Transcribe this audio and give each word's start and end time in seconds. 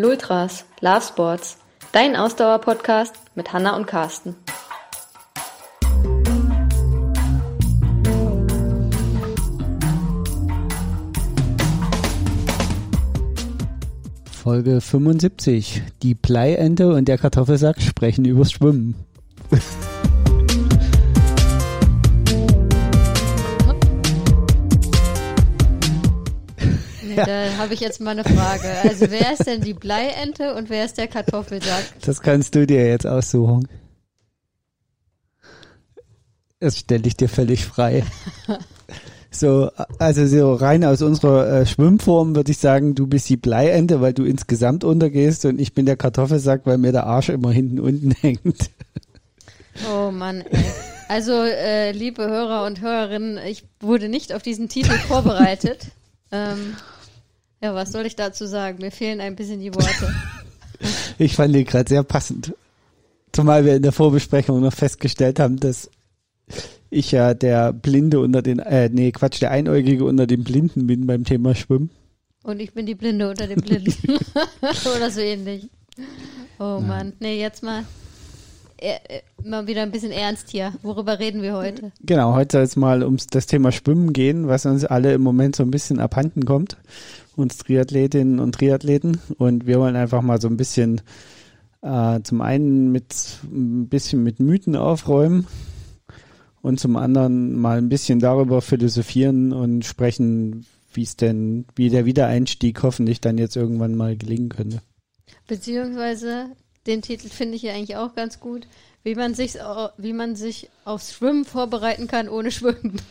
Lultras, 0.00 0.64
Love 0.80 1.00
Sports, 1.00 1.56
dein 1.90 2.14
Ausdauer-Podcast 2.14 3.16
mit 3.34 3.52
Hanna 3.52 3.74
und 3.74 3.88
Carsten. 3.88 4.36
Folge 14.30 14.80
75. 14.80 15.82
Die 16.04 16.14
Bleiente 16.14 16.94
und 16.94 17.08
der 17.08 17.18
Kartoffelsack 17.18 17.82
sprechen 17.82 18.24
übers 18.24 18.52
Schwimmen. 18.52 18.94
Da 27.26 27.58
habe 27.58 27.74
ich 27.74 27.80
jetzt 27.80 28.00
mal 28.00 28.10
eine 28.10 28.24
Frage. 28.24 28.68
Also 28.82 29.10
wer 29.10 29.32
ist 29.32 29.46
denn 29.46 29.60
die 29.60 29.74
Bleiente 29.74 30.54
und 30.54 30.70
wer 30.70 30.84
ist 30.84 30.98
der 30.98 31.08
Kartoffelsack? 31.08 31.84
Das 32.02 32.20
kannst 32.20 32.54
du 32.54 32.66
dir 32.66 32.86
jetzt 32.86 33.06
aussuchen. 33.06 33.68
Das 36.60 36.78
stelle 36.78 37.06
ich 37.06 37.16
dir 37.16 37.28
völlig 37.28 37.64
frei. 37.64 38.04
So, 39.30 39.70
also 39.98 40.26
so 40.26 40.54
rein 40.54 40.84
aus 40.84 41.02
unserer 41.02 41.60
äh, 41.60 41.66
Schwimmform 41.66 42.34
würde 42.34 42.50
ich 42.50 42.58
sagen, 42.58 42.94
du 42.94 43.06
bist 43.06 43.28
die 43.28 43.36
Bleiente, 43.36 44.00
weil 44.00 44.14
du 44.14 44.24
insgesamt 44.24 44.84
untergehst 44.84 45.44
und 45.44 45.60
ich 45.60 45.74
bin 45.74 45.84
der 45.84 45.96
Kartoffelsack, 45.96 46.62
weil 46.64 46.78
mir 46.78 46.92
der 46.92 47.06
Arsch 47.06 47.28
immer 47.28 47.52
hinten 47.52 47.78
unten 47.78 48.10
hängt. 48.12 48.70
Oh 49.92 50.10
Mann, 50.10 50.40
ey. 50.40 50.64
Also, 51.08 51.32
äh, 51.32 51.92
liebe 51.92 52.26
Hörer 52.26 52.66
und 52.66 52.80
Hörerinnen, 52.80 53.38
ich 53.46 53.64
wurde 53.80 54.08
nicht 54.08 54.34
auf 54.34 54.42
diesen 54.42 54.68
Titel 54.68 54.92
vorbereitet. 54.92 55.86
Ähm, 56.30 56.76
ja, 57.60 57.74
was 57.74 57.92
soll 57.92 58.06
ich 58.06 58.16
dazu 58.16 58.46
sagen? 58.46 58.78
Mir 58.80 58.90
fehlen 58.90 59.20
ein 59.20 59.36
bisschen 59.36 59.60
die 59.60 59.74
Worte. 59.74 60.14
Ich 61.20 61.34
fand 61.34 61.52
den 61.52 61.64
gerade 61.64 61.88
sehr 61.88 62.04
passend. 62.04 62.54
Zumal 63.32 63.64
wir 63.64 63.74
in 63.74 63.82
der 63.82 63.90
Vorbesprechung 63.90 64.60
noch 64.60 64.72
festgestellt 64.72 65.40
haben, 65.40 65.58
dass 65.58 65.90
ich 66.88 67.10
ja 67.10 67.34
der 67.34 67.72
Blinde 67.72 68.20
unter 68.20 68.42
den, 68.42 68.60
äh, 68.60 68.88
nee, 68.88 69.10
Quatsch, 69.10 69.40
der 69.40 69.50
Einäugige 69.50 70.04
unter 70.04 70.28
den 70.28 70.44
Blinden 70.44 70.86
bin 70.86 71.06
beim 71.06 71.24
Thema 71.24 71.56
Schwimmen. 71.56 71.90
Und 72.44 72.60
ich 72.60 72.72
bin 72.72 72.86
die 72.86 72.94
Blinde 72.94 73.28
unter 73.28 73.46
den 73.46 73.60
Blinden. 73.60 73.92
Oder 74.96 75.10
so 75.10 75.20
ähnlich. 75.20 75.68
Oh 76.58 76.80
Mann. 76.80 77.12
Nee, 77.20 77.40
jetzt 77.40 77.62
mal, 77.62 77.84
äh, 78.78 78.94
äh, 79.08 79.22
mal 79.42 79.66
wieder 79.66 79.82
ein 79.82 79.90
bisschen 79.90 80.12
ernst 80.12 80.50
hier. 80.50 80.72
Worüber 80.82 81.18
reden 81.18 81.42
wir 81.42 81.54
heute? 81.54 81.92
Genau, 82.00 82.34
heute 82.34 82.58
soll 82.58 82.62
es 82.62 82.76
mal 82.76 83.02
ums 83.02 83.26
das 83.26 83.46
Thema 83.46 83.72
Schwimmen 83.72 84.12
gehen, 84.12 84.48
was 84.48 84.64
uns 84.64 84.84
alle 84.84 85.12
im 85.12 85.22
Moment 85.22 85.56
so 85.56 85.62
ein 85.62 85.70
bisschen 85.70 86.00
abhanden 86.00 86.44
kommt. 86.44 86.76
Uns 87.38 87.56
Triathletinnen 87.58 88.40
und 88.40 88.56
Triathleten. 88.56 89.20
Und 89.38 89.66
wir 89.66 89.78
wollen 89.78 89.94
einfach 89.94 90.22
mal 90.22 90.40
so 90.40 90.48
ein 90.48 90.56
bisschen 90.56 91.00
äh, 91.82 92.20
zum 92.22 92.40
einen 92.40 92.90
mit 92.90 93.14
ein 93.44 93.88
bisschen 93.88 94.24
mit 94.24 94.40
Mythen 94.40 94.74
aufräumen 94.74 95.46
und 96.62 96.80
zum 96.80 96.96
anderen 96.96 97.56
mal 97.56 97.78
ein 97.78 97.88
bisschen 97.88 98.18
darüber 98.18 98.60
philosophieren 98.60 99.52
und 99.52 99.84
sprechen, 99.84 100.66
wie 100.92 101.04
es 101.04 101.16
denn, 101.16 101.64
wie 101.76 101.90
der 101.90 102.06
Wiedereinstieg 102.06 102.82
hoffentlich 102.82 103.20
dann 103.20 103.38
jetzt 103.38 103.54
irgendwann 103.54 103.94
mal 103.94 104.16
gelingen 104.16 104.48
könnte. 104.48 104.82
Beziehungsweise, 105.46 106.46
den 106.88 107.02
Titel 107.02 107.28
finde 107.28 107.54
ich 107.54 107.62
ja 107.62 107.72
eigentlich 107.72 107.96
auch 107.96 108.16
ganz 108.16 108.40
gut, 108.40 108.66
wie 109.04 109.14
man 109.14 109.34
sich, 109.34 109.54
wie 109.96 110.12
man 110.12 110.34
sich 110.34 110.70
aufs 110.84 111.12
Schwimmen 111.12 111.44
vorbereiten 111.44 112.08
kann 112.08 112.28
ohne 112.28 112.50
Schwimmen. 112.50 113.00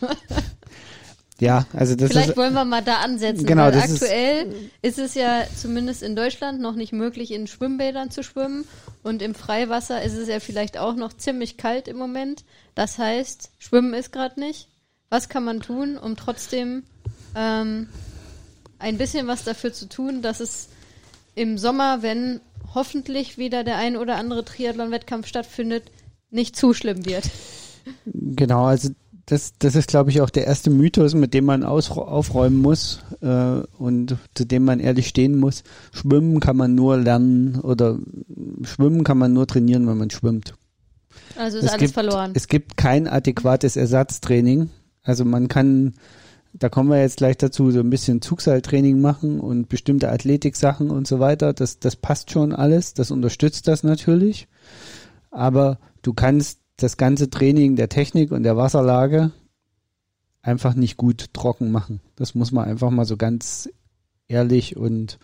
Ja, 1.40 1.66
also 1.72 1.94
das 1.94 2.10
Vielleicht 2.10 2.30
ist 2.30 2.36
wollen 2.36 2.52
wir 2.54 2.64
mal 2.64 2.82
da 2.82 2.96
ansetzen, 2.96 3.46
Genau, 3.46 3.64
weil 3.64 3.72
das 3.72 3.90
ist- 3.90 4.02
aktuell 4.02 4.52
ist, 4.82 4.98
es 4.98 5.14
ja 5.14 5.44
zumindest 5.56 6.02
in 6.02 6.16
Deutschland 6.16 6.60
noch 6.60 6.74
nicht 6.74 6.92
möglich, 6.92 7.30
in 7.30 7.46
Schwimmbädern 7.46 8.10
zu 8.10 8.24
schwimmen 8.24 8.64
und 9.04 9.22
im 9.22 9.34
Freiwasser 9.36 10.02
ist 10.02 10.14
es 10.14 10.26
ja 10.28 10.40
vielleicht 10.40 10.78
auch 10.78 10.96
noch 10.96 11.12
ziemlich 11.12 11.56
kalt 11.56 11.86
im 11.86 11.96
Moment. 11.96 12.44
Das 12.74 12.98
heißt, 12.98 13.50
Schwimmen 13.58 13.94
ist 13.94 14.12
gerade 14.12 14.40
nicht. 14.40 14.68
Was 15.10 15.28
kann 15.28 15.44
man 15.44 15.60
tun, 15.60 15.96
um 15.96 16.16
trotzdem 16.16 16.82
ähm, 17.36 17.88
ein 18.80 18.98
bisschen 18.98 19.26
was 19.28 19.44
dafür 19.44 19.72
zu 19.72 19.88
tun, 19.88 20.22
dass 20.22 20.40
es 20.40 20.68
im 21.36 21.56
Sommer, 21.56 22.02
wenn 22.02 22.40
hoffentlich 22.74 23.38
wieder 23.38 23.62
der 23.64 23.76
ein 23.76 23.96
oder 23.96 24.16
andere 24.16 24.44
Triathlon-Wettkampf 24.44 25.26
stattfindet, 25.28 25.84
nicht 26.30 26.56
zu 26.56 26.74
schlimm 26.74 27.06
wird. 27.06 27.24
Genau, 28.06 28.64
also 28.66 28.90
das, 29.28 29.52
das 29.58 29.74
ist, 29.74 29.88
glaube 29.88 30.08
ich, 30.08 30.22
auch 30.22 30.30
der 30.30 30.46
erste 30.46 30.70
Mythos, 30.70 31.14
mit 31.14 31.34
dem 31.34 31.44
man 31.44 31.62
aus, 31.62 31.90
aufräumen 31.90 32.62
muss 32.62 33.00
äh, 33.20 33.60
und 33.76 34.16
zu 34.34 34.46
dem 34.46 34.64
man 34.64 34.80
ehrlich 34.80 35.06
stehen 35.08 35.36
muss. 35.36 35.64
Schwimmen 35.92 36.40
kann 36.40 36.56
man 36.56 36.74
nur 36.74 36.96
lernen 36.96 37.60
oder 37.60 37.98
schwimmen 38.62 39.04
kann 39.04 39.18
man 39.18 39.34
nur 39.34 39.46
trainieren, 39.46 39.86
wenn 39.86 39.98
man 39.98 40.08
schwimmt. 40.08 40.54
Also 41.36 41.58
ist 41.58 41.64
es 41.64 41.70
alles 41.72 41.80
gibt, 41.80 41.92
verloren. 41.92 42.32
Es 42.34 42.48
gibt 42.48 42.78
kein 42.78 43.06
adäquates 43.06 43.76
Ersatztraining. 43.76 44.70
Also 45.02 45.26
man 45.26 45.48
kann, 45.48 45.92
da 46.54 46.70
kommen 46.70 46.88
wir 46.88 47.02
jetzt 47.02 47.18
gleich 47.18 47.36
dazu, 47.36 47.70
so 47.70 47.80
ein 47.80 47.90
bisschen 47.90 48.22
Zugseiltraining 48.22 48.98
machen 48.98 49.40
und 49.40 49.68
bestimmte 49.68 50.10
Athletiksachen 50.10 50.88
und 50.88 51.06
so 51.06 51.20
weiter. 51.20 51.52
Das, 51.52 51.78
das 51.80 51.96
passt 51.96 52.30
schon 52.30 52.54
alles, 52.54 52.94
das 52.94 53.10
unterstützt 53.10 53.68
das 53.68 53.82
natürlich. 53.82 54.48
Aber 55.30 55.78
du 56.00 56.14
kannst 56.14 56.60
das 56.78 56.96
ganze 56.96 57.28
Training 57.28 57.76
der 57.76 57.88
Technik 57.88 58.32
und 58.32 58.44
der 58.44 58.56
Wasserlage 58.56 59.32
einfach 60.40 60.74
nicht 60.74 60.96
gut 60.96 61.34
trocken 61.34 61.70
machen. 61.70 62.00
Das 62.16 62.34
muss 62.34 62.52
man 62.52 62.64
einfach 62.64 62.90
mal 62.90 63.04
so 63.04 63.16
ganz 63.16 63.68
ehrlich 64.28 64.76
und 64.76 65.18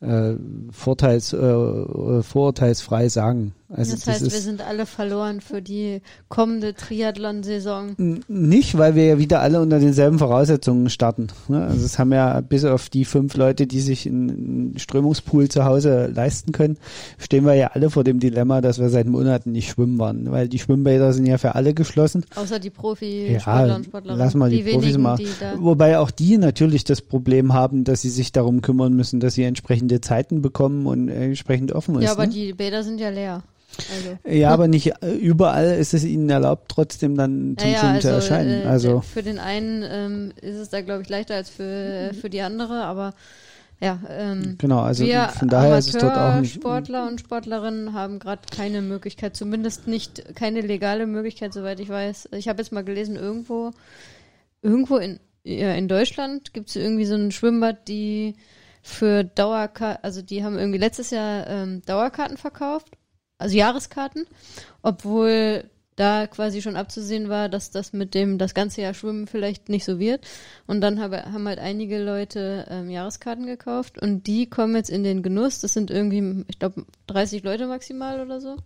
äh, 0.00 0.34
vorteils, 0.70 1.32
äh, 1.32 2.22
vorurteilsfrei 2.22 3.08
sagen. 3.08 3.54
Also 3.70 3.92
das 3.92 4.06
heißt, 4.06 4.20
wir 4.22 4.28
ist, 4.28 4.44
sind 4.44 4.66
alle 4.66 4.86
verloren 4.86 5.42
für 5.42 5.60
die 5.60 6.00
kommende 6.28 6.72
Triathlon-Saison. 6.74 8.22
Nicht, 8.26 8.78
weil 8.78 8.94
wir 8.94 9.04
ja 9.04 9.18
wieder 9.18 9.40
alle 9.40 9.60
unter 9.60 9.78
denselben 9.78 10.18
Voraussetzungen 10.18 10.88
starten. 10.88 11.26
Ne? 11.48 11.66
Also 11.66 11.84
es 11.84 11.98
haben 11.98 12.12
ja 12.12 12.40
bis 12.40 12.64
auf 12.64 12.88
die 12.88 13.04
fünf 13.04 13.36
Leute, 13.36 13.66
die 13.66 13.80
sich 13.80 14.06
einen 14.06 14.78
Strömungspool 14.78 15.48
zu 15.48 15.66
Hause 15.66 16.06
leisten 16.06 16.52
können, 16.52 16.78
stehen 17.18 17.44
wir 17.44 17.54
ja 17.54 17.72
alle 17.74 17.90
vor 17.90 18.04
dem 18.04 18.20
Dilemma, 18.20 18.62
dass 18.62 18.78
wir 18.78 18.88
seit 18.88 19.06
Monaten 19.06 19.52
nicht 19.52 19.70
schwimmen 19.70 19.98
waren. 19.98 20.30
Weil 20.30 20.48
die 20.48 20.58
Schwimmbäder 20.58 21.12
sind 21.12 21.26
ja 21.26 21.36
für 21.36 21.54
alle 21.54 21.74
geschlossen. 21.74 22.24
Außer 22.36 22.58
die 22.58 22.70
Profi-Sportler 22.70 23.66
Ja, 23.66 23.76
und 23.76 23.84
Sportlerinnen. 23.84 24.24
lass 24.24 24.34
mal 24.34 24.48
die, 24.48 24.62
Profis 24.62 24.82
wenigen, 24.82 25.02
mal. 25.02 25.16
die. 25.16 25.28
Wobei 25.58 25.98
auch 25.98 26.10
die 26.10 26.38
natürlich 26.38 26.84
das 26.84 27.02
Problem 27.02 27.52
haben, 27.52 27.84
dass 27.84 28.00
sie 28.00 28.10
sich 28.10 28.32
darum 28.32 28.62
kümmern 28.62 28.94
müssen, 28.94 29.20
dass 29.20 29.34
sie 29.34 29.42
entsprechende 29.44 30.00
Zeiten 30.00 30.40
bekommen 30.40 30.86
und 30.86 31.08
entsprechend 31.08 31.72
offen 31.72 31.96
ist. 31.96 32.04
Ja, 32.04 32.12
aber 32.12 32.26
ne? 32.26 32.32
die 32.32 32.54
Bäder 32.54 32.82
sind 32.82 32.98
ja 32.98 33.10
leer. 33.10 33.42
Also. 33.76 34.18
ja, 34.34 34.50
aber 34.50 34.66
nicht 34.66 34.92
äh, 35.02 35.12
überall 35.14 35.76
ist 35.76 35.94
es 35.94 36.04
ihnen 36.04 36.30
erlaubt, 36.30 36.68
trotzdem 36.68 37.16
dann 37.16 37.56
zum 37.58 37.70
Ja, 37.70 37.78
Schwimmen 37.78 37.94
ja, 37.96 38.00
zu 38.00 38.08
also, 38.14 38.32
erscheinen. 38.32 38.62
äh, 38.62 38.66
Also 38.66 39.00
für 39.02 39.22
den 39.22 39.38
einen 39.38 39.84
ähm, 39.88 40.32
ist 40.40 40.56
es 40.56 40.68
da, 40.70 40.80
glaube 40.80 41.02
ich, 41.02 41.08
leichter 41.08 41.34
als 41.34 41.50
für, 41.50 42.12
für 42.20 42.30
die 42.30 42.40
andere, 42.40 42.84
aber 42.84 43.14
ja, 43.80 44.00
ähm, 44.10 44.56
Genau, 44.58 44.80
also 44.80 45.04
wir 45.04 45.28
von 45.28 45.48
daher 45.48 45.78
ist 45.78 45.94
es 45.94 46.00
dort 46.00 46.16
auch 46.16 46.40
nicht. 46.40 46.54
Sportler 46.54 47.06
und 47.06 47.20
Sportlerinnen 47.20 47.92
haben 47.92 48.18
gerade 48.18 48.42
keine 48.54 48.82
Möglichkeit, 48.82 49.36
zumindest 49.36 49.86
nicht 49.86 50.34
keine 50.34 50.62
legale 50.62 51.06
Möglichkeit, 51.06 51.52
soweit 51.52 51.78
ich 51.78 51.88
weiß. 51.88 52.30
Ich 52.32 52.48
habe 52.48 52.60
jetzt 52.60 52.72
mal 52.72 52.82
gelesen, 52.82 53.14
irgendwo, 53.14 53.70
irgendwo 54.62 54.96
in, 54.96 55.20
ja, 55.44 55.74
in 55.74 55.86
Deutschland 55.86 56.52
gibt 56.54 56.70
es 56.70 56.76
irgendwie 56.76 57.04
so 57.04 57.14
ein 57.14 57.30
Schwimmbad, 57.30 57.86
die 57.86 58.34
für 58.82 59.22
Dauerkarten, 59.22 60.02
also 60.02 60.22
die 60.22 60.42
haben 60.42 60.58
irgendwie 60.58 60.78
letztes 60.78 61.10
Jahr 61.10 61.46
ähm, 61.46 61.82
Dauerkarten 61.86 62.36
verkauft, 62.36 62.97
also 63.38 63.56
Jahreskarten, 63.56 64.26
obwohl 64.82 65.64
da 65.98 66.26
quasi 66.26 66.62
schon 66.62 66.76
abzusehen 66.76 67.28
war, 67.28 67.48
dass 67.48 67.70
das 67.70 67.92
mit 67.92 68.14
dem 68.14 68.38
das 68.38 68.54
ganze 68.54 68.82
Jahr 68.82 68.94
Schwimmen 68.94 69.26
vielleicht 69.26 69.68
nicht 69.68 69.84
so 69.84 69.98
wird. 69.98 70.26
Und 70.66 70.80
dann 70.80 71.00
habe, 71.00 71.24
haben 71.24 71.48
halt 71.48 71.58
einige 71.58 72.02
Leute 72.02 72.66
ähm, 72.70 72.88
Jahreskarten 72.88 73.46
gekauft 73.46 74.00
und 74.00 74.26
die 74.26 74.48
kommen 74.48 74.76
jetzt 74.76 74.90
in 74.90 75.02
den 75.02 75.22
Genuss, 75.22 75.60
das 75.60 75.72
sind 75.74 75.90
irgendwie, 75.90 76.44
ich 76.48 76.58
glaube, 76.58 76.86
30 77.08 77.42
Leute 77.42 77.66
maximal 77.66 78.20
oder 78.20 78.40
so, 78.40 78.56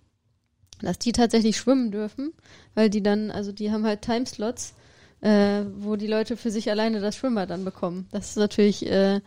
dass 0.82 0.98
die 0.98 1.12
tatsächlich 1.12 1.56
schwimmen 1.56 1.90
dürfen, 1.90 2.32
weil 2.74 2.90
die 2.90 3.02
dann, 3.02 3.30
also 3.30 3.52
die 3.52 3.70
haben 3.70 3.86
halt 3.86 4.02
Timeslots, 4.02 4.74
äh, 5.22 5.62
wo 5.76 5.96
die 5.96 6.08
Leute 6.08 6.36
für 6.36 6.50
sich 6.50 6.70
alleine 6.70 7.00
das 7.00 7.16
Schwimmbad 7.16 7.48
dann 7.48 7.64
bekommen. 7.64 8.08
Das 8.10 8.30
ist 8.30 8.36
natürlich 8.36 8.86
äh, 8.86 9.20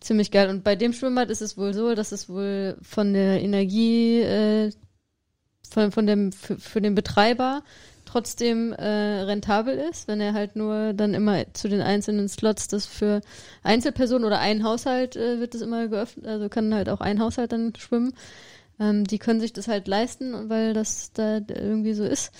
ziemlich 0.00 0.30
geil. 0.30 0.48
Und 0.48 0.62
bei 0.62 0.76
dem 0.76 0.92
Schwimmbad 0.92 1.30
ist 1.30 1.42
es 1.42 1.56
wohl 1.56 1.74
so, 1.74 1.94
dass 1.94 2.12
es 2.12 2.28
wohl 2.28 2.76
von 2.82 3.14
der 3.14 3.42
Energie, 3.42 4.20
äh, 4.20 4.70
von, 5.68 5.92
von 5.92 6.06
dem, 6.06 6.32
für, 6.32 6.58
für 6.58 6.80
den 6.80 6.94
Betreiber 6.94 7.62
trotzdem 8.08 8.72
äh, 8.72 9.20
rentabel 9.22 9.76
ist, 9.76 10.08
wenn 10.08 10.20
er 10.20 10.32
halt 10.32 10.56
nur 10.56 10.94
dann 10.94 11.12
immer 11.12 11.52
zu 11.52 11.68
den 11.68 11.82
einzelnen 11.82 12.28
Slots 12.28 12.66
das 12.68 12.86
für 12.86 13.20
Einzelpersonen 13.62 14.24
oder 14.24 14.38
ein 14.38 14.64
Haushalt 14.64 15.14
äh, 15.16 15.40
wird 15.40 15.54
das 15.54 15.60
immer 15.60 15.88
geöffnet, 15.88 16.26
also 16.26 16.48
kann 16.48 16.74
halt 16.74 16.88
auch 16.88 17.00
ein 17.00 17.20
Haushalt 17.20 17.52
dann 17.52 17.74
schwimmen. 17.76 18.14
Ähm, 18.80 19.04
die 19.04 19.18
können 19.18 19.40
sich 19.40 19.52
das 19.52 19.68
halt 19.68 19.88
leisten, 19.88 20.48
weil 20.48 20.72
das 20.72 21.12
da 21.12 21.36
irgendwie 21.36 21.92
so 21.92 22.04
ist. 22.04 22.32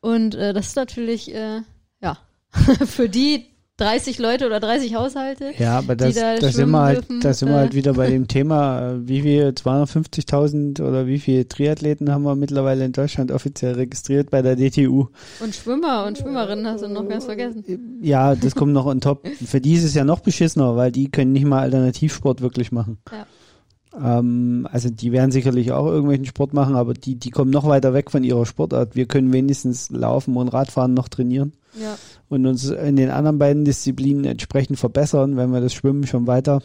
Und 0.00 0.34
äh, 0.34 0.52
das 0.52 0.68
ist 0.68 0.76
natürlich, 0.76 1.34
äh, 1.34 1.60
ja, 2.00 2.18
für 2.86 3.08
die 3.08 3.51
30 3.78 4.18
Leute 4.18 4.46
oder 4.46 4.60
30 4.60 4.94
Haushalte. 4.94 5.52
Ja, 5.58 5.78
aber 5.78 5.96
das, 5.96 6.14
da 6.14 6.34
das 6.34 6.40
sind 6.40 6.52
schwimmen 6.52 6.72
wir 6.72 6.82
halt, 6.82 7.06
das 7.22 7.38
sind 7.38 7.48
wir 7.48 7.56
halt 7.56 7.74
wieder 7.74 7.94
bei 7.94 8.10
dem 8.10 8.28
Thema, 8.28 8.92
äh, 8.92 9.08
wie 9.08 9.22
viel 9.22 9.48
250.000 9.48 10.82
oder 10.82 11.06
wie 11.06 11.18
viele 11.18 11.48
Triathleten 11.48 12.12
haben 12.12 12.22
wir 12.22 12.36
mittlerweile 12.36 12.84
in 12.84 12.92
Deutschland 12.92 13.32
offiziell 13.32 13.74
registriert 13.74 14.30
bei 14.30 14.42
der 14.42 14.56
DTU? 14.56 15.08
Und 15.40 15.54
Schwimmer 15.54 16.04
und 16.06 16.18
Schwimmerinnen 16.18 16.66
hast 16.66 16.82
du 16.82 16.88
noch 16.88 17.08
ganz 17.08 17.24
vergessen. 17.24 17.64
Ja, 18.02 18.34
das 18.34 18.54
kommt 18.54 18.72
noch 18.72 18.86
on 18.86 19.00
top. 19.00 19.26
Für 19.44 19.60
die 19.60 19.72
ist 19.74 19.84
es 19.84 19.94
ja 19.94 20.04
noch 20.04 20.20
beschissener, 20.20 20.76
weil 20.76 20.92
die 20.92 21.10
können 21.10 21.32
nicht 21.32 21.46
mal 21.46 21.60
Alternativsport 21.60 22.42
wirklich 22.42 22.72
machen. 22.72 22.98
Ja. 23.10 24.18
Ähm, 24.18 24.68
also 24.70 24.90
die 24.90 25.12
werden 25.12 25.32
sicherlich 25.32 25.72
auch 25.72 25.86
irgendwelchen 25.86 26.26
Sport 26.26 26.52
machen, 26.52 26.76
aber 26.76 26.92
die, 26.92 27.16
die 27.16 27.30
kommen 27.30 27.50
noch 27.50 27.66
weiter 27.66 27.94
weg 27.94 28.10
von 28.10 28.22
ihrer 28.22 28.44
Sportart. 28.44 28.96
Wir 28.96 29.06
können 29.06 29.32
wenigstens 29.32 29.88
Laufen 29.90 30.36
und 30.36 30.48
Radfahren 30.48 30.92
noch 30.92 31.08
trainieren 31.08 31.52
Ja. 31.74 31.96
und 32.28 32.46
uns 32.46 32.68
in 32.68 32.96
den 32.96 33.10
anderen 33.10 33.38
beiden 33.38 33.64
Disziplinen 33.64 34.24
entsprechend 34.24 34.78
verbessern, 34.78 35.36
wenn 35.36 35.50
man 35.50 35.62
das 35.62 35.72
Schwimmen 35.72 36.06
schon 36.06 36.26
weiter 36.26 36.62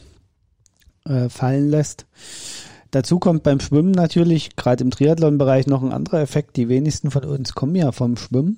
äh, 1.05 1.29
fallen 1.29 1.69
lässt. 1.69 2.05
Dazu 2.91 3.19
kommt 3.19 3.43
beim 3.43 3.59
Schwimmen 3.59 3.91
natürlich, 3.91 4.55
gerade 4.55 4.83
im 4.83 4.91
Triathlon-Bereich, 4.91 5.67
noch 5.67 5.83
ein 5.83 5.91
anderer 5.91 6.21
Effekt. 6.21 6.55
Die 6.55 6.69
wenigsten 6.69 7.11
von 7.11 7.25
uns 7.25 7.53
kommen 7.53 7.75
ja 7.75 7.91
vom 7.91 8.15
Schwimmen. 8.15 8.57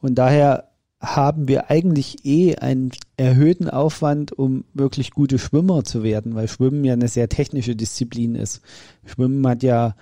Und 0.00 0.14
daher 0.16 0.70
haben 1.00 1.48
wir 1.48 1.70
eigentlich 1.70 2.24
eh 2.24 2.56
einen 2.56 2.90
erhöhten 3.16 3.70
Aufwand, 3.70 4.32
um 4.32 4.64
wirklich 4.74 5.10
gute 5.12 5.38
Schwimmer 5.38 5.82
zu 5.82 6.02
werden, 6.02 6.34
weil 6.34 6.46
Schwimmen 6.46 6.84
ja 6.84 6.92
eine 6.92 7.08
sehr 7.08 7.28
technische 7.28 7.74
Disziplin 7.74 8.34
ist. 8.34 8.60
Schwimmen 9.04 9.46
hat 9.46 9.62
ja 9.62 9.94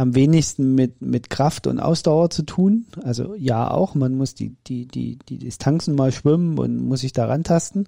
am 0.00 0.14
wenigsten 0.14 0.74
mit, 0.74 1.02
mit 1.02 1.28
Kraft 1.28 1.66
und 1.66 1.78
Ausdauer 1.78 2.30
zu 2.30 2.42
tun. 2.42 2.86
Also 3.02 3.34
ja 3.34 3.70
auch, 3.70 3.94
man 3.94 4.14
muss 4.14 4.34
die, 4.34 4.56
die, 4.66 4.86
die, 4.86 5.18
die 5.28 5.36
Distanzen 5.36 5.94
mal 5.94 6.10
schwimmen 6.10 6.58
und 6.58 6.78
muss 6.78 7.02
sich 7.02 7.12
da 7.12 7.26
rantasten. 7.26 7.86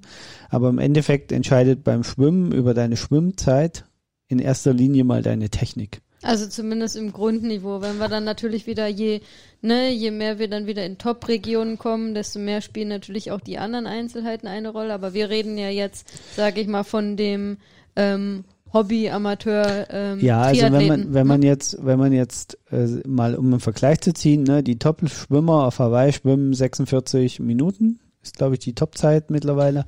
Aber 0.50 0.68
im 0.68 0.78
Endeffekt 0.78 1.32
entscheidet 1.32 1.84
beim 1.84 2.04
Schwimmen 2.04 2.52
über 2.52 2.74
deine 2.74 2.98
Schwimmzeit 2.98 3.86
in 4.28 4.40
erster 4.40 4.74
Linie 4.74 5.04
mal 5.04 5.22
deine 5.22 5.48
Technik. 5.48 6.02
Also 6.20 6.46
zumindest 6.46 6.96
im 6.96 7.12
Grundniveau. 7.12 7.80
Wenn 7.80 7.96
wir 7.96 8.08
dann 8.08 8.24
natürlich 8.24 8.66
wieder 8.66 8.86
je, 8.88 9.22
ne, 9.62 9.90
je 9.90 10.10
mehr 10.10 10.38
wir 10.38 10.50
dann 10.50 10.66
wieder 10.66 10.84
in 10.84 10.98
Top-Regionen 10.98 11.78
kommen, 11.78 12.14
desto 12.14 12.38
mehr 12.38 12.60
spielen 12.60 12.88
natürlich 12.88 13.30
auch 13.30 13.40
die 13.40 13.56
anderen 13.56 13.86
Einzelheiten 13.86 14.48
eine 14.48 14.68
Rolle. 14.68 14.92
Aber 14.92 15.14
wir 15.14 15.30
reden 15.30 15.56
ja 15.56 15.70
jetzt, 15.70 16.06
sage 16.36 16.60
ich 16.60 16.66
mal, 16.66 16.84
von 16.84 17.16
dem 17.16 17.56
ähm, 17.96 18.44
Hobby, 18.72 19.10
Amateur, 19.10 19.86
ähm, 19.90 20.20
Ja, 20.20 20.42
also 20.42 20.62
wenn 20.62 20.86
man, 20.86 21.00
wenn 21.14 21.22
ne? 21.22 21.24
man 21.24 21.42
jetzt, 21.42 21.76
wenn 21.84 21.98
man 21.98 22.12
jetzt 22.12 22.58
äh, 22.70 22.86
mal 23.06 23.34
um 23.34 23.46
einen 23.46 23.60
Vergleich 23.60 24.00
zu 24.00 24.14
ziehen, 24.14 24.44
ne, 24.44 24.62
die 24.62 24.78
Top-Schwimmer 24.78 25.64
auf 25.66 25.78
Hawaii 25.78 26.12
schwimmen 26.12 26.54
46 26.54 27.40
Minuten, 27.40 28.00
ist 28.22 28.36
glaube 28.38 28.54
ich 28.54 28.60
die 28.60 28.74
Topzeit 28.74 29.30
mittlerweile. 29.30 29.84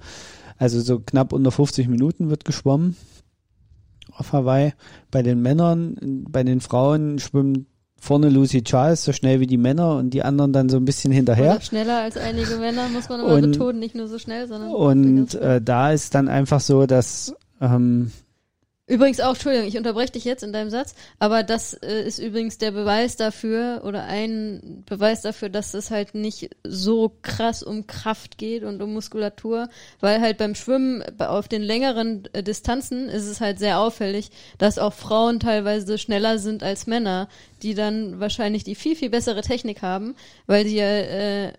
Also 0.59 0.81
so 0.81 1.01
knapp 1.01 1.33
unter 1.33 1.51
50 1.51 1.89
Minuten 1.89 2.29
wird 2.31 2.45
geschwommen 2.45 2.97
auf 4.13 4.33
Hawaii. 4.33 4.73
Bei 5.11 5.23
den 5.23 5.41
Männern, 5.43 5.97
bei 6.29 6.43
den 6.45 6.61
Frauen 6.61 7.19
schwimmen 7.19 7.67
vorne 7.99 8.29
Lucy 8.29 8.63
Charles 8.63 9.03
so 9.03 9.13
schnell 9.13 9.41
wie 9.41 9.47
die 9.47 9.57
Männer 9.57 9.97
und 9.97 10.11
die 10.11 10.23
anderen 10.23 10.53
dann 10.53 10.69
so 10.69 10.77
ein 10.77 10.85
bisschen 10.85 11.11
hinterher. 11.11 11.53
Oder 11.53 11.61
schneller 11.63 12.03
als 12.03 12.19
einige 12.19 12.57
Männer, 12.57 12.89
muss 12.91 13.09
man 13.09 13.21
immer 13.21 13.35
Und- 13.35 13.53
betonen, 13.53 13.79
nicht 13.79 13.95
nur 13.95 14.09
so 14.09 14.19
schnell, 14.19 14.47
sondern 14.47 14.71
Und 14.73 15.35
äh, 15.37 15.63
da 15.63 15.91
ist 15.91 16.15
dann 16.15 16.29
einfach 16.29 16.61
so, 16.61 16.85
dass 16.87 17.35
ähm, 17.63 18.11
Übrigens 18.87 19.21
auch, 19.21 19.31
Entschuldigung, 19.31 19.67
ich 19.67 19.79
unterbreche 19.79 20.13
dich 20.13 20.25
jetzt 20.25 20.43
in 20.43 20.53
deinem 20.53 20.69
Satz, 20.69 20.95
aber 21.19 21.43
das 21.43 21.73
äh, 21.73 22.03
ist 22.03 22.19
übrigens 22.19 22.59
der 22.59 22.71
Beweis 22.71 23.17
dafür 23.17 23.81
oder 23.83 24.05
ein 24.05 24.85
Beweis 24.85 25.23
dafür, 25.23 25.49
dass 25.49 25.73
es 25.73 25.91
halt 25.91 26.15
nicht 26.15 26.51
so 26.65 27.17
krass 27.23 27.63
um 27.63 27.87
Kraft 27.87 28.37
geht 28.37 28.63
und 28.63 28.83
um 28.83 28.93
Muskulatur, 28.93 29.71
weil 30.01 30.21
halt 30.21 30.37
beim 30.37 30.55
Schwimmen 30.55 31.03
auf 31.19 31.49
den 31.49 31.63
längeren 31.63 32.29
äh, 32.35 32.43
Distanzen 32.43 33.09
ist 33.09 33.27
es 33.27 33.41
halt 33.41 33.59
sehr 33.59 33.79
auffällig, 33.81 34.31
dass 34.59 34.79
auch 34.79 34.93
Frauen 34.93 35.41
teilweise 35.41 35.97
schneller 35.97 36.39
sind 36.39 36.63
als 36.63 36.87
Männer, 36.87 37.31
die 37.63 37.75
dann 37.75 38.21
wahrscheinlich 38.21 38.65
die 38.65 38.75
viel, 38.75 38.97
viel 38.97 39.09
bessere 39.09 39.41
Technik 39.41 39.81
haben, 39.81 40.15
weil 40.47 40.65
die 40.65 40.77
ja, 40.77 40.85
äh, 40.85 41.53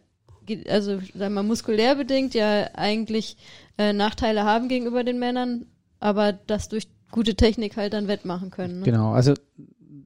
also 0.69 0.99
sagen 0.99 1.11
wir 1.15 1.29
mal, 1.31 1.43
muskulär 1.43 1.95
bedingt 1.95 2.35
ja 2.35 2.69
eigentlich 2.75 3.37
äh, 3.79 3.93
Nachteile 3.93 4.43
haben 4.43 4.67
gegenüber 4.69 5.03
den 5.03 5.17
Männern, 5.17 5.65
aber 5.99 6.31
das 6.31 6.69
durch 6.69 6.87
gute 7.11 7.35
Technik 7.35 7.77
halt 7.77 7.93
dann 7.93 8.07
wettmachen 8.07 8.49
können. 8.49 8.79
Ne? 8.79 8.85
Genau, 8.85 9.11
also 9.11 9.33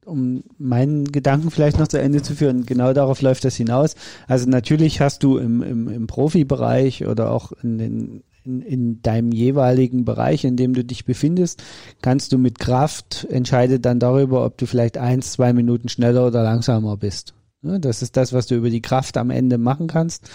um 0.04 0.42
meinen 0.58 1.04
Gedanken 1.04 1.50
vielleicht 1.50 1.78
noch 1.78 1.88
zu 1.88 2.00
Ende 2.00 2.22
zu 2.22 2.34
führen, 2.34 2.66
genau 2.66 2.92
darauf 2.92 3.22
läuft 3.22 3.44
das 3.44 3.56
hinaus. 3.56 3.94
Also 4.26 4.48
natürlich 4.48 5.00
hast 5.00 5.22
du 5.22 5.38
im, 5.38 5.62
im, 5.62 5.88
im 5.88 6.06
Profibereich 6.06 7.06
oder 7.06 7.30
auch 7.30 7.52
in, 7.62 7.78
den, 7.78 8.22
in, 8.44 8.62
in 8.62 9.02
deinem 9.02 9.32
jeweiligen 9.32 10.04
Bereich, 10.04 10.44
in 10.44 10.56
dem 10.56 10.74
du 10.74 10.84
dich 10.84 11.04
befindest, 11.04 11.62
kannst 12.02 12.32
du 12.32 12.38
mit 12.38 12.58
Kraft 12.58 13.26
entscheidet 13.30 13.84
dann 13.84 14.00
darüber, 14.00 14.44
ob 14.44 14.58
du 14.58 14.66
vielleicht 14.66 14.98
eins, 14.98 15.32
zwei 15.32 15.52
Minuten 15.52 15.88
schneller 15.88 16.26
oder 16.26 16.42
langsamer 16.42 16.96
bist. 16.96 17.34
Ne, 17.62 17.78
Das 17.78 18.02
ist 18.02 18.16
das, 18.16 18.32
was 18.32 18.46
du 18.46 18.54
über 18.54 18.70
die 18.70 18.82
Kraft 18.82 19.16
am 19.16 19.30
Ende 19.30 19.58
machen 19.58 19.86
kannst. 19.86 20.30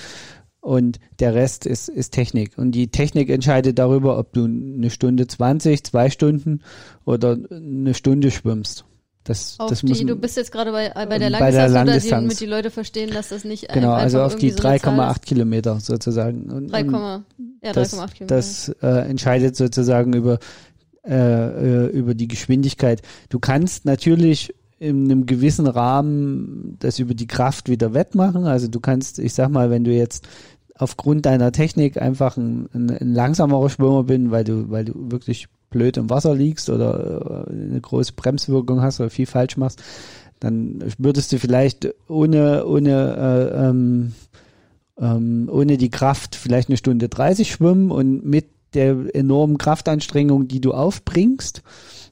Und 0.66 0.98
der 1.20 1.36
Rest 1.36 1.68
ist, 1.68 1.90
ist 1.90 2.10
Technik. 2.10 2.58
Und 2.58 2.72
die 2.72 2.88
Technik 2.88 3.30
entscheidet 3.30 3.78
darüber, 3.78 4.18
ob 4.18 4.34
du 4.34 4.46
eine 4.46 4.90
Stunde 4.90 5.28
20, 5.28 5.84
zwei 5.84 6.10
Stunden 6.10 6.62
oder 7.06 7.38
eine 7.52 7.94
Stunde 7.94 8.32
schwimmst. 8.32 8.84
Das, 9.26 9.60
Auf 9.60 9.70
das 9.70 9.82
die, 9.82 10.06
du 10.06 10.16
bist 10.16 10.38
jetzt 10.38 10.52
gerade 10.52 10.72
bei, 10.72 10.90
bei 10.90 11.20
der 11.20 11.30
Bei 11.30 11.52
der 11.52 11.70
Langdistanz, 11.70 11.70
oder 11.70 11.70
die, 11.70 11.74
Langdistanz. 11.76 12.24
damit 12.24 12.40
die 12.40 12.46
Leute 12.48 12.72
verstehen, 12.72 13.12
dass 13.12 13.30
das 13.30 13.44
nicht 13.44 13.72
genau, 13.72 13.92
also 13.92 14.24
auf 14.24 14.38
die 14.38 14.48
irgendwie 14.48 14.62
so 14.64 14.68
eine 14.68 14.80
Zahl 14.80 15.12
3,8 15.12 15.20
Kilometer 15.22 15.80
sozusagen. 15.80 16.50
Und, 16.50 16.66
ist. 16.66 16.72
3, 16.72 16.82
und 16.82 16.94
ja, 17.62 17.70
3,8 17.70 17.74
das, 17.74 17.92
Kilometer. 17.92 18.26
das 18.26 18.70
äh, 18.82 18.88
entscheidet 19.08 19.56
sozusagen 19.56 20.14
über, 20.14 20.40
äh, 21.06 21.14
äh, 21.14 21.86
über 21.92 22.16
die 22.16 22.28
Geschwindigkeit. 22.28 23.04
Du 23.30 23.38
kannst 23.38 23.86
natürlich 23.86 24.52
in 24.78 25.06
einem 25.06 25.26
gewissen 25.26 25.68
Rahmen 25.68 26.76
das 26.80 27.00
über 27.00 27.14
die 27.14 27.28
Kraft 27.28 27.70
wieder 27.70 27.94
wettmachen. 27.94 28.46
Also 28.46 28.68
du 28.68 28.80
kannst, 28.80 29.20
ich 29.20 29.34
sag 29.34 29.50
mal, 29.50 29.70
wenn 29.70 29.84
du 29.84 29.92
jetzt 29.92 30.28
aufgrund 30.78 31.26
deiner 31.26 31.52
Technik 31.52 32.02
einfach 32.02 32.38
ein, 32.38 32.70
ein, 32.74 32.90
ein 32.90 33.14
langsamerer 33.14 33.70
Schwimmer 33.70 34.04
bin, 34.04 34.32
weil 34.32 34.44
du, 34.44 34.70
weil 34.70 34.86
du 34.86 34.94
wirklich 35.12 35.48
blöd 35.70 35.98
im 35.98 36.10
Wasser 36.10 36.36
liegst 36.36 36.70
oder 36.70 37.48
äh, 37.48 37.52
eine 37.52 37.82
große 37.82 38.14
Bremswirkung 38.14 38.82
hast 38.82 39.00
oder 39.00 39.10
viel 39.10 39.26
falsch 39.26 39.58
machst, 39.58 39.82
dann 40.40 40.84
würdest 40.98 41.32
du 41.32 41.40
vielleicht 41.40 41.94
ohne, 42.08 42.66
ohne, 42.66 43.52
äh, 43.52 43.68
ähm, 43.68 44.14
ähm, 45.00 45.50
ohne 45.52 45.78
die 45.78 45.90
Kraft 45.90 46.36
vielleicht 46.36 46.70
eine 46.70 46.78
Stunde 46.78 47.10
30 47.10 47.52
schwimmen 47.52 47.92
und 47.92 48.26
mit 48.26 48.46
der 48.74 49.16
enormen 49.16 49.58
Kraftanstrengung, 49.58 50.48
die 50.48 50.60
du 50.60 50.74
aufbringst, 50.74 51.64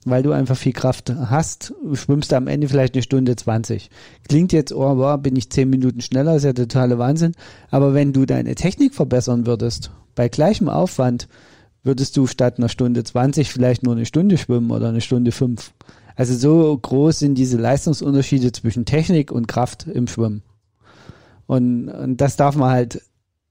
weil 0.05 0.23
du 0.23 0.31
einfach 0.31 0.57
viel 0.57 0.73
Kraft 0.73 1.13
hast, 1.13 1.73
schwimmst 1.93 2.31
du 2.31 2.35
am 2.35 2.47
Ende 2.47 2.67
vielleicht 2.67 2.93
eine 2.95 3.03
Stunde 3.03 3.35
20. 3.35 3.89
Klingt 4.27 4.53
jetzt, 4.53 4.73
oh, 4.73 4.97
wow, 4.97 5.19
bin 5.19 5.35
ich 5.35 5.49
10 5.49 5.69
Minuten 5.69 6.01
schneller, 6.01 6.35
ist 6.35 6.43
ja 6.43 6.53
totale 6.53 6.97
Wahnsinn. 6.97 7.33
Aber 7.71 7.93
wenn 7.93 8.13
du 8.13 8.25
deine 8.25 8.55
Technik 8.55 8.93
verbessern 8.93 9.45
würdest, 9.45 9.91
bei 10.15 10.29
gleichem 10.29 10.69
Aufwand, 10.69 11.27
würdest 11.83 12.15
du 12.17 12.27
statt 12.27 12.57
einer 12.57 12.69
Stunde 12.69 13.03
20 13.03 13.51
vielleicht 13.51 13.83
nur 13.83 13.95
eine 13.95 14.05
Stunde 14.05 14.37
schwimmen 14.37 14.71
oder 14.71 14.89
eine 14.89 15.01
Stunde 15.01 15.31
5. 15.31 15.73
Also 16.15 16.35
so 16.35 16.77
groß 16.77 17.19
sind 17.19 17.35
diese 17.35 17.57
Leistungsunterschiede 17.57 18.51
zwischen 18.51 18.85
Technik 18.85 19.31
und 19.31 19.47
Kraft 19.47 19.87
im 19.87 20.07
Schwimmen. 20.07 20.43
Und, 21.45 21.89
und 21.89 22.17
das 22.17 22.37
darf 22.37 22.55
man 22.55 22.71
halt, 22.71 23.01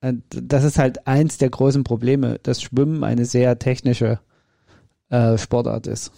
das 0.01 0.65
ist 0.65 0.79
halt 0.79 1.07
eins 1.07 1.39
der 1.39 1.51
großen 1.51 1.85
Probleme, 1.85 2.39
dass 2.43 2.63
Schwimmen 2.63 3.05
eine 3.05 3.27
sehr 3.27 3.59
technische 3.59 4.21
äh, 5.11 5.37
Sportart 5.37 5.87
ist. 5.87 6.13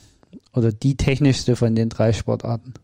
Oder 0.53 0.73
die 0.73 0.97
technischste 0.97 1.57
von 1.57 1.75
den 1.75 1.89
drei 1.89 2.13
Sportarten. 2.13 2.75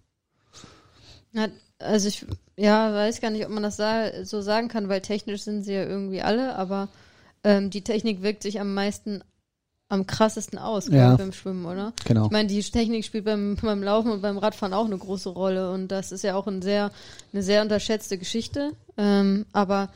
Ja, 1.33 1.49
also 1.79 2.09
ich 2.09 2.27
ja, 2.57 2.93
weiß 2.93 3.21
gar 3.21 3.31
nicht, 3.31 3.45
ob 3.45 3.51
man 3.51 3.63
das 3.63 3.81
so 4.29 4.43
sagen 4.43 4.69
kann, 4.69 4.89
weil 4.89 5.01
technisch 5.01 5.43
sind 5.43 5.63
sie 5.63 5.73
ja 5.73 5.85
irgendwie 5.85 6.21
alle, 6.21 6.57
aber 6.57 6.89
ähm, 7.43 7.71
die 7.71 7.83
Technik 7.83 8.23
wirkt 8.23 8.43
sich 8.43 8.61
am 8.61 8.75
meisten, 8.75 9.23
am 9.89 10.07
krassesten 10.07 10.59
aus 10.59 10.89
Ja. 10.89 11.17
beim 11.17 11.33
Schwimmen, 11.33 11.65
oder? 11.65 11.95
Genau. 12.05 12.27
Ich 12.27 12.31
meine, 12.31 12.49
die 12.49 12.63
Technik 12.63 13.05
spielt 13.05 13.25
beim, 13.25 13.57
beim 13.63 13.83
Laufen 13.83 14.11
und 14.11 14.21
beim 14.21 14.37
Radfahren 14.39 14.75
auch 14.75 14.85
eine 14.85 14.99
große 14.99 15.31
Rolle 15.31 15.73
und 15.73 15.89
das 15.89 16.13
ist 16.13 16.23
ja 16.23 16.35
auch 16.35 16.47
ein 16.47 16.61
sehr, 16.61 16.91
eine 17.33 17.43
sehr 17.43 17.63
unterschätzte 17.63 18.19
Geschichte. 18.19 18.73
Ähm, 18.99 19.47
aber 19.53 19.89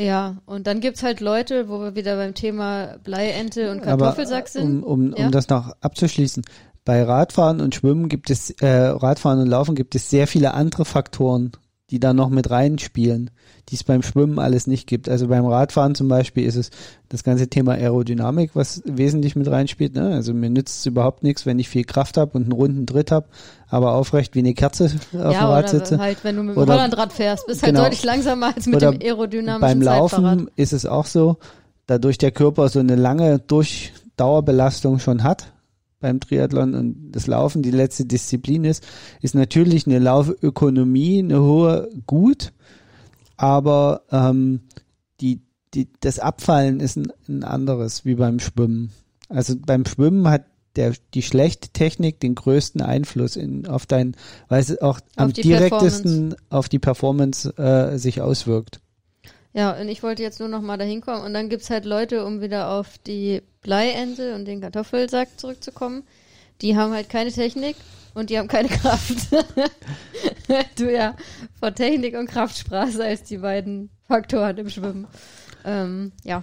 ja, 0.00 0.38
und 0.46 0.66
dann 0.66 0.80
gibt's 0.80 1.02
halt 1.02 1.20
Leute, 1.20 1.68
wo 1.68 1.80
wir 1.80 1.94
wieder 1.94 2.16
beim 2.16 2.34
Thema 2.34 2.96
Bleiente 3.04 3.70
und 3.70 3.82
Kartoffelsack 3.82 4.48
sind. 4.48 4.82
um, 4.82 5.10
um, 5.10 5.14
Ja? 5.16 5.26
um 5.26 5.30
das 5.30 5.48
noch 5.48 5.72
abzuschließen, 5.80 6.42
bei 6.84 7.02
Radfahren 7.02 7.60
und 7.60 7.74
Schwimmen 7.74 8.08
gibt 8.08 8.30
es, 8.30 8.50
äh, 8.62 8.66
Radfahren 8.68 9.40
und 9.40 9.46
Laufen 9.46 9.74
gibt 9.74 9.94
es 9.94 10.08
sehr 10.08 10.26
viele 10.26 10.54
andere 10.54 10.84
Faktoren, 10.84 11.52
die 11.90 11.98
da 11.98 12.12
noch 12.12 12.28
mit 12.28 12.50
reinspielen, 12.50 13.30
die 13.68 13.74
es 13.74 13.84
beim 13.84 14.02
Schwimmen 14.02 14.38
alles 14.38 14.66
nicht 14.66 14.86
gibt. 14.86 15.08
Also 15.08 15.28
beim 15.28 15.44
Radfahren 15.44 15.94
zum 15.94 16.08
Beispiel 16.08 16.44
ist 16.44 16.56
es 16.56 16.70
das 17.08 17.24
ganze 17.24 17.48
Thema 17.48 17.72
Aerodynamik, 17.72 18.52
was 18.54 18.82
wesentlich 18.84 19.36
mit 19.36 19.50
reinspielt. 19.50 19.94
Ne? 19.94 20.10
Also 20.10 20.32
mir 20.32 20.50
nützt 20.50 20.80
es 20.80 20.86
überhaupt 20.86 21.22
nichts, 21.22 21.46
wenn 21.46 21.58
ich 21.58 21.68
viel 21.68 21.84
Kraft 21.84 22.16
habe 22.16 22.36
und 22.38 22.44
einen 22.44 22.52
runden 22.52 22.86
Tritt 22.86 23.10
habe, 23.10 23.26
aber 23.68 23.94
aufrecht 23.94 24.34
wie 24.34 24.40
eine 24.40 24.54
Kerze 24.54 24.84
auf 24.84 25.12
ja, 25.12 25.30
dem 25.30 25.46
Rad 25.46 25.68
sitze. 25.68 25.98
halt, 25.98 26.22
wenn 26.22 26.36
du 26.36 26.42
mit 26.42 26.56
dem 26.56 26.62
Oder- 26.62 26.74
Hollandrad 26.74 27.12
fährst, 27.12 27.46
bist 27.46 27.62
halt 27.62 27.72
genau. 27.72 27.84
deutlich 27.84 28.04
langsamer 28.04 28.54
als 28.54 28.66
mit 28.66 28.82
dem 28.82 28.98
aerodynamischen 29.00 29.60
Beim 29.60 29.82
Zeitfahrrad. 29.82 30.38
Laufen 30.38 30.50
ist 30.56 30.72
es 30.72 30.86
auch 30.86 31.06
so, 31.06 31.38
dadurch 31.86 32.18
der 32.18 32.30
Körper 32.30 32.68
so 32.68 32.78
eine 32.78 32.94
lange 32.94 33.40
Durchdauerbelastung 33.40 35.00
schon 35.00 35.24
hat 35.24 35.52
beim 36.00 36.20
Triathlon 36.20 36.74
und 36.74 37.12
das 37.12 37.26
Laufen 37.26 37.62
die 37.62 37.70
letzte 37.70 38.04
Disziplin 38.06 38.64
ist, 38.64 38.86
ist 39.20 39.34
natürlich 39.34 39.86
eine 39.86 39.98
Laufökonomie, 39.98 41.20
eine 41.20 41.42
hohe 41.42 41.88
gut, 42.06 42.52
aber 43.36 44.02
ähm, 44.10 44.60
die, 45.20 45.42
die, 45.74 45.88
das 46.00 46.18
Abfallen 46.18 46.80
ist 46.80 46.96
ein, 46.96 47.12
ein 47.28 47.44
anderes 47.44 48.04
wie 48.04 48.14
beim 48.14 48.40
Schwimmen. 48.40 48.90
Also 49.28 49.54
beim 49.58 49.84
Schwimmen 49.84 50.28
hat 50.28 50.46
der, 50.76 50.94
die 51.14 51.22
schlechte 51.22 51.70
Technik 51.70 52.20
den 52.20 52.34
größten 52.34 52.80
Einfluss 52.80 53.36
in, 53.36 53.66
auf 53.66 53.86
dein, 53.86 54.16
weil 54.48 54.60
es 54.60 54.80
auch 54.80 55.00
am 55.16 55.32
die 55.32 55.42
direktesten 55.42 56.34
auf 56.48 56.68
die 56.68 56.78
Performance 56.78 57.56
äh, 57.56 57.98
sich 57.98 58.20
auswirkt. 58.20 58.80
Ja, 59.52 59.72
und 59.72 59.88
ich 59.88 60.02
wollte 60.02 60.22
jetzt 60.22 60.38
nur 60.38 60.48
noch 60.48 60.60
mal 60.60 60.76
dahin 60.76 61.00
kommen. 61.00 61.24
Und 61.24 61.34
dann 61.34 61.48
gibt's 61.48 61.70
halt 61.70 61.84
Leute, 61.84 62.24
um 62.24 62.40
wieder 62.40 62.70
auf 62.70 62.98
die 62.98 63.42
Bleiente 63.62 64.34
und 64.34 64.44
den 64.44 64.60
Kartoffelsack 64.60 65.38
zurückzukommen, 65.38 66.04
die 66.62 66.76
haben 66.76 66.92
halt 66.92 67.08
keine 67.08 67.32
Technik 67.32 67.76
und 68.14 68.30
die 68.30 68.38
haben 68.38 68.48
keine 68.48 68.68
Kraft. 68.68 69.28
du 70.76 70.92
ja 70.92 71.16
von 71.58 71.74
Technik 71.74 72.16
und 72.16 72.28
Kraft 72.28 72.58
sprachst 72.58 73.00
als 73.00 73.24
die 73.24 73.38
beiden 73.38 73.90
Faktoren 74.06 74.56
im 74.56 74.70
Schwimmen. 74.70 75.06
Ähm, 75.64 76.12
ja. 76.24 76.42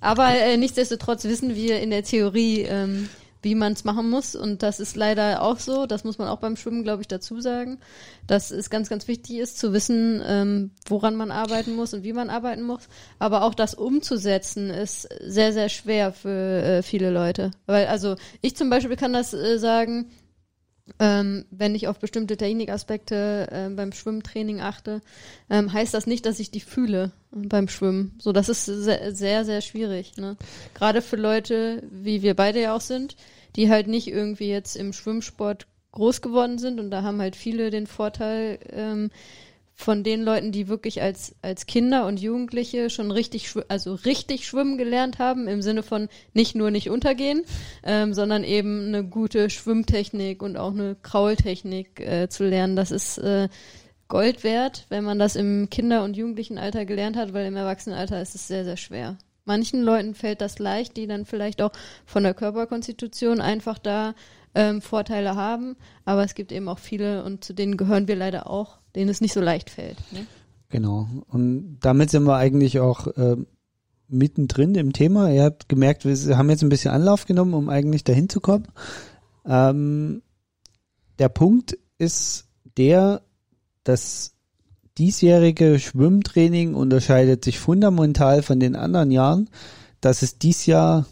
Aber 0.00 0.28
äh, 0.28 0.56
nichtsdestotrotz 0.56 1.24
wissen 1.24 1.54
wir 1.54 1.80
in 1.80 1.90
der 1.90 2.04
Theorie, 2.04 2.62
ähm, 2.62 3.08
wie 3.46 3.54
man 3.54 3.74
es 3.74 3.84
machen 3.84 4.10
muss. 4.10 4.34
Und 4.34 4.64
das 4.64 4.80
ist 4.80 4.96
leider 4.96 5.40
auch 5.40 5.60
so. 5.60 5.86
Das 5.86 6.02
muss 6.02 6.18
man 6.18 6.26
auch 6.26 6.40
beim 6.40 6.56
Schwimmen, 6.56 6.82
glaube 6.82 7.02
ich, 7.02 7.08
dazu 7.08 7.40
sagen. 7.40 7.78
Dass 8.26 8.50
es 8.50 8.70
ganz, 8.70 8.88
ganz 8.88 9.06
wichtig 9.06 9.38
ist, 9.38 9.60
zu 9.60 9.72
wissen, 9.72 10.20
ähm, 10.26 10.72
woran 10.88 11.14
man 11.14 11.30
arbeiten 11.30 11.76
muss 11.76 11.94
und 11.94 12.02
wie 12.02 12.12
man 12.12 12.28
arbeiten 12.28 12.62
muss. 12.62 12.88
Aber 13.20 13.44
auch 13.44 13.54
das 13.54 13.74
umzusetzen 13.74 14.68
ist 14.68 15.08
sehr, 15.24 15.52
sehr 15.52 15.68
schwer 15.68 16.12
für 16.12 16.28
äh, 16.28 16.82
viele 16.82 17.10
Leute. 17.10 17.52
Weil, 17.66 17.86
also, 17.86 18.16
ich 18.40 18.56
zum 18.56 18.68
Beispiel 18.68 18.96
kann 18.96 19.12
das 19.12 19.32
äh, 19.32 19.60
sagen, 19.60 20.10
ähm, 20.98 21.44
wenn 21.50 21.74
ich 21.74 21.86
auf 21.86 21.98
bestimmte 22.00 22.36
Technikaspekte 22.36 23.48
äh, 23.50 23.68
beim 23.70 23.92
Schwimmtraining 23.92 24.60
achte, 24.60 25.02
ähm, 25.50 25.72
heißt 25.72 25.94
das 25.94 26.06
nicht, 26.06 26.26
dass 26.26 26.40
ich 26.40 26.50
die 26.50 26.60
fühle 26.60 27.12
beim 27.30 27.68
Schwimmen. 27.68 28.16
So, 28.18 28.32
das 28.32 28.48
ist 28.48 28.64
sehr, 28.64 29.14
sehr, 29.14 29.44
sehr 29.44 29.60
schwierig. 29.60 30.16
Ne? 30.16 30.36
Gerade 30.74 31.02
für 31.02 31.16
Leute, 31.16 31.82
wie 31.90 32.22
wir 32.22 32.34
beide 32.34 32.60
ja 32.60 32.74
auch 32.74 32.80
sind, 32.80 33.16
die 33.56 33.70
halt 33.70 33.88
nicht 33.88 34.08
irgendwie 34.08 34.48
jetzt 34.48 34.76
im 34.76 34.92
Schwimmsport 34.92 35.66
groß 35.92 36.20
geworden 36.20 36.58
sind 36.58 36.78
und 36.78 36.90
da 36.90 37.02
haben 37.02 37.20
halt 37.20 37.36
viele 37.36 37.70
den 37.70 37.86
Vorteil, 37.86 38.58
ähm, 38.70 39.10
von 39.78 40.02
den 40.02 40.22
Leuten, 40.22 40.52
die 40.52 40.68
wirklich 40.68 41.02
als, 41.02 41.34
als 41.42 41.66
Kinder 41.66 42.06
und 42.06 42.18
Jugendliche 42.18 42.88
schon 42.88 43.10
richtig, 43.10 43.52
also 43.68 43.94
richtig 43.94 44.46
schwimmen 44.46 44.78
gelernt 44.78 45.18
haben, 45.18 45.46
im 45.48 45.60
Sinne 45.60 45.82
von 45.82 46.08
nicht 46.32 46.56
nur 46.56 46.70
nicht 46.70 46.88
untergehen, 46.88 47.44
ähm, 47.84 48.14
sondern 48.14 48.42
eben 48.42 48.86
eine 48.86 49.04
gute 49.04 49.50
Schwimmtechnik 49.50 50.42
und 50.42 50.56
auch 50.56 50.72
eine 50.72 50.96
Kraultechnik 51.02 52.00
äh, 52.00 52.28
zu 52.30 52.44
lernen. 52.44 52.74
Das 52.74 52.90
ist 52.90 53.18
äh, 53.18 53.48
Gold 54.08 54.44
wert, 54.44 54.86
wenn 54.88 55.04
man 55.04 55.18
das 55.18 55.36
im 55.36 55.68
Kinder- 55.68 56.04
und 56.04 56.16
Jugendlichenalter 56.16 56.86
gelernt 56.86 57.16
hat, 57.16 57.34
weil 57.34 57.44
im 57.44 57.56
Erwachsenenalter 57.56 58.20
ist 58.22 58.34
es 58.34 58.48
sehr, 58.48 58.64
sehr 58.64 58.78
schwer. 58.78 59.18
Manchen 59.46 59.82
Leuten 59.82 60.14
fällt 60.14 60.40
das 60.40 60.58
leicht, 60.58 60.96
die 60.96 61.06
dann 61.06 61.24
vielleicht 61.24 61.62
auch 61.62 61.72
von 62.04 62.24
der 62.24 62.34
Körperkonstitution 62.34 63.40
einfach 63.40 63.78
da 63.78 64.14
ähm, 64.54 64.82
Vorteile 64.82 65.36
haben, 65.36 65.76
aber 66.04 66.24
es 66.24 66.34
gibt 66.34 66.50
eben 66.50 66.68
auch 66.68 66.78
viele 66.78 67.24
und 67.24 67.44
zu 67.44 67.54
denen 67.54 67.76
gehören 67.76 68.08
wir 68.08 68.16
leider 68.16 68.50
auch, 68.50 68.78
denen 68.94 69.08
es 69.08 69.20
nicht 69.20 69.32
so 69.32 69.40
leicht 69.40 69.70
fällt. 69.70 69.98
Ne? 70.12 70.26
Genau. 70.68 71.08
Und 71.28 71.78
damit 71.80 72.10
sind 72.10 72.24
wir 72.24 72.36
eigentlich 72.36 72.80
auch 72.80 73.06
äh, 73.16 73.36
mittendrin 74.08 74.74
im 74.74 74.92
Thema. 74.92 75.30
Ihr 75.30 75.44
habt 75.44 75.68
gemerkt, 75.68 76.04
wir 76.04 76.38
haben 76.38 76.50
jetzt 76.50 76.62
ein 76.62 76.68
bisschen 76.68 76.90
Anlauf 76.90 77.26
genommen, 77.26 77.54
um 77.54 77.68
eigentlich 77.68 78.02
dahin 78.02 78.28
zu 78.28 78.40
kommen. 78.40 78.66
Ähm, 79.44 80.22
der 81.18 81.28
Punkt 81.28 81.78
ist 81.98 82.48
der, 82.76 83.22
das 83.84 84.35
diesjährige 84.98 85.78
Schwimmtraining 85.78 86.74
unterscheidet 86.74 87.44
sich 87.44 87.58
fundamental 87.58 88.42
von 88.42 88.60
den 88.60 88.76
anderen 88.76 89.10
Jahren, 89.10 89.50
dass 90.00 90.22
es 90.22 90.38
dies 90.38 90.66
Jahr 90.66 91.06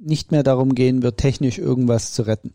nicht 0.00 0.32
mehr 0.32 0.42
darum 0.42 0.74
gehen 0.74 1.02
wird, 1.02 1.18
technisch 1.18 1.58
irgendwas 1.58 2.12
zu 2.12 2.22
retten. 2.22 2.54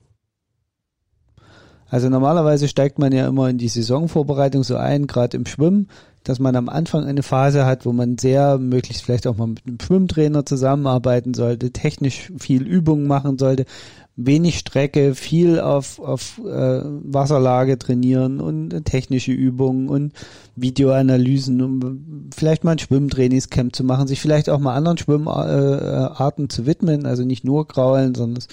Also 1.93 2.09
normalerweise 2.09 2.67
steigt 2.67 2.97
man 2.97 3.11
ja 3.11 3.27
immer 3.27 3.49
in 3.49 3.59
die 3.59 3.67
Saisonvorbereitung 3.67 4.63
so 4.63 4.77
ein, 4.77 5.05
gerade 5.05 5.37
im 5.37 5.45
Schwimmen, 5.45 5.89
dass 6.23 6.39
man 6.39 6.55
am 6.55 6.69
Anfang 6.69 7.05
eine 7.05 7.21
Phase 7.21 7.65
hat, 7.65 7.85
wo 7.85 7.93
man 7.93 8.17
sehr 8.17 8.57
möglichst 8.57 9.03
vielleicht 9.03 9.27
auch 9.27 9.37
mal 9.37 9.47
mit 9.47 9.67
einem 9.67 9.79
Schwimmtrainer 9.79 10.45
zusammenarbeiten 10.45 11.33
sollte, 11.33 11.71
technisch 11.71 12.31
viel 12.39 12.63
Übung 12.63 13.05
machen 13.05 13.37
sollte, 13.37 13.65
wenig 14.15 14.59
Strecke, 14.59 15.15
viel 15.15 15.59
auf, 15.59 15.99
auf 15.99 16.39
äh, 16.39 16.81
Wasserlage 16.83 17.79
trainieren 17.79 18.39
und 18.39 18.73
äh, 18.73 18.81
technische 18.81 19.31
Übungen 19.31 19.89
und 19.89 20.13
Videoanalysen, 20.55 21.61
um 21.61 22.29
vielleicht 22.35 22.63
mal 22.63 22.73
ein 22.73 22.79
Schwimmtrainingscamp 22.79 23.75
zu 23.75 23.83
machen, 23.83 24.07
sich 24.07 24.21
vielleicht 24.21 24.49
auch 24.49 24.59
mal 24.59 24.75
anderen 24.75 24.97
Schwimmarten 24.97 26.49
zu 26.49 26.65
widmen, 26.67 27.05
also 27.07 27.23
nicht 27.23 27.43
nur 27.43 27.67
Kraulen, 27.67 28.13
sondern 28.13 28.43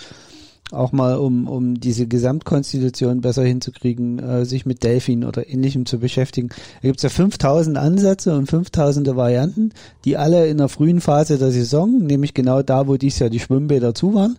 auch 0.73 0.93
mal 0.93 1.17
um, 1.17 1.49
um 1.49 1.81
diese 1.81 2.07
Gesamtkonstitution 2.07 3.21
besser 3.21 3.43
hinzukriegen, 3.43 4.19
äh, 4.19 4.45
sich 4.45 4.67
mit 4.67 4.83
Delfin 4.83 5.25
oder 5.25 5.49
ähnlichem 5.49 5.87
zu 5.87 5.99
beschäftigen. 5.99 6.49
Da 6.83 6.89
gibt's 6.89 7.03
ja 7.03 7.09
5000 7.09 7.77
Ansätze 7.77 8.37
und 8.37 8.47
5000 8.47 9.15
Varianten, 9.17 9.73
die 10.05 10.17
alle 10.17 10.47
in 10.47 10.59
der 10.59 10.69
frühen 10.69 11.01
Phase 11.01 11.39
der 11.39 11.51
Saison, 11.51 11.99
nämlich 11.99 12.35
genau 12.35 12.63
da, 12.63 12.87
wo 12.87 12.97
dies 12.97 13.19
Jahr 13.19 13.31
die 13.31 13.41
Schwimmbäder 13.41 13.95
zu 13.95 14.15
waren, 14.15 14.39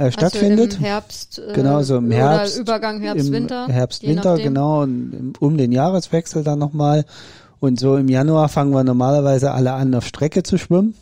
äh, 0.00 0.12
stattfindet. 0.12 0.72
Also 0.72 0.78
im 0.78 0.84
Herbst, 0.84 1.38
äh, 1.38 1.52
Genau, 1.52 1.82
so 1.82 1.96
im 1.96 2.10
Herbst, 2.10 2.58
Übergang 2.58 3.00
Herbst-Winter. 3.00 3.66
Im 3.66 3.72
Herbst, 3.72 4.02
je 4.02 4.08
Winter, 4.08 4.30
nachdem. 4.30 4.44
genau, 4.44 4.82
und 4.82 5.34
um 5.40 5.56
den 5.56 5.72
Jahreswechsel 5.72 6.42
dann 6.42 6.58
nochmal. 6.58 7.04
Und 7.60 7.78
so 7.78 7.96
im 7.96 8.08
Januar 8.08 8.48
fangen 8.48 8.72
wir 8.72 8.84
normalerweise 8.84 9.52
alle 9.52 9.72
an, 9.72 9.94
auf 9.94 10.06
Strecke 10.06 10.42
zu 10.42 10.56
schwimmen 10.56 10.94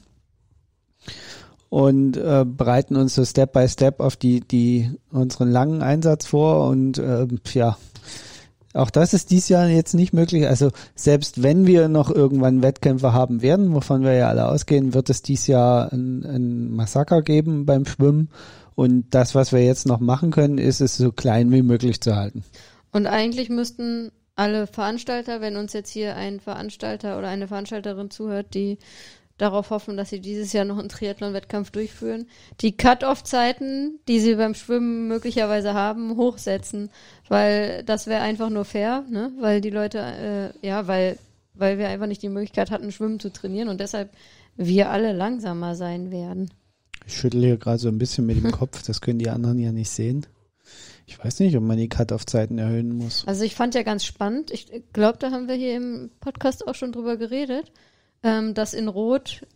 und 1.69 2.17
äh, 2.17 2.45
bereiten 2.45 2.97
uns 2.97 3.15
so 3.15 3.25
Step 3.25 3.53
by 3.53 3.69
Step 3.69 4.01
auf 4.01 4.17
die, 4.17 4.41
die 4.41 4.91
unseren 5.13 5.51
langen 5.51 5.83
Einsatz 5.83 6.27
vor 6.27 6.69
und 6.69 6.99
äh, 6.99 7.27
ja, 7.53 7.77
auch 8.75 8.91
das 8.91 9.15
ist 9.15 9.31
dies 9.31 9.49
Jahr 9.49 9.69
jetzt 9.69 9.95
nicht 9.95 10.13
möglich. 10.13 10.47
Also 10.47 10.71
selbst 10.95 11.43
wenn 11.43 11.67
wir 11.67 11.89
noch 11.89 12.11
irgendwann 12.11 12.63
Wettkämpfe 12.63 13.13
haben 13.13 13.43
werden, 13.43 13.75
wovon 13.75 14.03
wir 14.03 14.15
ja 14.15 14.29
alle 14.29 14.49
ausgehen, 14.49 14.95
wird 14.95 15.11
es 15.11 15.23
dies 15.23 15.47
Jahr 15.47 15.93
ein, 15.93 16.25
ein 16.25 16.71
Massaker 16.75 17.23
geben 17.23 17.67
beim 17.67 17.87
Schwimmen. 17.87 18.29
Und 18.79 19.13
das, 19.13 19.35
was 19.35 19.51
wir 19.51 19.65
jetzt 19.65 19.89
noch 19.89 19.99
machen 19.99 20.31
können, 20.31 20.57
ist 20.57 20.81
es 20.81 20.97
so 20.97 21.11
klein 21.11 21.51
wie 21.51 21.63
möglich 21.63 22.01
zu 22.01 22.15
halten. 22.15 22.45
Und 22.93 23.09
eigentlich 23.09 23.49
müssten 23.49 24.13
alle 24.37 24.69
Veranstalter, 24.69 25.41
wenn 25.41 25.57
uns 25.57 25.73
jetzt 25.73 25.91
hier 25.91 26.15
ein 26.15 26.39
Veranstalter 26.39 27.19
oder 27.19 27.27
eine 27.27 27.49
Veranstalterin 27.49 28.09
zuhört, 28.09 28.55
die 28.55 28.79
darauf 29.37 29.71
hoffen, 29.71 29.97
dass 29.97 30.11
sie 30.11 30.21
dieses 30.21 30.53
Jahr 30.53 30.65
noch 30.65 30.79
einen 30.79 30.89
Triathlon-Wettkampf 30.89 31.73
durchführen, 31.73 32.29
die 32.61 32.77
Cut-Off-Zeiten, 32.77 33.99
die 34.07 34.21
sie 34.21 34.37
beim 34.37 34.55
Schwimmen 34.55 35.09
möglicherweise 35.09 35.75
haben, 35.75 36.17
hochsetzen, 36.17 36.91
weil 37.29 37.83
das 37.83 38.07
wäre 38.07 38.23
einfach 38.23 38.49
nur 38.49 38.65
fair, 38.65 39.05
ne? 39.11 39.33
Weil 39.41 39.61
die 39.61 39.71
Leute, 39.71 39.99
äh, 40.63 40.67
ja, 40.67 40.87
weil 40.87 41.19
weil 41.55 41.79
wir 41.79 41.89
einfach 41.89 42.07
nicht 42.07 42.23
die 42.23 42.29
Möglichkeit 42.29 42.71
hatten, 42.71 42.93
Schwimmen 42.93 43.19
zu 43.19 43.33
trainieren 43.33 43.71
und 43.71 43.81
deshalb 43.81 44.11
wir 44.57 44.91
alle 44.91 45.13
langsamer 45.13 45.75
sein 45.75 46.13
werden. 46.13 46.53
Ich 47.09 47.17
schüttel 47.17 47.41
hier 47.41 47.57
gerade 47.57 47.79
so 47.79 47.89
ein 47.89 47.97
bisschen 47.97 48.27
mit 48.27 48.37
dem 48.37 48.53
Kopf, 48.53 48.83
das 48.83 49.01
können 49.01 49.19
die 49.19 49.31
anderen 49.31 49.59
ja 49.59 49.73
nicht 49.73 49.89
sehen. 49.89 50.27
Ich 51.07 51.19
weiß 51.19 51.41
nicht, 51.41 51.57
ob 51.57 51.63
man 51.63 51.79
die 51.79 51.89
Cut-Off-Zeiten 51.89 52.59
erhöhen 52.59 52.93
muss. 52.93 53.27
Also 53.27 53.45
ich 53.45 53.55
fand 53.55 53.75
ja 53.75 53.83
ganz 53.83 54.05
spannend, 54.05 54.51
ich 54.51 54.67
glaube, 54.93 55.17
da 55.19 55.31
haben 55.31 55.49
wir 55.49 55.55
hier 55.55 55.75
im 55.75 56.11
Podcast 56.21 56.69
auch 56.69 56.75
schon 56.75 56.93
drüber 56.93 57.17
geredet, 57.17 57.73
ähm, 58.23 58.53
dass 58.53 58.75
in 58.75 58.89
Rot, 58.89 59.47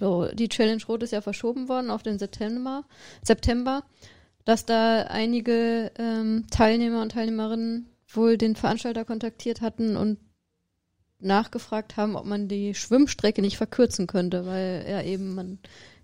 so, 0.00 0.26
die 0.32 0.48
Challenge 0.48 0.82
Rot 0.88 1.04
ist 1.04 1.12
ja 1.12 1.20
verschoben 1.20 1.68
worden 1.68 1.90
auf 1.90 2.02
den 2.02 2.18
September, 2.18 2.84
September, 3.22 3.84
dass 4.44 4.66
da 4.66 5.02
einige 5.02 5.92
ähm, 5.96 6.46
Teilnehmer 6.50 7.02
und 7.02 7.12
Teilnehmerinnen 7.12 7.88
wohl 8.08 8.36
den 8.36 8.56
Veranstalter 8.56 9.04
kontaktiert 9.04 9.60
hatten 9.60 9.96
und 9.96 10.18
nachgefragt 11.20 11.96
haben, 11.96 12.16
ob 12.16 12.24
man 12.24 12.48
die 12.48 12.74
Schwimmstrecke 12.74 13.42
nicht 13.42 13.58
verkürzen 13.58 14.08
könnte, 14.08 14.44
weil 14.44 14.84
ja 14.88 15.02
eben 15.02 15.36
man 15.36 15.60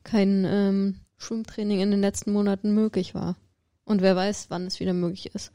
kein 0.07 0.47
ähm, 0.49 1.01
Schwimmtraining 1.19 1.81
in 1.81 1.91
den 1.91 2.01
letzten 2.01 2.33
Monaten 2.33 2.73
möglich 2.73 3.15
war. 3.15 3.37
Und 3.85 4.03
wer 4.03 4.17
weiß, 4.17 4.47
wann 4.49 4.67
es 4.67 4.81
wieder 4.81 4.95
möglich 4.95 5.33
ist. 5.35 5.53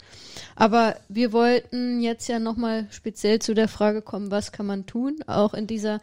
Aber 0.55 0.95
wir 1.09 1.33
wollten 1.33 1.99
jetzt 1.99 2.29
ja 2.29 2.39
nochmal 2.39 2.87
speziell 2.89 3.39
zu 3.39 3.53
der 3.53 3.67
Frage 3.67 4.01
kommen, 4.01 4.31
was 4.31 4.51
kann 4.51 4.65
man 4.65 4.85
tun? 4.85 5.17
Auch 5.27 5.53
in 5.53 5.67
dieser 5.67 5.99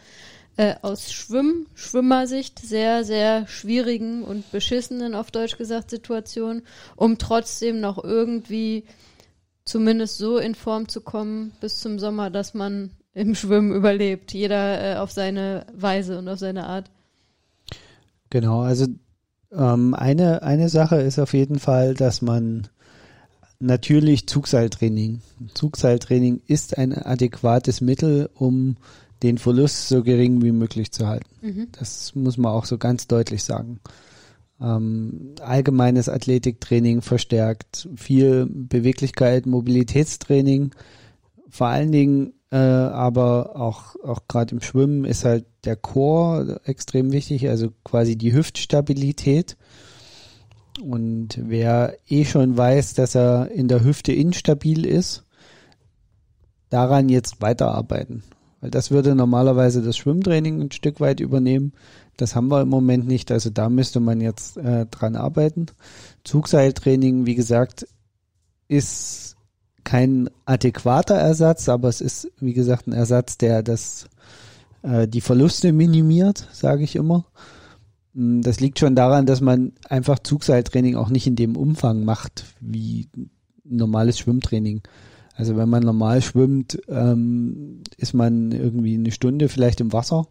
äh, 0.58 0.74
aus 0.82 1.12
Schwimm, 1.12 1.66
Schwimmersicht 1.74 2.58
sehr, 2.58 3.04
sehr 3.04 3.46
schwierigen 3.46 4.24
und 4.24 4.50
beschissenen, 4.50 5.14
auf 5.14 5.30
Deutsch 5.30 5.56
gesagt, 5.56 5.88
Situation, 5.88 6.62
um 6.96 7.16
trotzdem 7.16 7.80
noch 7.80 8.02
irgendwie 8.02 8.84
zumindest 9.64 10.18
so 10.18 10.36
in 10.36 10.54
Form 10.54 10.88
zu 10.88 11.00
kommen 11.00 11.52
bis 11.60 11.78
zum 11.78 11.98
Sommer, 11.98 12.28
dass 12.28 12.54
man 12.54 12.90
im 13.14 13.34
Schwimmen 13.34 13.72
überlebt. 13.72 14.34
Jeder 14.34 14.96
äh, 14.96 14.96
auf 14.98 15.12
seine 15.12 15.64
Weise 15.72 16.18
und 16.18 16.28
auf 16.28 16.38
seine 16.38 16.66
Art. 16.66 16.90
Genau, 18.30 18.60
also 18.60 18.86
ähm, 19.52 19.94
eine, 19.94 20.42
eine 20.42 20.68
Sache 20.68 20.96
ist 20.96 21.18
auf 21.18 21.32
jeden 21.32 21.58
Fall, 21.58 21.94
dass 21.94 22.22
man 22.22 22.68
natürlich 23.60 24.26
Zugseiltraining. 24.26 25.20
Zugseiltraining 25.54 26.42
ist 26.46 26.78
ein 26.78 26.92
adäquates 26.94 27.80
Mittel, 27.80 28.30
um 28.34 28.76
den 29.22 29.38
Verlust 29.38 29.88
so 29.88 30.02
gering 30.02 30.42
wie 30.42 30.52
möglich 30.52 30.92
zu 30.92 31.06
halten. 31.06 31.30
Mhm. 31.40 31.68
Das 31.72 32.14
muss 32.14 32.36
man 32.36 32.52
auch 32.52 32.66
so 32.66 32.78
ganz 32.78 33.08
deutlich 33.08 33.42
sagen. 33.42 33.80
Ähm, 34.60 35.34
allgemeines 35.40 36.08
Athletiktraining 36.08 37.02
verstärkt, 37.02 37.88
viel 37.96 38.46
Beweglichkeit, 38.46 39.46
Mobilitätstraining, 39.46 40.72
vor 41.48 41.68
allen 41.68 41.92
Dingen 41.92 42.32
äh, 42.50 42.56
aber 42.56 43.56
auch, 43.56 43.96
auch 44.02 44.20
gerade 44.26 44.54
im 44.54 44.60
Schwimmen 44.60 45.04
ist 45.04 45.24
halt 45.24 45.46
der 45.64 45.76
Chor 45.76 46.60
extrem 46.64 47.12
wichtig, 47.12 47.48
also 47.48 47.70
quasi 47.84 48.16
die 48.16 48.32
Hüftstabilität. 48.32 49.56
Und 50.82 51.38
wer 51.42 51.96
eh 52.08 52.24
schon 52.24 52.56
weiß, 52.56 52.94
dass 52.94 53.14
er 53.14 53.50
in 53.50 53.68
der 53.68 53.84
Hüfte 53.84 54.12
instabil 54.12 54.86
ist, 54.86 55.24
daran 56.70 57.08
jetzt 57.08 57.40
weiterarbeiten. 57.42 58.22
Weil 58.60 58.70
das 58.70 58.90
würde 58.90 59.14
normalerweise 59.14 59.82
das 59.82 59.96
Schwimmtraining 59.96 60.60
ein 60.60 60.72
Stück 60.72 61.00
weit 61.00 61.20
übernehmen. 61.20 61.72
Das 62.16 62.34
haben 62.34 62.48
wir 62.48 62.62
im 62.62 62.68
Moment 62.68 63.06
nicht, 63.06 63.30
also 63.30 63.50
da 63.50 63.68
müsste 63.68 64.00
man 64.00 64.20
jetzt 64.20 64.56
äh, 64.56 64.86
dran 64.86 65.16
arbeiten. 65.16 65.66
Zugseiltraining, 66.24 67.26
wie 67.26 67.36
gesagt, 67.36 67.86
ist 68.66 69.36
kein 69.88 70.28
adäquater 70.44 71.14
Ersatz, 71.14 71.66
aber 71.70 71.88
es 71.88 72.02
ist, 72.02 72.30
wie 72.40 72.52
gesagt, 72.52 72.86
ein 72.86 72.92
Ersatz, 72.92 73.38
der 73.38 73.62
das 73.62 74.06
äh, 74.82 75.08
die 75.08 75.22
Verluste 75.22 75.72
minimiert, 75.72 76.46
sage 76.52 76.84
ich 76.84 76.94
immer. 76.94 77.24
Mm, 78.12 78.42
das 78.42 78.60
liegt 78.60 78.78
schon 78.78 78.94
daran, 78.94 79.24
dass 79.24 79.40
man 79.40 79.72
einfach 79.88 80.18
Zugseiltraining 80.18 80.94
auch 80.96 81.08
nicht 81.08 81.26
in 81.26 81.36
dem 81.36 81.56
Umfang 81.56 82.04
macht 82.04 82.44
wie 82.60 83.08
normales 83.64 84.18
Schwimmtraining. 84.18 84.82
Also 85.34 85.56
wenn 85.56 85.70
man 85.70 85.84
normal 85.84 86.20
schwimmt, 86.20 86.78
ähm, 86.90 87.82
ist 87.96 88.12
man 88.12 88.52
irgendwie 88.52 88.92
eine 88.92 89.10
Stunde 89.10 89.48
vielleicht 89.48 89.80
im 89.80 89.94
Wasser, 89.94 90.26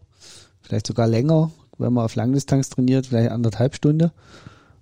vielleicht 0.60 0.86
sogar 0.86 1.08
länger, 1.08 1.50
wenn 1.78 1.92
man 1.92 2.04
auf 2.04 2.14
Langdistanz 2.14 2.70
trainiert, 2.70 3.08
vielleicht 3.08 3.32
anderthalb 3.32 3.74
Stunde. 3.74 4.12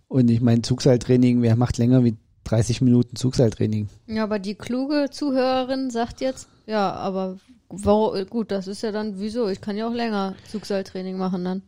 Und 0.06 0.30
ich 0.30 0.42
meine, 0.42 0.60
Zugseiltraining, 0.60 1.40
wer 1.40 1.56
macht 1.56 1.78
länger 1.78 2.04
wie 2.04 2.16
30 2.46 2.80
Minuten 2.80 3.16
Zugseiltraining. 3.16 3.88
Ja, 4.06 4.24
aber 4.24 4.38
die 4.38 4.54
kluge 4.54 5.08
Zuhörerin 5.10 5.90
sagt 5.90 6.20
jetzt, 6.20 6.48
ja, 6.66 6.92
aber 6.92 7.38
warum, 7.68 8.26
gut, 8.26 8.50
das 8.50 8.66
ist 8.66 8.82
ja 8.82 8.92
dann, 8.92 9.18
wieso? 9.18 9.48
Ich 9.48 9.60
kann 9.60 9.76
ja 9.76 9.88
auch 9.88 9.94
länger 9.94 10.34
Zugseiltraining 10.50 11.16
machen 11.16 11.44
dann. 11.44 11.62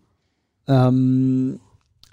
Ähm, 0.67 1.61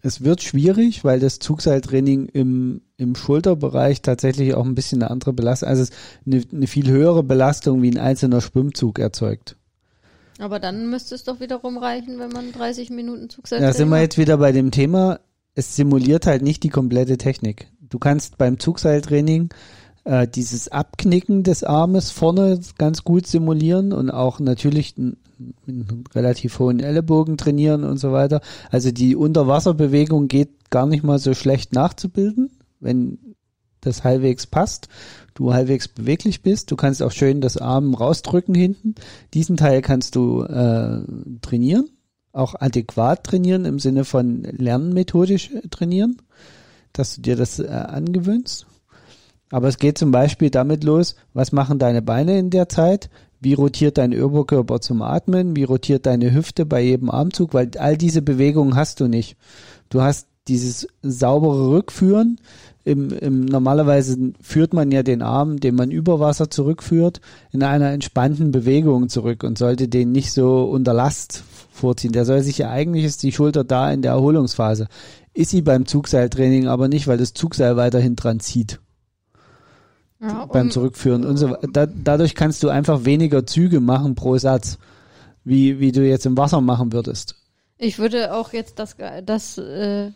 es 0.01 0.23
wird 0.23 0.43
schwierig, 0.43 1.03
weil 1.03 1.19
das 1.19 1.39
Zugseiltraining 1.39 2.27
im, 2.27 2.81
im 2.97 3.15
Schulterbereich 3.15 4.01
tatsächlich 4.01 4.53
auch 4.53 4.65
ein 4.65 4.75
bisschen 4.75 5.01
eine 5.01 5.11
andere 5.11 5.33
Belastung, 5.33 5.69
also 5.69 5.91
eine, 6.25 6.43
eine 6.51 6.67
viel 6.67 6.89
höhere 6.89 7.23
Belastung 7.23 7.81
wie 7.81 7.89
ein 7.89 7.97
einzelner 7.97 8.41
Schwimmzug 8.41 8.99
erzeugt. 8.99 9.57
Aber 10.37 10.59
dann 10.59 10.89
müsste 10.89 11.15
es 11.15 11.23
doch 11.23 11.39
wiederum 11.39 11.77
reichen, 11.77 12.19
wenn 12.19 12.29
man 12.29 12.51
30 12.51 12.89
Minuten 12.89 13.29
Zugseiltraining 13.29 13.71
Da 13.71 13.77
sind 13.77 13.89
wir 13.89 14.01
jetzt 14.01 14.17
wieder 14.17 14.37
bei 14.37 14.51
dem 14.51 14.71
Thema, 14.71 15.19
es 15.55 15.75
simuliert 15.75 16.27
halt 16.27 16.41
nicht 16.41 16.63
die 16.63 16.69
komplette 16.69 17.17
Technik. 17.17 17.67
Du 17.95 17.99
kannst 17.99 18.37
beim 18.37 18.59
Zugseiltraining 18.59 19.53
äh, 20.03 20.27
dieses 20.27 20.67
Abknicken 20.67 21.43
des 21.43 21.63
Armes 21.63 22.11
vorne 22.11 22.59
ganz 22.77 23.05
gut 23.05 23.25
simulieren 23.25 23.93
und 23.93 24.09
auch 24.09 24.41
natürlich 24.41 24.97
mit 24.97 25.15
einem 25.65 26.03
relativ 26.13 26.59
hohen 26.59 26.81
Ellenbogen 26.81 27.37
trainieren 27.37 27.85
und 27.85 27.97
so 27.97 28.11
weiter. 28.11 28.41
Also 28.69 28.91
die 28.91 29.15
Unterwasserbewegung 29.15 30.27
geht 30.27 30.69
gar 30.71 30.87
nicht 30.87 31.05
mal 31.05 31.19
so 31.19 31.33
schlecht 31.33 31.71
nachzubilden, 31.71 32.51
wenn 32.81 33.17
das 33.79 34.03
halbwegs 34.03 34.45
passt, 34.45 34.89
du 35.33 35.53
halbwegs 35.53 35.87
beweglich 35.87 36.41
bist. 36.41 36.71
Du 36.71 36.75
kannst 36.75 37.01
auch 37.01 37.13
schön 37.13 37.39
das 37.39 37.55
Arm 37.55 37.93
rausdrücken 37.93 38.55
hinten. 38.55 38.95
Diesen 39.33 39.55
Teil 39.55 39.81
kannst 39.81 40.17
du 40.17 40.43
äh, 40.43 40.99
trainieren, 41.41 41.87
auch 42.33 42.55
adäquat 42.59 43.23
trainieren 43.23 43.63
im 43.63 43.79
Sinne 43.79 44.03
von 44.03 44.43
lernmethodisch 44.43 45.51
trainieren 45.71 46.17
dass 46.99 47.15
du 47.15 47.21
dir 47.21 47.35
das 47.35 47.59
äh, 47.59 47.67
angewöhnst. 47.67 48.65
Aber 49.51 49.67
es 49.67 49.77
geht 49.77 49.97
zum 49.97 50.11
Beispiel 50.11 50.49
damit 50.49 50.83
los, 50.83 51.15
was 51.33 51.51
machen 51.51 51.79
deine 51.79 52.01
Beine 52.01 52.39
in 52.39 52.49
der 52.49 52.67
Zeit? 52.67 53.09
Wie 53.39 53.53
rotiert 53.53 53.97
dein 53.97 54.19
Oberkörper 54.19 54.81
zum 54.81 55.01
Atmen? 55.01 55.55
Wie 55.55 55.63
rotiert 55.63 56.05
deine 56.05 56.33
Hüfte 56.33 56.65
bei 56.65 56.81
jedem 56.81 57.11
Armzug? 57.11 57.53
Weil 57.53 57.69
all 57.77 57.97
diese 57.97 58.21
Bewegungen 58.21 58.75
hast 58.75 58.99
du 58.99 59.07
nicht. 59.07 59.37
Du 59.89 60.01
hast 60.01 60.27
dieses 60.47 60.87
saubere 61.01 61.69
Rückführen. 61.69 62.39
Im, 62.83 63.11
im, 63.11 63.45
normalerweise 63.45 64.33
führt 64.41 64.73
man 64.73 64.91
ja 64.91 65.01
den 65.01 65.21
Arm, 65.21 65.59
den 65.59 65.75
man 65.75 65.89
über 65.89 66.19
Wasser 66.19 66.49
zurückführt, 66.49 67.19
in 67.51 67.63
einer 67.63 67.91
entspannten 67.91 68.51
Bewegung 68.51 69.09
zurück 69.09 69.43
und 69.43 69.57
sollte 69.57 69.87
den 69.87 70.11
nicht 70.11 70.31
so 70.31 70.65
unter 70.65 70.93
Last 70.93 71.43
vorziehen. 71.71 72.13
Der 72.13 72.25
soll 72.25 72.41
sich 72.41 72.59
ja 72.59 72.69
eigentlich 72.69 73.05
ist 73.05 73.23
die 73.23 73.31
Schulter 73.31 73.63
da 73.63 73.91
in 73.91 74.01
der 74.01 74.11
Erholungsphase. 74.11 74.87
Ist 75.35 75.51
sie 75.51 75.61
beim 75.61 75.85
Zugseiltraining 75.85 76.67
aber 76.67 76.87
nicht, 76.87 77.07
weil 77.07 77.17
das 77.17 77.33
Zugseil 77.33 77.75
weiterhin 77.75 78.15
dran 78.15 78.39
zieht. 78.39 78.79
Ja, 80.21 80.45
beim 80.45 80.71
Zurückführen 80.71 81.25
und 81.25 81.35
so 81.35 81.57
da, 81.73 81.85
Dadurch 81.85 82.35
kannst 82.35 82.63
du 82.63 82.69
einfach 82.69 83.03
weniger 83.03 83.45
Züge 83.45 83.81
machen 83.81 84.15
pro 84.15 84.37
Satz, 84.37 84.77
wie, 85.43 85.79
wie 85.79 85.91
du 85.91 86.07
jetzt 86.07 86.25
im 86.25 86.37
Wasser 86.37 86.61
machen 86.61 86.93
würdest. 86.93 87.35
Ich 87.77 87.99
würde 87.99 88.33
auch 88.33 88.53
jetzt 88.53 88.79
das, 88.79 88.95
das 89.25 89.57
äh, 89.57 90.11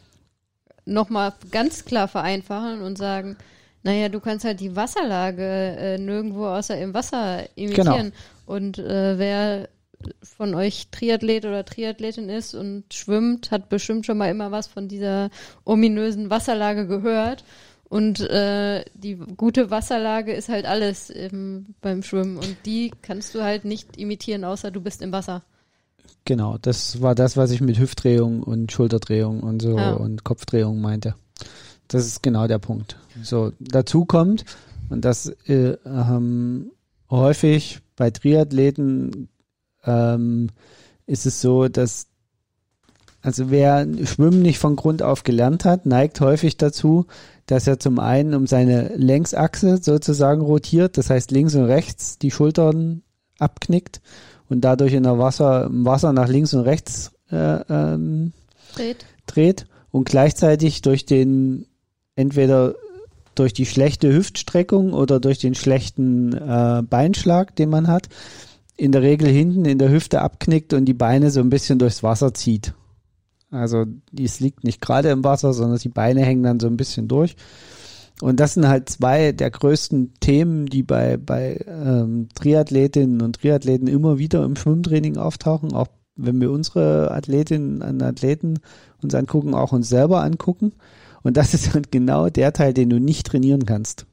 nochmal 0.85 1.33
ganz 1.51 1.83
klar 1.83 2.07
vereinfachen 2.07 2.81
und 2.81 2.97
sagen, 2.97 3.35
naja, 3.83 4.09
du 4.09 4.19
kannst 4.19 4.45
halt 4.45 4.61
die 4.61 4.75
Wasserlage 4.75 5.43
äh, 5.43 5.97
nirgendwo 5.97 6.47
außer 6.47 6.77
im 6.77 6.93
Wasser 6.93 7.43
imitieren. 7.57 7.85
Genau. 7.85 8.11
Und 8.45 8.79
äh, 8.79 9.17
wer 9.17 9.68
von 10.23 10.55
euch 10.55 10.87
Triathlet 10.91 11.45
oder 11.45 11.65
Triathletin 11.65 12.29
ist 12.29 12.53
und 12.53 12.93
schwimmt, 12.93 13.51
hat 13.51 13.69
bestimmt 13.69 14.05
schon 14.05 14.17
mal 14.17 14.29
immer 14.29 14.51
was 14.51 14.67
von 14.67 14.87
dieser 14.87 15.29
ominösen 15.65 16.29
Wasserlage 16.29 16.87
gehört. 16.87 17.43
Und 17.89 18.19
äh, 18.19 18.85
die 18.93 19.15
gute 19.15 19.71
Wasserlage 19.71 20.31
ist 20.31 20.47
halt 20.47 20.65
alles 20.65 21.09
im, 21.09 21.73
beim 21.81 22.03
Schwimmen. 22.03 22.37
Und 22.37 22.55
die 22.65 22.91
kannst 23.01 23.33
du 23.33 23.41
halt 23.41 23.65
nicht 23.65 23.97
imitieren, 23.97 24.43
außer 24.43 24.69
du 24.69 24.79
bist 24.79 25.01
im 25.01 25.11
Wasser. 25.11 25.43
Genau, 26.25 26.57
das 26.61 27.01
war 27.01 27.15
das, 27.15 27.35
was 27.35 27.49
ich 27.49 27.61
mit 27.61 27.79
Hüftdrehung 27.79 28.43
und 28.43 28.71
Schulterdrehung 28.71 29.41
und 29.41 29.61
so 29.61 29.75
ja. 29.75 29.93
und 29.93 30.23
Kopfdrehung 30.23 30.79
meinte. 30.79 31.15
Das 31.87 32.05
ist 32.05 32.21
genau 32.21 32.45
der 32.47 32.59
Punkt. 32.59 32.99
So, 33.23 33.51
dazu 33.59 34.05
kommt, 34.05 34.45
und 34.89 35.05
das 35.05 35.27
äh, 35.47 35.75
ähm, 35.85 36.71
häufig 37.09 37.79
bei 37.95 38.11
Triathleten 38.11 39.29
ähm, 39.89 40.49
ist 41.05 41.25
es 41.25 41.41
so, 41.41 41.67
dass 41.67 42.07
also 43.21 43.51
wer 43.51 43.85
Schwimmen 44.05 44.41
nicht 44.41 44.59
von 44.59 44.77
Grund 44.77 45.03
auf 45.03 45.23
gelernt 45.23 45.65
hat, 45.65 45.85
neigt 45.85 46.21
häufig 46.21 46.55
dazu, 46.55 47.05
dass 47.47 47.67
er 47.67 47.79
zum 47.79 47.99
einen 47.99 48.33
um 48.33 48.47
seine 48.47 48.95
Längsachse 48.95 49.79
sozusagen 49.81 50.41
rotiert, 50.41 50.97
das 50.97 51.09
heißt 51.09 51.31
links 51.31 51.55
und 51.55 51.65
rechts 51.65 52.17
die 52.17 52.31
Schultern 52.31 53.01
abknickt 53.37 54.01
und 54.47 54.61
dadurch 54.61 54.93
in 54.93 55.03
der 55.03 55.19
Wasser, 55.19 55.65
im 55.65 55.83
Wasser 55.85 56.13
nach 56.13 56.29
links 56.29 56.53
und 56.53 56.61
rechts 56.61 57.11
äh, 57.29 57.59
ähm, 57.69 58.31
dreht. 58.75 59.05
dreht 59.25 59.65
und 59.91 60.05
gleichzeitig 60.07 60.81
durch 60.81 61.05
den 61.05 61.65
entweder 62.15 62.75
durch 63.35 63.53
die 63.53 63.65
schlechte 63.65 64.13
Hüftstreckung 64.13 64.93
oder 64.93 65.19
durch 65.19 65.39
den 65.39 65.55
schlechten 65.55 66.33
äh, 66.33 66.83
Beinschlag, 66.83 67.55
den 67.55 67.69
man 67.69 67.87
hat, 67.87 68.09
in 68.79 68.93
der 68.93 69.01
Regel 69.01 69.27
hinten 69.27 69.65
in 69.65 69.77
der 69.77 69.91
Hüfte 69.91 70.21
abknickt 70.21 70.73
und 70.73 70.85
die 70.85 70.93
Beine 70.93 71.31
so 71.31 71.41
ein 71.41 71.49
bisschen 71.49 71.79
durchs 71.79 72.01
Wasser 72.01 72.33
zieht. 72.33 72.73
Also 73.51 73.85
es 74.17 74.39
liegt 74.39 74.63
nicht 74.63 74.79
gerade 74.79 75.09
im 75.09 75.23
Wasser, 75.23 75.53
sondern 75.53 75.79
die 75.79 75.89
Beine 75.89 76.21
hängen 76.21 76.43
dann 76.43 76.59
so 76.59 76.67
ein 76.67 76.77
bisschen 76.77 77.07
durch. 77.07 77.35
Und 78.21 78.39
das 78.39 78.53
sind 78.53 78.67
halt 78.67 78.89
zwei 78.89 79.31
der 79.31 79.49
größten 79.49 80.13
Themen, 80.19 80.65
die 80.65 80.83
bei, 80.83 81.17
bei 81.17 81.63
ähm, 81.67 82.29
Triathletinnen 82.35 83.21
und 83.21 83.41
Triathleten 83.41 83.87
immer 83.87 84.17
wieder 84.17 84.43
im 84.43 84.55
Schwimmtraining 84.55 85.17
auftauchen. 85.17 85.73
Auch 85.73 85.87
wenn 86.15 86.39
wir 86.39 86.51
unsere 86.51 87.11
Athletinnen 87.11 87.81
und 87.81 88.01
Athleten 88.01 88.59
uns 89.01 89.15
angucken, 89.15 89.53
auch 89.53 89.71
uns 89.71 89.89
selber 89.89 90.23
angucken. 90.23 90.73
Und 91.21 91.35
das 91.37 91.53
ist 91.53 91.73
halt 91.73 91.91
genau 91.91 92.29
der 92.29 92.53
Teil, 92.53 92.73
den 92.73 92.89
du 92.89 92.99
nicht 92.99 93.27
trainieren 93.27 93.65
kannst. 93.65 94.05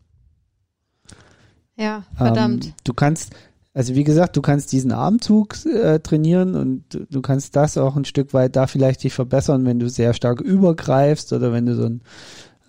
Ja, 1.77 2.05
verdammt. 2.15 2.67
Ähm, 2.67 2.73
du 2.85 2.95
kannst, 2.95 3.35
also 3.77 3.95
wie 3.95 4.05
gesagt, 4.05 4.39
du 4.39 4.41
kannst 4.41 4.73
diesen 4.73 4.91
Armzug 4.91 5.55
äh, 5.67 5.99
trainieren 5.99 6.55
und 6.55 6.85
du, 7.11 7.21
kannst 7.21 7.57
das 7.57 7.77
auch 7.77 7.95
ein 7.95 8.07
Stück 8.07 8.33
weit 8.33 8.57
da 8.57 8.67
vielleicht 8.67 9.05
dich 9.05 9.12
verbessern, 9.12 9.67
wenn 9.67 9.79
du 9.79 9.91
sehr 9.91 10.15
stark 10.15 10.41
übergreifst 10.41 11.35
oder 11.35 11.53
wenn 11.53 11.67
du 11.67 11.75
so 11.75 11.85
einen 11.85 12.01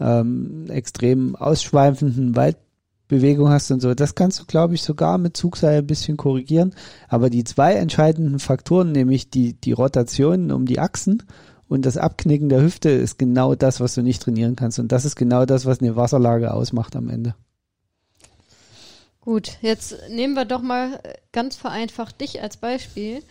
ähm, 0.01 0.65
extrem 0.67 1.37
ausschweifenden 1.37 2.35
Waldbewegung 2.35 3.47
hast 3.47 3.71
und 3.71 3.81
so. 3.81 3.93
Das 3.93 4.15
kannst 4.15 4.41
du, 4.41 4.45
glaube 4.47 4.75
ich, 4.75 4.81
sogar 4.81 5.17
mit 5.17 5.37
Zugseil 5.37 5.77
ein 5.77 5.87
bisschen 5.87 6.17
korrigieren. 6.17 6.75
Aber 7.07 7.29
die 7.29 7.45
zwei 7.45 7.75
entscheidenden 7.75 8.39
Faktoren, 8.39 8.91
nämlich 8.91 9.29
die, 9.29 9.53
die 9.53 9.71
Rotationen 9.71 10.51
um 10.51 10.65
die 10.65 10.79
Achsen 10.79 11.23
und 11.69 11.85
das 11.85 11.95
Abknicken 11.95 12.49
der 12.49 12.61
Hüfte, 12.61 12.89
ist 12.89 13.17
genau 13.17 13.55
das, 13.55 13.79
was 13.79 13.95
du 13.95 14.01
nicht 14.01 14.21
trainieren 14.21 14.57
kannst. 14.57 14.77
Und 14.77 14.91
das 14.91 15.05
ist 15.05 15.15
genau 15.15 15.45
das, 15.45 15.65
was 15.65 15.79
eine 15.79 15.95
Wasserlage 15.95 16.53
ausmacht 16.53 16.97
am 16.97 17.07
Ende. 17.07 17.33
Gut, 19.27 19.57
jetzt 19.61 20.07
nehmen 20.07 20.35
wir 20.35 20.45
doch 20.45 20.61
mal 20.61 21.01
ganz 21.33 21.57
vereinfacht 21.57 22.21
dich 22.21 22.41
als 22.41 22.55
Beispiel. 22.55 23.21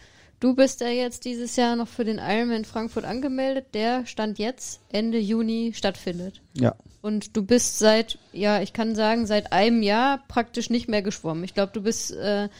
Du 0.40 0.54
bist 0.54 0.82
ja 0.82 0.88
jetzt 0.88 1.24
dieses 1.24 1.56
Jahr 1.56 1.74
noch 1.74 1.88
für 1.88 2.04
den 2.04 2.18
Ironman 2.18 2.66
Frankfurt 2.66 3.06
angemeldet, 3.06 3.68
der 3.72 4.04
Stand 4.04 4.38
jetzt 4.38 4.82
Ende 4.92 5.18
Juni 5.18 5.72
stattfindet. 5.74 6.42
Ja. 6.52 6.74
Und 7.00 7.34
du 7.34 7.42
bist 7.42 7.78
seit, 7.78 8.18
ja, 8.34 8.60
ich 8.60 8.74
kann 8.74 8.94
sagen, 8.94 9.24
seit 9.24 9.54
einem 9.54 9.82
Jahr 9.82 10.22
praktisch 10.28 10.68
nicht 10.68 10.86
mehr 10.86 11.00
geschwommen. 11.00 11.44
Ich 11.44 11.54
glaube, 11.54 11.72
du 11.72 11.80
bist 11.80 12.12
äh, 12.14 12.50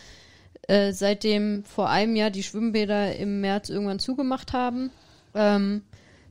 äh, 0.63 0.95
seitdem 0.95 1.63
vor 1.65 1.91
einem 1.91 2.17
Jahr 2.17 2.31
die 2.31 2.43
Schwimmbäder 2.43 3.17
im 3.17 3.43
März 3.43 3.69
irgendwann 3.69 3.99
zugemacht 3.99 4.55
haben, 4.55 4.91
ähm, 5.35 5.83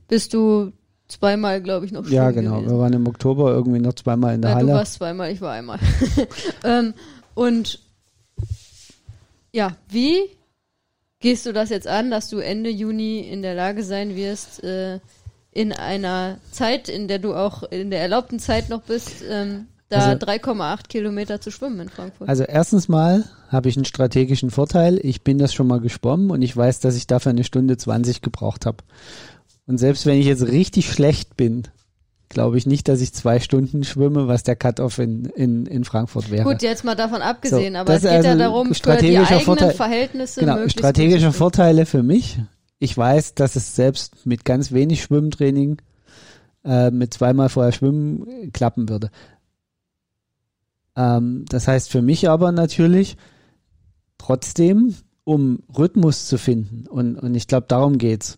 bist 0.08 0.34
du 0.34 0.72
zweimal, 1.08 1.60
glaube 1.62 1.86
ich, 1.86 1.92
noch 1.92 2.06
Ja, 2.08 2.30
genau. 2.30 2.56
gewesen. 2.60 2.70
Wir 2.72 2.78
waren 2.78 2.92
im 2.92 3.06
Oktober 3.06 3.52
irgendwie 3.52 3.78
noch 3.80 3.94
zweimal 3.94 4.34
in 4.34 4.42
der 4.42 4.50
Ja, 4.52 4.56
Halle. 4.56 4.66
du 4.68 4.72
warst 4.74 4.94
zweimal, 4.94 5.30
ich 5.32 5.40
war 5.40 5.52
einmal. 5.52 5.78
ähm, 6.64 6.94
und 7.34 7.78
ja, 9.52 9.76
wie 9.88 10.18
gehst 11.20 11.46
du 11.46 11.52
das 11.52 11.70
jetzt 11.70 11.86
an, 11.88 12.10
dass 12.10 12.28
du 12.28 12.38
Ende 12.38 12.70
Juni 12.70 13.20
in 13.20 13.42
der 13.42 13.54
Lage 13.54 13.82
sein 13.82 14.16
wirst, 14.16 14.62
äh, 14.62 15.00
in 15.52 15.72
einer 15.72 16.36
Zeit, 16.50 16.88
in 16.88 17.08
der 17.08 17.18
du 17.18 17.34
auch 17.34 17.62
in 17.62 17.90
der 17.90 18.00
erlaubten 18.02 18.38
Zeit 18.38 18.68
noch 18.68 18.82
bist, 18.82 19.24
ähm, 19.28 19.66
da 19.88 19.98
Also- 20.10 20.18
3,8 20.26 20.88
Kilometer 20.88 21.40
zu 21.40 21.50
schwimmen 21.50 21.80
in 21.80 21.88
Frankfurt? 21.88 22.28
Also 22.28 22.42
erstens 22.44 22.88
mal 22.88 23.24
habe 23.48 23.68
ich 23.68 23.76
einen 23.76 23.84
strategischen 23.86 24.50
Vorteil. 24.50 24.98
Ich 25.02 25.22
bin 25.22 25.38
das 25.38 25.54
schon 25.54 25.68
mal 25.68 25.80
geschwommen 25.80 26.30
und 26.30 26.42
ich 26.42 26.54
weiß, 26.54 26.80
dass 26.80 26.96
ich 26.96 27.06
dafür 27.06 27.30
eine 27.30 27.44
Stunde 27.44 27.76
20 27.78 28.20
gebraucht 28.20 28.66
habe. 28.66 28.78
Und 29.66 29.78
selbst 29.78 30.06
wenn 30.06 30.18
ich 30.18 30.26
jetzt 30.26 30.46
richtig 30.46 30.90
schlecht 30.92 31.36
bin, 31.36 31.64
glaube 32.28 32.58
ich 32.58 32.66
nicht, 32.66 32.88
dass 32.88 33.00
ich 33.00 33.12
zwei 33.12 33.40
Stunden 33.40 33.84
schwimme, 33.84 34.28
was 34.28 34.42
der 34.42 34.56
Cut-Off 34.56 34.98
in, 34.98 35.26
in, 35.26 35.66
in 35.66 35.84
Frankfurt 35.84 36.30
wäre. 36.30 36.44
Gut, 36.44 36.62
jetzt 36.62 36.84
mal 36.84 36.94
davon 36.96 37.22
abgesehen, 37.22 37.74
So, 37.74 37.80
aber 37.80 37.94
es 37.94 38.02
geht 38.02 38.10
ist 38.10 38.24
ja 38.24 38.30
also 38.30 38.38
darum, 38.38 38.74
für 38.74 38.96
die 38.96 39.18
eigenen 39.18 39.40
Vorteil- 39.40 39.74
Verhältnisse 39.74 40.40
genau, 40.40 40.68
strategische. 40.68 41.32
Vorteile 41.32 41.86
für 41.86 42.02
mich. 42.02 42.38
Ich 42.78 42.96
weiß, 42.96 43.34
dass 43.34 43.56
es 43.56 43.74
selbst 43.74 44.26
mit 44.26 44.44
ganz 44.44 44.72
wenig 44.72 45.02
Schwimmtraining 45.02 45.80
äh, 46.64 46.90
mit 46.90 47.14
zweimal 47.14 47.48
vorher 47.48 47.72
Schwimmen 47.72 48.52
klappen 48.52 48.88
würde. 48.88 49.10
Ähm, 50.96 51.44
das 51.48 51.68
heißt 51.68 51.90
für 51.90 52.02
mich 52.02 52.28
aber 52.28 52.52
natürlich 52.52 53.16
trotzdem, 54.18 54.94
um 55.24 55.60
Rhythmus 55.76 56.26
zu 56.26 56.38
finden, 56.38 56.86
und, 56.88 57.16
und 57.16 57.34
ich 57.34 57.46
glaube, 57.46 57.66
darum 57.68 57.98
geht's. 57.98 58.36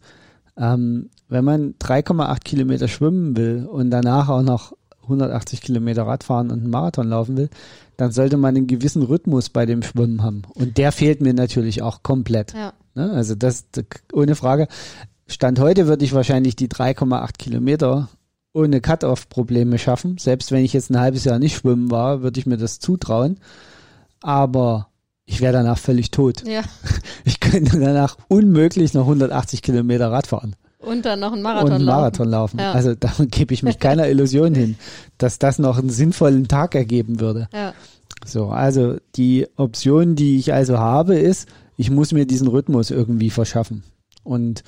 Ähm, 0.56 1.10
wenn 1.28 1.44
man 1.44 1.74
3,8 1.74 2.40
Kilometer 2.40 2.88
schwimmen 2.88 3.36
will 3.36 3.66
und 3.70 3.90
danach 3.90 4.28
auch 4.28 4.42
noch 4.42 4.72
180 5.02 5.60
Kilometer 5.60 6.06
Radfahren 6.06 6.50
und 6.50 6.60
einen 6.60 6.70
Marathon 6.70 7.08
laufen 7.08 7.36
will, 7.36 7.50
dann 7.96 8.12
sollte 8.12 8.36
man 8.36 8.56
einen 8.56 8.66
gewissen 8.66 9.02
Rhythmus 9.02 9.48
bei 9.48 9.66
dem 9.66 9.82
Schwimmen 9.82 10.22
haben. 10.22 10.42
Und 10.54 10.78
der 10.78 10.92
fehlt 10.92 11.20
mir 11.20 11.34
natürlich 11.34 11.82
auch 11.82 12.02
komplett. 12.02 12.54
Ja. 12.54 12.72
Ne? 12.94 13.10
Also 13.10 13.34
das, 13.34 13.66
ohne 14.12 14.34
Frage. 14.34 14.68
Stand 15.26 15.60
heute 15.60 15.86
würde 15.86 16.04
ich 16.04 16.14
wahrscheinlich 16.14 16.56
die 16.56 16.68
3,8 16.68 17.32
Kilometer 17.38 18.08
ohne 18.54 18.80
Cut-off-Probleme 18.80 19.78
schaffen. 19.78 20.16
Selbst 20.18 20.52
wenn 20.52 20.64
ich 20.64 20.72
jetzt 20.72 20.90
ein 20.90 20.98
halbes 20.98 21.24
Jahr 21.24 21.38
nicht 21.38 21.56
schwimmen 21.56 21.90
war, 21.90 22.22
würde 22.22 22.40
ich 22.40 22.46
mir 22.46 22.56
das 22.56 22.78
zutrauen. 22.78 23.38
Aber 24.22 24.88
ich 25.26 25.40
wäre 25.42 25.52
danach 25.52 25.78
völlig 25.78 26.10
tot. 26.10 26.44
Ja, 26.46 26.62
Ich 27.24 27.40
könnte 27.40 27.78
danach 27.78 28.16
unmöglich 28.28 28.94
noch 28.94 29.02
180 29.02 29.60
Kilometer 29.60 30.10
Rad 30.10 30.26
fahren 30.28 30.56
und 30.78 31.04
dann 31.04 31.20
noch 31.20 31.32
einen 31.32 31.42
Marathon 31.42 31.66
und 31.66 31.72
einen 31.74 31.84
laufen. 31.84 31.96
Marathon 32.00 32.28
laufen. 32.28 32.58
Ja. 32.60 32.72
Also 32.72 32.94
da 32.94 33.12
gebe 33.30 33.52
ich 33.54 33.62
mich 33.62 33.78
keiner 33.78 34.08
Illusion 34.08 34.54
hin, 34.54 34.76
dass 35.18 35.38
das 35.38 35.58
noch 35.58 35.78
einen 35.78 35.90
sinnvollen 35.90 36.48
Tag 36.48 36.74
ergeben 36.74 37.20
würde. 37.20 37.48
Ja. 37.52 37.74
So, 38.24 38.48
also 38.48 38.96
die 39.16 39.46
Option, 39.56 40.14
die 40.14 40.38
ich 40.38 40.52
also 40.52 40.78
habe, 40.78 41.16
ist, 41.16 41.48
ich 41.76 41.90
muss 41.90 42.12
mir 42.12 42.26
diesen 42.26 42.48
Rhythmus 42.48 42.90
irgendwie 42.90 43.30
verschaffen. 43.30 43.84
Und 44.24 44.62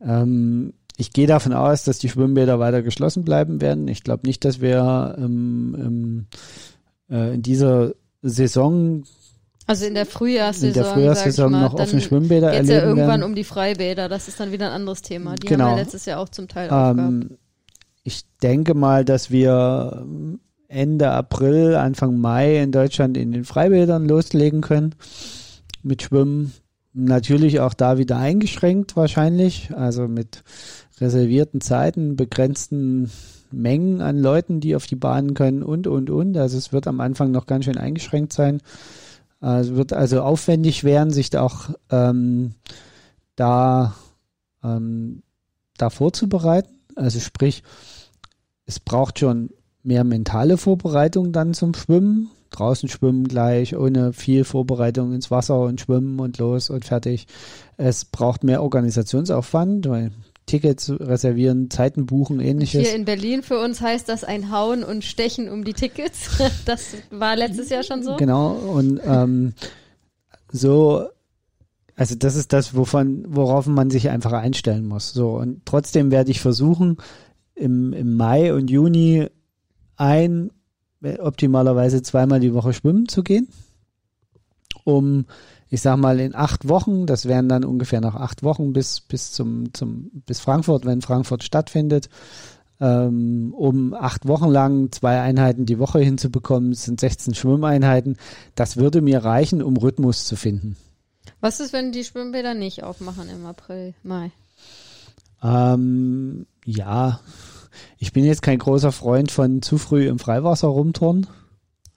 ähm, 0.00 0.74
ich 0.96 1.12
gehe 1.12 1.26
davon 1.26 1.52
aus, 1.52 1.84
dass 1.84 1.98
die 1.98 2.08
Schwimmbäder 2.08 2.58
weiter 2.58 2.82
geschlossen 2.82 3.24
bleiben 3.24 3.60
werden. 3.60 3.88
Ich 3.88 4.04
glaube 4.04 4.26
nicht, 4.26 4.44
dass 4.44 4.60
wir 4.60 5.16
ähm, 5.18 5.76
ähm, 5.78 6.26
äh, 7.10 7.34
in 7.34 7.42
dieser 7.42 7.94
Saison, 8.20 9.04
Also 9.72 9.86
in 9.86 9.94
der 9.94 10.04
Frühjahrssaison, 10.04 10.68
in 10.68 10.74
der 10.74 10.84
Frühjahrssaison 10.84 11.50
noch 11.50 11.72
offene 11.72 12.02
Schwimmbäder 12.02 12.50
geht's 12.50 12.68
erleben 12.68 12.76
ja 12.78 12.82
irgendwann 12.90 13.08
werden. 13.08 13.22
um 13.22 13.34
die 13.34 13.42
Freibäder, 13.42 14.10
das 14.10 14.28
ist 14.28 14.38
dann 14.38 14.52
wieder 14.52 14.66
ein 14.66 14.72
anderes 14.72 15.00
Thema. 15.00 15.34
Die 15.36 15.46
Genau. 15.46 15.64
haben 15.64 15.76
wir 15.76 15.82
letztes 15.84 16.04
Jahr 16.04 16.20
auch 16.20 16.28
zum 16.28 16.46
Teil. 16.46 16.68
Ähm, 16.70 17.38
ich 18.02 18.24
denke 18.42 18.74
mal, 18.74 19.06
dass 19.06 19.30
wir 19.30 20.04
Ende 20.68 21.10
April, 21.12 21.74
Anfang 21.74 22.18
Mai 22.18 22.62
in 22.62 22.70
Deutschland 22.70 23.16
in 23.16 23.32
den 23.32 23.44
Freibädern 23.46 24.06
loslegen 24.06 24.60
können 24.60 24.94
mit 25.82 26.02
Schwimmen. 26.02 26.52
Natürlich 26.92 27.60
auch 27.60 27.72
da 27.72 27.96
wieder 27.96 28.18
eingeschränkt 28.18 28.94
wahrscheinlich, 28.94 29.70
also 29.74 30.06
mit 30.06 30.42
reservierten 31.00 31.62
Zeiten, 31.62 32.16
begrenzten 32.16 33.10
Mengen 33.50 34.02
an 34.02 34.18
Leuten, 34.18 34.60
die 34.60 34.76
auf 34.76 34.86
die 34.86 34.96
Bahnen 34.96 35.32
können 35.32 35.62
und, 35.62 35.86
und, 35.86 36.10
und. 36.10 36.36
Also 36.36 36.58
es 36.58 36.74
wird 36.74 36.86
am 36.86 37.00
Anfang 37.00 37.30
noch 37.30 37.46
ganz 37.46 37.64
schön 37.64 37.78
eingeschränkt 37.78 38.34
sein. 38.34 38.60
Äh, 39.42 39.60
Es 39.60 39.74
wird 39.74 39.92
also 39.92 40.22
aufwendig 40.22 40.84
werden, 40.84 41.10
sich 41.10 41.30
da 41.30 41.42
auch 41.42 41.70
ähm, 41.90 42.54
da, 43.36 43.94
ähm, 44.62 45.22
da 45.76 45.90
vorzubereiten. 45.90 46.72
Also 46.94 47.20
sprich, 47.20 47.62
es 48.66 48.80
braucht 48.80 49.18
schon 49.18 49.50
mehr 49.82 50.04
mentale 50.04 50.56
Vorbereitung 50.56 51.32
dann 51.32 51.54
zum 51.54 51.74
Schwimmen. 51.74 52.30
Draußen 52.50 52.88
schwimmen 52.88 53.26
gleich, 53.26 53.76
ohne 53.76 54.12
viel 54.12 54.44
Vorbereitung 54.44 55.14
ins 55.14 55.30
Wasser 55.30 55.58
und 55.60 55.80
schwimmen 55.80 56.20
und 56.20 56.36
los 56.36 56.68
und 56.68 56.84
fertig. 56.84 57.26
Es 57.78 58.04
braucht 58.04 58.44
mehr 58.44 58.62
Organisationsaufwand, 58.62 59.88
weil 59.88 60.12
Tickets 60.46 60.90
reservieren, 60.90 61.70
Zeiten 61.70 62.06
buchen, 62.06 62.40
ähnliches. 62.40 62.82
Hier 62.82 62.96
in 62.96 63.04
Berlin 63.04 63.42
für 63.42 63.60
uns 63.60 63.80
heißt 63.80 64.08
das 64.08 64.24
ein 64.24 64.50
Hauen 64.50 64.84
und 64.84 65.04
Stechen 65.04 65.48
um 65.48 65.64
die 65.64 65.72
Tickets. 65.72 66.30
Das 66.64 66.94
war 67.10 67.36
letztes 67.36 67.70
Jahr 67.70 67.82
schon 67.82 68.02
so. 68.02 68.16
Genau, 68.16 68.52
und 68.52 69.00
ähm, 69.04 69.52
so, 70.50 71.08
also 71.96 72.14
das 72.14 72.36
ist 72.36 72.52
das, 72.52 72.76
wovon, 72.76 73.24
worauf 73.28 73.66
man 73.66 73.90
sich 73.90 74.10
einfach 74.10 74.32
einstellen 74.32 74.86
muss. 74.86 75.12
So, 75.12 75.30
und 75.36 75.64
trotzdem 75.64 76.10
werde 76.10 76.30
ich 76.30 76.40
versuchen, 76.40 76.98
im, 77.54 77.92
im 77.92 78.16
Mai 78.16 78.52
und 78.54 78.70
Juni 78.70 79.28
ein, 79.96 80.50
äh, 81.02 81.18
optimalerweise 81.18 82.02
zweimal 82.02 82.40
die 82.40 82.54
Woche 82.54 82.72
schwimmen 82.72 83.08
zu 83.08 83.22
gehen, 83.22 83.48
um, 84.84 85.26
ich 85.72 85.80
sag 85.80 85.96
mal, 85.96 86.20
in 86.20 86.34
acht 86.34 86.68
Wochen, 86.68 87.06
das 87.06 87.24
wären 87.24 87.48
dann 87.48 87.64
ungefähr 87.64 88.02
noch 88.02 88.14
acht 88.14 88.42
Wochen 88.42 88.74
bis, 88.74 89.00
bis 89.00 89.32
zum, 89.32 89.72
zum, 89.72 90.10
bis 90.26 90.38
Frankfurt, 90.38 90.84
wenn 90.84 91.00
Frankfurt 91.00 91.44
stattfindet, 91.44 92.10
ähm, 92.78 93.54
um 93.56 93.94
acht 93.94 94.28
Wochen 94.28 94.50
lang 94.50 94.92
zwei 94.92 95.22
Einheiten 95.22 95.64
die 95.64 95.78
Woche 95.78 96.00
hinzubekommen, 96.00 96.74
sind 96.74 97.00
16 97.00 97.34
Schwimmeinheiten. 97.34 98.18
Das 98.54 98.76
würde 98.76 99.00
mir 99.00 99.24
reichen, 99.24 99.62
um 99.62 99.78
Rhythmus 99.78 100.26
zu 100.26 100.36
finden. 100.36 100.76
Was 101.40 101.58
ist, 101.58 101.72
wenn 101.72 101.90
die 101.90 102.04
Schwimmbäder 102.04 102.52
nicht 102.52 102.82
aufmachen 102.82 103.30
im 103.30 103.46
April, 103.46 103.94
Mai? 104.02 104.30
Ähm, 105.42 106.44
ja, 106.66 107.20
ich 107.96 108.12
bin 108.12 108.26
jetzt 108.26 108.42
kein 108.42 108.58
großer 108.58 108.92
Freund 108.92 109.30
von 109.30 109.62
zu 109.62 109.78
früh 109.78 110.06
im 110.06 110.18
Freiwasser 110.18 110.68
rumturnen. 110.68 111.28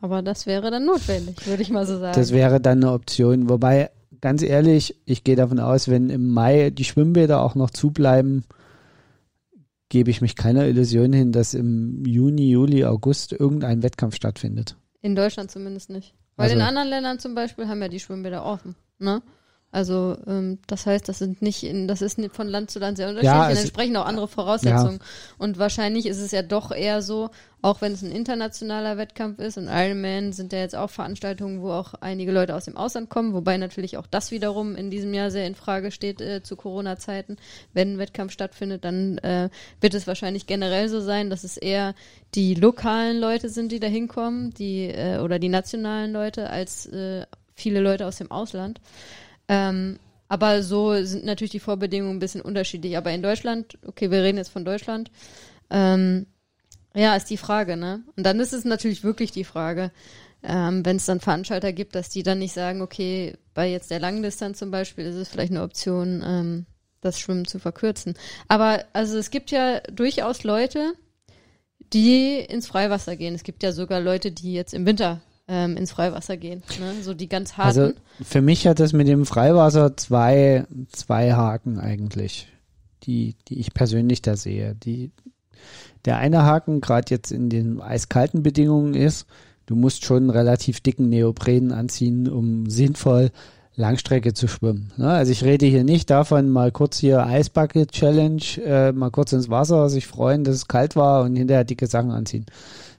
Aber 0.06 0.22
das 0.22 0.46
wäre 0.46 0.70
dann 0.70 0.86
notwendig, 0.86 1.48
würde 1.48 1.64
ich 1.64 1.72
mal 1.72 1.88
so 1.88 1.98
sagen. 1.98 2.14
Das 2.16 2.32
wäre 2.32 2.62
dann 2.62 2.84
eine 2.84 2.92
Option. 2.94 3.50
Wobei, 3.50 3.90
ganz 4.22 4.44
ehrlich, 4.44 4.96
ich 5.06 5.24
gehe 5.24 5.36
davon 5.36 5.60
aus, 5.60 5.88
wenn 5.88 6.12
im 6.12 6.30
Mai 6.30 6.70
die 6.70 6.84
Schwimmbäder 6.84 7.42
auch 7.42 7.56
noch 7.56 7.72
zubleiben, 7.72 8.44
gebe 9.90 10.12
ich 10.12 10.22
mich 10.22 10.36
keiner 10.36 10.68
Illusion 10.68 11.12
hin, 11.12 11.32
dass 11.32 11.56
im 11.56 12.06
Juni, 12.06 12.52
Juli, 12.52 12.86
August 12.86 13.34
irgendein 13.34 13.82
Wettkampf 13.82 14.16
stattfindet. 14.16 14.76
in 15.02 15.16
Deutschland 15.16 15.50
zumindest 15.52 15.90
nicht. 15.90 16.14
Weil 16.36 16.46
Also- 16.50 16.56
in 16.56 16.62
anderen 16.62 16.88
Ländern 16.88 17.18
zum 17.20 17.34
Beispiel 17.34 17.68
haben 17.68 17.82
ja 17.82 17.88
die 17.90 18.00
Schwimmbäder 18.00 18.46
offen. 18.46 18.76
Ne? 19.00 19.22
Also 19.76 20.16
ähm, 20.26 20.60
das 20.68 20.86
heißt, 20.86 21.10
das 21.10 21.20
sind 21.20 21.42
nicht, 21.42 21.64
in, 21.64 21.90
das 21.90 22.02
ist 22.02 22.18
von 22.32 22.48
Land 22.48 22.72
zu 22.72 22.80
Land 22.80 22.96
sehr 22.96 23.10
unterschiedlich. 23.10 23.36
Ja, 23.36 23.50
und 23.50 23.58
entsprechend 23.58 23.98
auch 23.98 24.06
andere 24.06 24.30
Voraussetzungen. 24.30 25.00
Und 25.38 25.60
wahrscheinlich 25.60 26.06
ist 26.06 26.22
es 26.22 26.32
ja 26.32 26.44
doch 26.44 26.72
eher 26.72 27.02
so, 27.02 27.30
auch 27.62 27.82
wenn 27.82 27.92
es 27.92 28.02
ein 28.02 28.14
internationaler 28.14 28.98
Wettkampf 28.98 29.40
ist 29.40 29.58
und 29.58 29.68
Ironman 29.68 30.32
sind 30.32 30.54
ja 30.54 30.60
jetzt 30.60 30.78
auch 30.78 30.90
Veranstaltungen, 30.90 31.62
wo 31.62 31.72
auch 31.72 31.94
einige 31.96 32.32
Leute 32.32 32.56
aus 32.56 32.64
dem 32.64 32.78
Ausland 32.78 33.10
kommen, 33.10 33.34
wobei 33.34 33.58
natürlich 33.58 33.98
auch 33.98 34.08
das 34.08 34.32
wiederum 34.32 34.78
in 34.78 34.90
diesem 34.90 35.14
Jahr 35.14 35.30
sehr 35.30 35.46
in 35.46 35.56
Frage 35.56 35.92
steht 35.92 36.22
äh, 36.22 36.42
zu 36.42 36.56
Corona-Zeiten. 36.56 37.36
Wenn 37.74 37.96
ein 37.96 37.98
Wettkampf 37.98 38.32
stattfindet, 38.32 38.86
dann 38.86 39.18
äh, 39.18 39.50
wird 39.82 39.94
es 39.94 40.08
wahrscheinlich 40.08 40.48
generell 40.48 40.88
so 40.88 41.02
sein, 41.02 41.30
dass 41.30 41.44
es 41.44 41.58
eher 41.58 41.96
die 42.34 42.54
lokalen 42.54 43.20
Leute 43.20 43.50
sind, 43.50 43.74
die 43.74 43.82
da 43.82 43.88
hinkommen, 43.88 44.54
die 44.54 44.86
äh, 44.86 45.20
oder 45.20 45.38
die 45.38 45.50
nationalen 45.50 46.14
Leute, 46.14 46.50
als 46.50 46.86
äh, 46.86 47.26
viele 47.56 47.82
Leute 47.82 48.08
aus 48.08 48.20
dem 48.20 48.32
Ausland. 48.32 48.80
Ähm, 49.48 50.00
aber 50.28 50.64
so 50.64 51.04
sind 51.04 51.24
natürlich 51.26 51.52
die 51.52 51.60
Vorbedingungen 51.60 52.18
ein 52.18 52.20
bisschen 52.20 52.42
unterschiedlich. 52.42 52.98
Aber 52.98 53.12
in 53.12 53.22
Deutschland, 53.22 53.78
okay, 53.86 54.12
wir 54.12 54.24
reden 54.24 54.38
jetzt 54.38 54.50
von 54.50 54.66
Deutschland, 54.66 55.12
ähm, 55.70 56.26
ja, 56.96 57.16
ist 57.16 57.30
die 57.30 57.38
Frage, 57.38 57.78
ne? 57.78 58.04
Und 58.16 58.26
dann 58.26 58.40
ist 58.40 58.54
es 58.54 58.64
natürlich 58.64 59.04
wirklich 59.04 59.32
die 59.32 59.44
Frage, 59.44 59.92
ähm, 60.44 60.86
wenn 60.86 60.98
es 60.98 61.06
dann 61.06 61.20
Veranstalter 61.20 61.74
gibt, 61.74 61.96
dass 61.96 62.10
die 62.10 62.24
dann 62.24 62.40
nicht 62.40 62.54
sagen, 62.54 62.82
okay, 62.82 63.36
bei 63.54 63.70
jetzt 63.70 63.92
der 63.92 64.00
Langdistanz 64.00 64.60
zum 64.60 64.72
Beispiel 64.72 65.06
ist 65.06 65.16
es 65.16 65.28
vielleicht 65.28 65.52
eine 65.52 65.64
Option, 65.64 66.24
ähm, 66.26 66.66
das 67.02 67.20
Schwimmen 67.20 67.46
zu 67.46 67.60
verkürzen. 67.60 68.16
Aber 68.48 68.86
also 68.94 69.18
es 69.18 69.30
gibt 69.30 69.52
ja 69.52 69.80
durchaus 69.82 70.44
Leute, 70.44 70.94
die 71.94 72.40
ins 72.40 72.68
Freiwasser 72.68 73.16
gehen. 73.16 73.36
Es 73.36 73.44
gibt 73.44 73.64
ja 73.64 73.72
sogar 73.72 74.00
Leute, 74.00 74.32
die 74.32 74.54
jetzt 74.54 74.74
im 74.74 74.86
Winter 74.86 75.22
ähm, 75.48 75.78
ins 75.78 75.92
Freiwasser 75.92 76.38
gehen, 76.38 76.64
ne? 76.80 77.02
so 77.02 77.14
die 77.14 77.30
ganz 77.30 77.58
harten. 77.58 77.80
Also 77.80 77.94
für 78.24 78.42
mich 78.42 78.68
hat 78.68 78.80
das 78.80 78.94
mit 78.94 79.08
dem 79.08 79.26
Freiwasser 79.26 79.96
zwei, 79.96 80.66
zwei 80.92 81.34
Haken 81.34 81.80
eigentlich, 81.80 82.48
die, 83.04 83.36
die 83.48 83.60
ich 83.60 83.74
persönlich 83.74 84.22
da 84.22 84.36
sehe. 84.36 84.76
Die, 84.76 85.12
der 86.06 86.18
eine 86.18 86.44
Haken, 86.44 86.82
gerade 86.82 87.10
jetzt 87.10 87.32
in 87.32 87.50
den 87.50 87.80
eiskalten 87.80 88.44
Bedingungen, 88.44 88.96
ist, 88.96 89.28
du 89.68 89.76
musst 89.76 90.06
schon 90.06 90.24
einen 90.24 90.30
relativ 90.32 90.80
dicken 90.82 91.10
Neopren 91.10 91.72
anziehen, 91.72 92.28
um 92.28 92.70
sinnvoll 92.70 93.32
Langstrecke 93.76 94.34
zu 94.34 94.48
schwimmen. 94.48 94.92
Ne? 94.98 95.10
Also 95.10 95.32
ich 95.32 95.44
rede 95.44 95.66
hier 95.66 95.84
nicht 95.84 96.10
davon, 96.10 96.50
mal 96.50 96.72
kurz 96.72 96.98
hier 96.98 97.26
Eisbucket 97.26 97.92
Challenge, 97.92 98.42
äh, 98.64 98.92
mal 98.92 99.12
kurz 99.12 99.34
ins 99.34 99.50
Wasser, 99.50 99.90
sich 99.90 100.08
freuen, 100.08 100.44
dass 100.44 100.56
es 100.56 100.68
kalt 100.68 100.96
war 100.96 101.24
und 101.24 101.36
hinterher 101.36 101.66
dicke 101.66 101.88
Sachen 101.88 102.12
anziehen. 102.12 102.46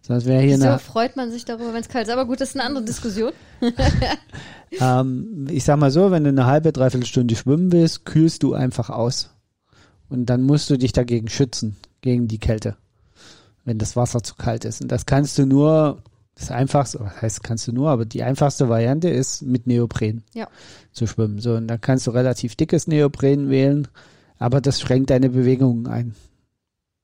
Es 0.08 0.24
wäre 0.24 0.40
hier 0.40 0.56
Wieso 0.56 0.68
eine, 0.68 0.78
freut 0.78 1.16
man 1.16 1.32
sich 1.32 1.44
darüber, 1.44 1.72
wenn 1.72 1.80
es 1.80 1.88
kalt 1.88 2.06
ist? 2.06 2.12
Aber 2.12 2.26
gut, 2.26 2.40
das 2.40 2.50
ist 2.50 2.56
eine 2.56 2.64
andere 2.64 2.84
Diskussion. 2.84 3.32
Ähm, 4.80 5.46
ich 5.50 5.64
sag 5.64 5.78
mal 5.78 5.90
so, 5.90 6.10
wenn 6.10 6.24
du 6.24 6.30
eine 6.30 6.46
halbe, 6.46 6.72
dreiviertel 6.72 7.06
Stunde 7.06 7.36
schwimmen 7.36 7.72
willst, 7.72 8.04
kühlst 8.04 8.42
du 8.42 8.54
einfach 8.54 8.90
aus. 8.90 9.30
Und 10.08 10.26
dann 10.26 10.42
musst 10.42 10.70
du 10.70 10.76
dich 10.76 10.92
dagegen 10.92 11.28
schützen, 11.28 11.76
gegen 12.00 12.28
die 12.28 12.38
Kälte, 12.38 12.76
wenn 13.64 13.78
das 13.78 13.96
Wasser 13.96 14.22
zu 14.22 14.34
kalt 14.34 14.64
ist. 14.64 14.82
Und 14.82 14.92
das 14.92 15.06
kannst 15.06 15.38
du 15.38 15.46
nur, 15.46 16.02
das 16.38 16.50
einfachste, 16.50 17.00
was 17.00 17.22
heißt 17.22 17.42
kannst 17.42 17.66
du 17.66 17.72
nur, 17.72 17.88
aber 17.90 18.04
die 18.04 18.22
einfachste 18.22 18.68
Variante 18.68 19.08
ist 19.08 19.42
mit 19.42 19.66
Neopren 19.66 20.22
Ja. 20.34 20.48
zu 20.92 21.06
schwimmen. 21.06 21.38
So, 21.38 21.54
und 21.54 21.66
dann 21.66 21.80
kannst 21.80 22.06
du 22.06 22.10
relativ 22.10 22.56
dickes 22.56 22.86
Neopren 22.86 23.48
wählen, 23.48 23.88
aber 24.38 24.60
das 24.60 24.80
schränkt 24.80 25.10
deine 25.10 25.30
Bewegungen 25.30 25.86
ein. 25.86 26.14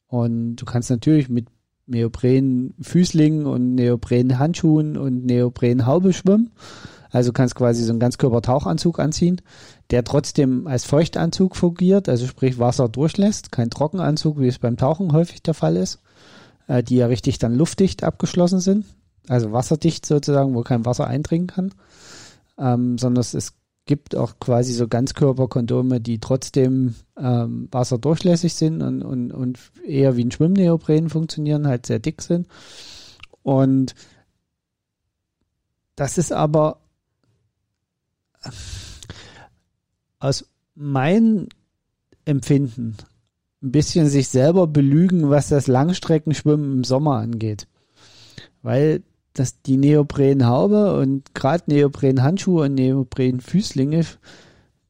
Und 0.06 0.56
du 0.56 0.66
kannst 0.66 0.90
natürlich 0.90 1.30
mit 1.30 1.46
Neopren 1.86 2.74
Füßlingen 2.80 3.46
und 3.46 3.74
Neopren 3.74 4.38
Handschuhen 4.38 4.96
und 4.98 5.24
Neopren 5.24 5.86
Haube 5.86 6.12
schwimmen. 6.12 6.50
Also 7.10 7.32
kannst 7.32 7.54
quasi 7.54 7.82
so 7.84 7.90
einen 7.92 8.00
Ganzkörpertauchanzug 8.00 8.98
anziehen, 8.98 9.40
der 9.90 10.04
trotzdem 10.04 10.66
als 10.66 10.84
Feuchtanzug 10.84 11.56
fungiert, 11.56 12.08
also 12.08 12.26
sprich 12.26 12.58
Wasser 12.58 12.88
durchlässt, 12.88 13.52
kein 13.52 13.68
Trockenanzug, 13.70 14.38
wie 14.40 14.46
es 14.46 14.58
beim 14.58 14.76
Tauchen 14.76 15.12
häufig 15.12 15.42
der 15.42 15.52
Fall 15.54 15.76
ist, 15.76 16.00
äh, 16.68 16.82
die 16.82 16.96
ja 16.96 17.06
richtig 17.06 17.38
dann 17.38 17.54
luftdicht 17.54 18.02
abgeschlossen 18.04 18.60
sind, 18.60 18.86
also 19.28 19.52
wasserdicht 19.52 20.06
sozusagen, 20.06 20.54
wo 20.54 20.62
kein 20.62 20.84
Wasser 20.84 21.06
eindringen 21.06 21.46
kann, 21.46 21.74
ähm, 22.58 22.98
sondern 22.98 23.22
es, 23.22 23.52
gibt 23.84 24.14
auch 24.14 24.38
quasi 24.38 24.72
so 24.72 24.86
Ganzkörperkondome, 24.86 26.00
die 26.00 26.20
trotzdem 26.20 26.94
ähm, 27.16 27.68
wasserdurchlässig 27.70 28.54
sind 28.54 28.80
und, 28.80 29.02
und, 29.02 29.32
und 29.32 29.58
eher 29.84 30.16
wie 30.16 30.24
ein 30.24 30.30
Schwimmneopren 30.30 31.08
funktionieren, 31.10 31.66
halt 31.66 31.86
sehr 31.86 31.98
dick 31.98 32.22
sind. 32.22 32.46
Und 33.42 33.94
das 35.96 36.16
ist 36.16 36.32
aber 36.32 36.78
aus 40.20 40.46
meinem 40.74 41.48
Empfinden 42.24 42.96
ein 43.62 43.72
bisschen 43.72 44.08
sich 44.08 44.28
selber 44.28 44.66
belügen, 44.66 45.28
was 45.28 45.48
das 45.48 45.66
Langstreckenschwimmen 45.66 46.72
im 46.72 46.84
Sommer 46.84 47.16
angeht. 47.16 47.66
Weil 48.62 49.02
das 49.34 49.62
die 49.62 49.76
Neoprenhaube 49.76 50.96
und 50.98 51.34
gerade 51.34 51.64
Neoprenhandschuhe 51.66 52.64
und 52.66 52.74
Neoprenfüßlinge 52.74 54.04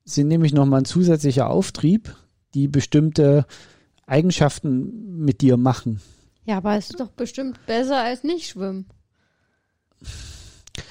sind 0.05 0.29
nämlich 0.29 0.53
nochmal 0.53 0.81
ein 0.83 0.85
zusätzlicher 0.85 1.49
Auftrieb, 1.49 2.17
die 2.55 2.69
bestimmte 2.69 3.47
Eigenschaften 4.07 5.17
mit 5.25 5.41
dir 5.41 5.57
machen. 5.57 6.01
Ja, 6.45 6.57
aber 6.57 6.77
es 6.77 6.91
ist 6.91 7.01
doch 7.01 7.09
bestimmt 7.11 7.65
besser 7.67 7.99
als 8.03 8.25
nicht 8.25 8.49
schwimmen. 8.49 8.87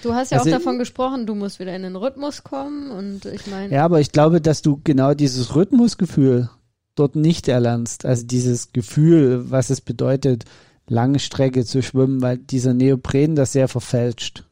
Du 0.03 0.13
hast 0.13 0.31
ja 0.31 0.37
Also- 0.39 0.49
auch 0.49 0.53
davon 0.57 0.79
gesprochen, 0.79 1.25
du 1.27 1.35
musst 1.35 1.59
wieder 1.59 1.75
in 1.75 1.83
den 1.83 1.95
Rhythmus 1.95 2.43
kommen 2.43 2.89
und 2.89 3.25
ich 3.25 3.47
meine, 3.47 3.73
Ja, 3.73 3.83
aber 3.85 3.99
ich 3.99 4.11
glaube, 4.11 4.41
dass 4.41 4.61
du 4.61 4.79
genau 4.83 5.13
dieses 5.13 5.55
Rhythmusgefühl 5.55 6.49
dort 6.95 7.15
nicht 7.15 7.47
erlernst. 7.47 8.05
Also 8.05 8.25
dieses 8.25 8.71
Gefühl, 8.73 9.49
was 9.51 9.69
es 9.69 9.81
bedeutet, 9.81 10.45
lange 10.87 11.19
Strecke 11.19 11.65
zu 11.65 11.81
schwimmen, 11.81 12.21
weil 12.21 12.37
dieser 12.37 12.73
Neopren 12.73 13.35
das 13.35 13.53
sehr 13.53 13.67
verfälscht. 13.67 14.45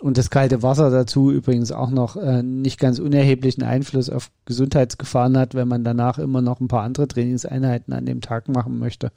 Und 0.00 0.18
das 0.18 0.28
kalte 0.28 0.62
Wasser 0.62 0.90
dazu 0.90 1.30
übrigens 1.30 1.72
auch 1.72 1.90
noch 1.90 2.16
äh, 2.16 2.42
nicht 2.42 2.78
ganz 2.78 2.98
unerheblichen 2.98 3.62
Einfluss 3.62 4.10
auf 4.10 4.30
Gesundheitsgefahren 4.44 5.38
hat, 5.38 5.54
wenn 5.54 5.68
man 5.68 5.84
danach 5.84 6.18
immer 6.18 6.42
noch 6.42 6.60
ein 6.60 6.68
paar 6.68 6.82
andere 6.82 7.08
Trainingseinheiten 7.08 7.94
an 7.94 8.04
dem 8.04 8.20
Tag 8.20 8.48
machen 8.48 8.78
möchte. 8.78 9.12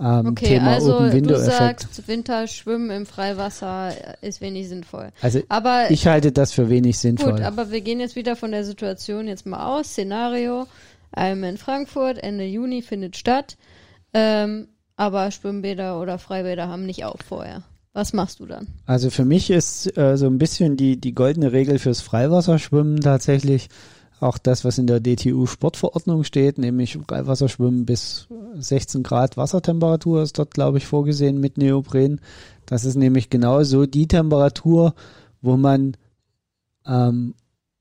Ähm, 0.00 0.26
okay, 0.26 0.46
Thema 0.46 0.72
also 0.72 0.96
Open 0.96 1.06
du 1.06 1.12
Window 1.12 1.34
Effekt. 1.34 1.80
sagst, 1.82 2.08
Winterschwimmen 2.08 2.90
im 2.90 3.06
Freiwasser 3.06 3.92
ist 4.22 4.40
wenig 4.40 4.68
sinnvoll. 4.68 5.12
Also 5.20 5.40
Aber 5.48 5.90
ich 5.90 6.06
halte 6.08 6.32
das 6.32 6.52
für 6.52 6.68
wenig 6.68 6.98
sinnvoll. 6.98 7.32
gut, 7.32 7.42
aber 7.42 7.70
wir 7.70 7.80
gehen 7.80 8.00
jetzt 8.00 8.16
wieder 8.16 8.34
von 8.34 8.50
der 8.50 8.64
Situation 8.64 9.28
jetzt 9.28 9.46
mal 9.46 9.64
aus. 9.64 9.90
Szenario, 9.90 10.66
Ironman 11.14 11.50
in 11.50 11.56
Frankfurt, 11.58 12.18
Ende 12.18 12.44
Juni 12.44 12.82
findet 12.82 13.16
statt, 13.16 13.56
ähm, 14.14 14.68
aber 14.96 15.30
Schwimmbäder 15.30 16.00
oder 16.00 16.18
Freibäder 16.18 16.68
haben 16.68 16.86
nicht 16.86 17.04
auf 17.04 17.20
vorher. 17.26 17.62
Was 17.92 18.12
machst 18.12 18.40
du 18.40 18.46
dann? 18.46 18.66
Also 18.86 19.10
für 19.10 19.24
mich 19.24 19.50
ist 19.50 19.96
äh, 19.96 20.16
so 20.16 20.26
ein 20.26 20.38
bisschen 20.38 20.76
die, 20.76 21.00
die 21.00 21.14
goldene 21.14 21.52
Regel 21.52 21.78
fürs 21.78 22.00
Freiwasserschwimmen 22.00 23.00
tatsächlich 23.00 23.68
auch 24.20 24.38
das, 24.38 24.64
was 24.64 24.78
in 24.78 24.86
der 24.86 25.00
DTU-Sportverordnung 25.00 26.24
steht, 26.24 26.58
nämlich 26.58 26.98
Freiwasserschwimmen 27.06 27.84
bis 27.84 28.26
16 28.54 29.02
Grad 29.02 29.36
Wassertemperatur 29.36 30.22
ist 30.22 30.38
dort, 30.38 30.54
glaube 30.54 30.78
ich, 30.78 30.86
vorgesehen 30.86 31.40
mit 31.40 31.58
Neopren. 31.58 32.20
Das 32.66 32.84
ist 32.84 32.96
nämlich 32.96 33.30
genau 33.30 33.62
so 33.64 33.86
die 33.86 34.08
Temperatur, 34.08 34.94
wo 35.42 35.56
man 35.56 35.96
ähm, 36.86 37.34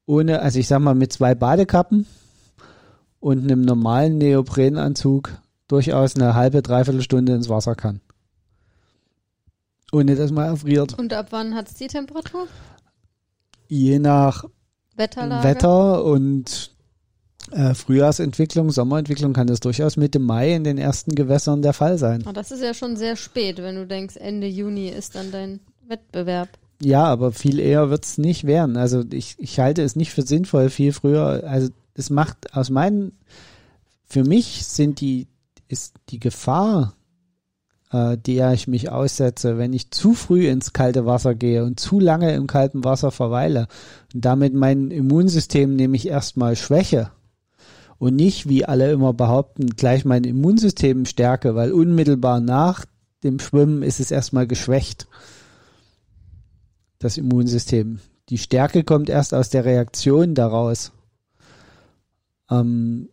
ohne, 0.06 0.42
also 0.42 0.60
ich 0.60 0.68
sag 0.68 0.80
mal 0.80 0.96
mit 0.96 1.14
zwei 1.14 1.34
Badekappen 1.34 2.06
und 3.20 3.44
einem 3.44 3.62
normalen 3.62 4.18
Neoprenanzug 4.18 5.32
durchaus 5.74 6.16
eine 6.16 6.36
halbe, 6.36 6.62
dreiviertel 6.62 7.02
Stunde 7.02 7.34
ins 7.34 7.50
Wasser 7.50 7.76
kann. 7.76 8.00
Ohne 9.92 10.16
dass 10.16 10.32
man 10.32 10.46
erfriert. 10.46 10.98
Und 10.98 11.14
ab 11.14 11.28
wann 11.32 11.56
hat 11.56 11.68
es 11.68 11.76
die 11.76 11.88
Temperatur? 11.88 12.48
Je 13.68 14.00
nach 14.00 14.46
Wetterlage? 14.96 15.48
Wetter 15.48 16.04
und 16.04 16.72
äh, 17.52 17.74
Frühjahrsentwicklung, 17.74 18.72
Sommerentwicklung 18.72 19.34
kann 19.34 19.48
das 19.48 19.60
durchaus 19.60 19.98
Mitte 19.98 20.20
Mai 20.20 20.54
in 20.54 20.64
den 20.64 20.78
ersten 20.78 21.16
Gewässern 21.16 21.62
der 21.62 21.74
Fall 21.74 21.98
sein. 21.98 22.24
Ah, 22.26 22.34
das 22.34 22.52
ist 22.52 22.62
ja 22.62 22.74
schon 22.74 22.96
sehr 22.96 23.16
spät, 23.16 23.58
wenn 23.58 23.76
du 23.76 23.86
denkst, 23.86 24.16
Ende 24.18 24.48
Juni 24.48 24.90
ist 24.90 25.16
dann 25.16 25.32
dein 25.32 25.60
Wettbewerb. 25.88 26.50
Ja, 26.82 27.06
aber 27.06 27.32
viel 27.32 27.60
eher 27.60 27.90
wird's 27.90 28.18
nicht 28.18 28.46
werden. 28.46 28.78
Also 28.78 29.04
ich, 29.12 29.36
ich 29.38 29.60
halte 29.60 29.82
es 29.82 29.96
nicht 29.96 30.12
für 30.12 30.24
sinnvoll, 30.24 30.70
viel 30.70 30.94
früher. 30.94 31.44
Also 31.46 31.70
es 31.94 32.10
macht 32.10 32.56
aus 32.56 32.70
meinen, 32.70 33.18
für 34.06 34.24
mich 34.24 34.66
sind 34.66 35.00
die, 35.02 35.28
ist 35.68 35.96
die 36.10 36.20
Gefahr, 36.20 36.94
äh, 37.92 38.18
der 38.18 38.54
ich 38.54 38.68
mich 38.68 38.90
aussetze, 38.90 39.58
wenn 39.58 39.74
ich 39.74 39.92
zu 39.92 40.14
früh 40.14 40.48
ins 40.48 40.74
kalte 40.74 41.06
Wasser 41.06 41.36
gehe 41.36 41.64
und 41.64 41.80
zu 41.80 42.00
lange 42.00 42.34
im 42.34 42.48
kalten 42.48 42.84
Wasser 42.84 43.12
verweile 43.12 43.68
und 44.14 44.26
damit 44.26 44.54
mein 44.54 44.92
Immunsystem 44.92 45.76
nämlich 45.76 46.08
erstmal 46.08 46.56
schwäche 46.56 47.12
und 47.98 48.16
nicht, 48.16 48.50
wie 48.50 48.66
alle 48.66 48.92
immer 48.92 49.14
behaupten, 49.14 49.68
gleich 49.68 50.06
mein 50.06 50.24
Immunsystem 50.24 51.06
stärke, 51.06 51.56
weil 51.56 51.72
unmittelbar 51.72 52.40
nach 52.40 52.86
dem 53.24 53.40
Schwimmen 53.40 53.84
ist 53.84 54.00
es 54.00 54.12
erstmal 54.12 54.48
geschwächt 54.48 55.08
das 57.04 57.18
Immunsystem. 57.18 58.00
die 58.30 58.38
Stärke 58.38 58.84
kommt 58.84 59.10
erst 59.10 59.34
aus 59.34 59.50
der 59.50 59.66
Reaktion 59.66 60.34
daraus. 60.34 60.94
Ähm, 62.50 63.10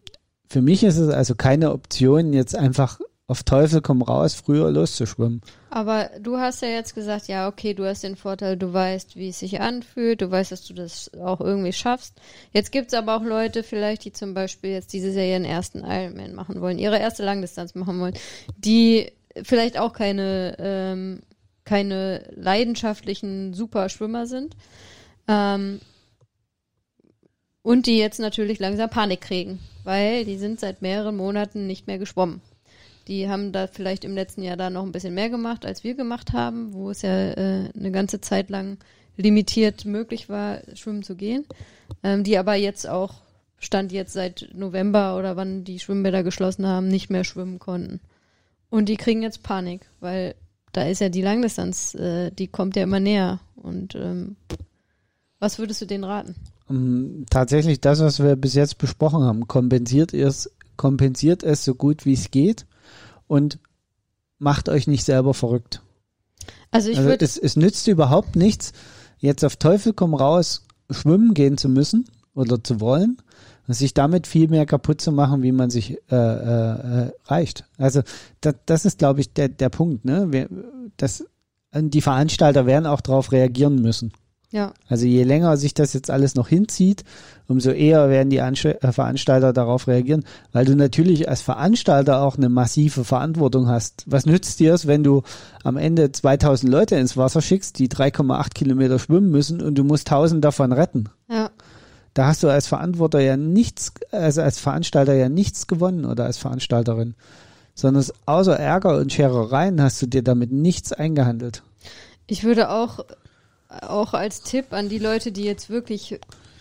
für 0.50 0.62
mich 0.62 0.82
ist 0.82 0.96
es 0.96 1.08
also 1.08 1.36
keine 1.36 1.72
Option, 1.72 2.32
jetzt 2.32 2.56
einfach 2.56 2.98
auf 3.28 3.44
Teufel 3.44 3.80
komm 3.80 4.02
raus, 4.02 4.34
früher 4.34 4.68
loszuschwimmen. 4.72 5.42
Aber 5.70 6.10
du 6.20 6.38
hast 6.38 6.62
ja 6.62 6.68
jetzt 6.68 6.96
gesagt, 6.96 7.28
ja, 7.28 7.46
okay, 7.46 7.74
du 7.74 7.86
hast 7.86 8.02
den 8.02 8.16
Vorteil, 8.16 8.56
du 8.56 8.72
weißt, 8.72 9.14
wie 9.14 9.28
es 9.28 9.38
sich 9.38 9.60
anfühlt, 9.60 10.20
du 10.20 10.28
weißt, 10.28 10.50
dass 10.50 10.66
du 10.66 10.74
das 10.74 11.12
auch 11.14 11.40
irgendwie 11.40 11.72
schaffst. 11.72 12.20
Jetzt 12.50 12.72
gibt's 12.72 12.92
aber 12.92 13.16
auch 13.16 13.22
Leute 13.22 13.62
vielleicht, 13.62 14.04
die 14.04 14.12
zum 14.12 14.34
Beispiel 14.34 14.70
jetzt 14.70 14.92
dieses 14.92 15.14
Jahr 15.14 15.26
ihren 15.26 15.44
ersten 15.44 15.84
Ironman 15.84 16.34
machen 16.34 16.60
wollen, 16.60 16.80
ihre 16.80 16.98
erste 16.98 17.24
Langdistanz 17.24 17.76
machen 17.76 18.00
wollen, 18.00 18.14
die 18.56 19.12
vielleicht 19.44 19.78
auch 19.78 19.92
keine, 19.92 20.56
ähm, 20.58 21.20
keine 21.64 22.24
leidenschaftlichen 22.34 23.54
Superschwimmer 23.54 24.26
sind. 24.26 24.56
Ähm, 25.28 25.80
und 27.62 27.86
die 27.86 27.98
jetzt 27.98 28.20
natürlich 28.20 28.58
langsam 28.58 28.90
Panik 28.90 29.20
kriegen, 29.20 29.58
weil 29.84 30.24
die 30.24 30.36
sind 30.36 30.60
seit 30.60 30.82
mehreren 30.82 31.16
Monaten 31.16 31.66
nicht 31.66 31.86
mehr 31.86 31.98
geschwommen. 31.98 32.40
Die 33.08 33.28
haben 33.28 33.52
da 33.52 33.66
vielleicht 33.66 34.04
im 34.04 34.14
letzten 34.14 34.42
Jahr 34.42 34.56
da 34.56 34.70
noch 34.70 34.84
ein 34.84 34.92
bisschen 34.92 35.14
mehr 35.14 35.30
gemacht, 35.30 35.66
als 35.66 35.84
wir 35.84 35.94
gemacht 35.94 36.32
haben, 36.32 36.72
wo 36.72 36.90
es 36.90 37.02
ja 37.02 37.30
äh, 37.32 37.70
eine 37.76 37.90
ganze 37.90 38.20
Zeit 38.20 38.50
lang 38.50 38.78
limitiert 39.16 39.84
möglich 39.84 40.28
war, 40.28 40.60
schwimmen 40.74 41.02
zu 41.02 41.16
gehen. 41.16 41.44
Ähm, 42.02 42.24
die 42.24 42.38
aber 42.38 42.54
jetzt 42.54 42.88
auch, 42.88 43.14
stand 43.58 43.92
jetzt 43.92 44.12
seit 44.12 44.48
November 44.54 45.18
oder 45.18 45.36
wann 45.36 45.64
die 45.64 45.80
Schwimmbäder 45.80 46.22
geschlossen 46.22 46.66
haben, 46.66 46.88
nicht 46.88 47.10
mehr 47.10 47.24
schwimmen 47.24 47.58
konnten. 47.58 48.00
Und 48.70 48.88
die 48.88 48.96
kriegen 48.96 49.22
jetzt 49.22 49.42
Panik, 49.42 49.86
weil 49.98 50.34
da 50.72 50.84
ist 50.84 51.00
ja 51.00 51.08
die 51.08 51.22
Langdistanz, 51.22 51.94
äh, 51.94 52.30
die 52.30 52.46
kommt 52.46 52.76
ja 52.76 52.84
immer 52.84 53.00
näher. 53.00 53.40
Und 53.56 53.94
ähm, 53.96 54.36
was 55.40 55.58
würdest 55.58 55.82
du 55.82 55.86
denen 55.86 56.04
raten? 56.04 56.36
Um, 56.70 57.26
tatsächlich 57.28 57.80
das, 57.80 57.98
was 58.00 58.22
wir 58.22 58.36
bis 58.36 58.54
jetzt 58.54 58.78
besprochen 58.78 59.24
haben, 59.24 59.48
kompensiert 59.48 60.14
es, 60.14 60.50
kompensiert 60.76 61.42
es 61.42 61.64
so 61.64 61.74
gut 61.74 62.06
wie 62.06 62.12
es 62.12 62.30
geht 62.30 62.64
und 63.26 63.58
macht 64.38 64.68
euch 64.68 64.86
nicht 64.86 65.04
selber 65.04 65.34
verrückt. 65.34 65.82
Also 66.70 66.90
ich 66.90 66.98
Also 66.98 67.10
würde, 67.10 67.24
es, 67.24 67.36
es 67.36 67.56
nützt 67.56 67.88
überhaupt 67.88 68.36
nichts, 68.36 68.72
jetzt 69.18 69.44
auf 69.44 69.56
Teufel 69.56 69.92
komm 69.92 70.14
raus 70.14 70.64
schwimmen 70.90 71.34
gehen 71.34 71.58
zu 71.58 71.68
müssen 71.68 72.04
oder 72.34 72.62
zu 72.62 72.80
wollen 72.80 73.18
und 73.66 73.74
sich 73.74 73.92
damit 73.92 74.28
viel 74.28 74.48
mehr 74.48 74.64
kaputt 74.64 75.00
zu 75.00 75.10
machen, 75.10 75.42
wie 75.42 75.52
man 75.52 75.70
sich 75.70 75.98
äh, 76.10 76.16
äh, 76.16 77.06
äh, 77.06 77.12
reicht. 77.24 77.64
Also 77.78 78.02
das, 78.40 78.54
das 78.66 78.84
ist, 78.84 78.98
glaube 78.98 79.20
ich, 79.20 79.32
der, 79.32 79.48
der 79.48 79.70
Punkt. 79.70 80.04
Ne? 80.04 80.32
Wir, 80.32 80.48
das, 80.96 81.24
die 81.74 82.00
Veranstalter 82.00 82.66
werden 82.66 82.86
auch 82.86 83.00
darauf 83.00 83.32
reagieren 83.32 83.82
müssen. 83.82 84.12
Ja, 84.52 84.72
Also 84.88 85.06
je 85.06 85.22
länger 85.22 85.56
sich 85.56 85.74
das 85.74 85.92
jetzt 85.92 86.10
alles 86.10 86.34
noch 86.34 86.48
hinzieht, 86.48 87.04
umso 87.46 87.70
eher 87.70 88.08
werden 88.10 88.30
die 88.30 88.42
Ansch- 88.42 88.66
äh, 88.66 88.92
Veranstalter 88.92 89.52
darauf 89.52 89.86
reagieren, 89.86 90.24
weil 90.52 90.64
du 90.64 90.74
natürlich 90.74 91.28
als 91.28 91.40
Veranstalter 91.40 92.20
auch 92.22 92.36
eine 92.36 92.48
massive 92.48 93.04
Verantwortung 93.04 93.68
hast. 93.68 94.04
Was 94.06 94.26
nützt 94.26 94.58
dir 94.58 94.74
es, 94.74 94.86
wenn 94.86 95.04
du 95.04 95.22
am 95.62 95.76
Ende 95.76 96.10
2000 96.10 96.70
Leute 96.70 96.96
ins 96.96 97.16
Wasser 97.16 97.42
schickst, 97.42 97.78
die 97.78 97.88
3,8 97.88 98.54
Kilometer 98.54 98.98
schwimmen 98.98 99.30
müssen 99.30 99.62
und 99.62 99.76
du 99.76 99.84
musst 99.84 100.08
1000 100.10 100.44
davon 100.44 100.72
retten? 100.72 101.08
ja. 101.28 101.50
Da 102.12 102.26
hast 102.26 102.42
du 102.42 102.48
als 102.48 102.66
Verantworter 102.66 103.20
ja 103.20 103.36
nichts, 103.36 103.92
also 104.10 104.42
als 104.42 104.58
Veranstalter 104.58 105.14
ja 105.14 105.28
nichts 105.28 105.68
gewonnen 105.68 106.04
oder 106.04 106.24
als 106.24 106.38
Veranstalterin, 106.38 107.14
sondern 107.76 108.04
außer 108.26 108.58
Ärger 108.58 108.96
und 108.98 109.12
Scherereien 109.12 109.80
hast 109.80 110.02
du 110.02 110.06
dir 110.06 110.24
damit 110.24 110.50
nichts 110.50 110.92
eingehandelt. 110.92 111.62
Ich 112.26 112.42
würde 112.42 112.70
auch, 112.70 113.04
auch 113.82 114.14
als 114.14 114.42
Tipp 114.42 114.72
an 114.72 114.88
die 114.88 114.98
Leute, 114.98 115.32
die 115.32 115.44
jetzt 115.44 115.70
wirklich 115.70 116.18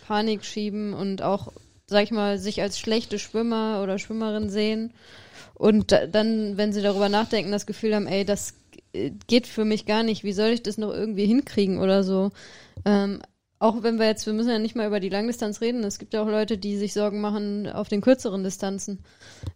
Panik 0.07 0.45
schieben 0.45 0.93
und 0.93 1.21
auch, 1.21 1.51
sag 1.87 2.03
ich 2.03 2.11
mal, 2.11 2.37
sich 2.37 2.61
als 2.61 2.79
schlechte 2.79 3.19
Schwimmer 3.19 3.81
oder 3.83 3.99
Schwimmerin 3.99 4.49
sehen 4.49 4.93
und 5.55 5.91
da, 5.91 6.07
dann, 6.07 6.57
wenn 6.57 6.71
sie 6.71 6.81
darüber 6.81 7.09
nachdenken, 7.09 7.51
das 7.51 7.65
Gefühl 7.65 7.93
haben, 7.93 8.07
ey, 8.07 8.25
das 8.25 8.53
geht 9.27 9.45
für 9.45 9.65
mich 9.65 9.85
gar 9.85 10.03
nicht, 10.03 10.23
wie 10.23 10.33
soll 10.33 10.49
ich 10.49 10.63
das 10.63 10.77
noch 10.77 10.91
irgendwie 10.91 11.25
hinkriegen 11.25 11.79
oder 11.79 12.03
so. 12.03 12.31
Ähm, 12.85 13.21
auch 13.59 13.83
wenn 13.83 13.99
wir 13.99 14.05
jetzt, 14.05 14.25
wir 14.25 14.33
müssen 14.33 14.49
ja 14.49 14.57
nicht 14.57 14.75
mal 14.75 14.87
über 14.87 14.99
die 14.99 15.09
Langdistanz 15.09 15.61
reden, 15.61 15.83
es 15.83 15.99
gibt 15.99 16.13
ja 16.13 16.23
auch 16.23 16.29
Leute, 16.29 16.57
die 16.57 16.77
sich 16.77 16.93
Sorgen 16.93 17.19
machen 17.19 17.69
auf 17.69 17.89
den 17.89 18.01
kürzeren 18.01 18.43
Distanzen. 18.43 19.03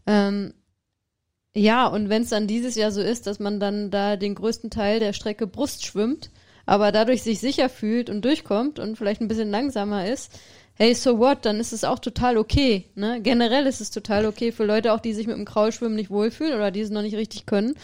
Ähm, 0.06 0.54
ja, 1.56 1.88
und 1.88 2.10
wenn 2.10 2.24
es 2.24 2.30
dann 2.30 2.48
dieses 2.48 2.76
Jahr 2.76 2.92
so 2.92 3.02
ist, 3.02 3.26
dass 3.26 3.40
man 3.40 3.60
dann 3.60 3.90
da 3.90 4.18
den 4.18 4.36
größten 4.36 4.72
Teil 4.72 5.00
der 5.00 5.14
Strecke 5.14 5.48
Brust 5.48 5.86
schwimmt, 5.86 6.32
aber 6.66 6.92
dadurch 6.92 7.24
sich 7.24 7.40
sicher 7.40 7.70
fühlt 7.70 8.10
und 8.10 8.24
durchkommt 8.24 8.80
und 8.80 8.98
vielleicht 8.98 9.22
ein 9.22 9.28
bisschen 9.28 9.52
langsamer 9.52 10.08
ist, 10.08 10.32
hey, 10.76 10.94
so 10.96 11.20
what, 11.20 11.46
dann 11.46 11.60
ist 11.60 11.74
es 11.74 11.84
auch 11.84 12.00
total 12.00 12.38
okay. 12.38 12.86
Ne? 12.96 13.22
Generell 13.22 13.68
ist 13.68 13.82
es 13.82 13.92
total 13.92 14.26
okay 14.26 14.52
für 14.52 14.66
Leute 14.66 14.94
auch, 14.94 15.00
die 15.00 15.14
sich 15.14 15.28
mit 15.28 15.38
dem 15.38 15.46
Kraulschwimmen 15.46 15.96
nicht 15.96 16.10
wohlfühlen 16.10 16.56
oder 16.56 16.72
die 16.72 16.82
es 16.82 16.90
noch 16.90 17.02
nicht 17.02 17.16
richtig 17.16 17.46
können, 17.46 17.76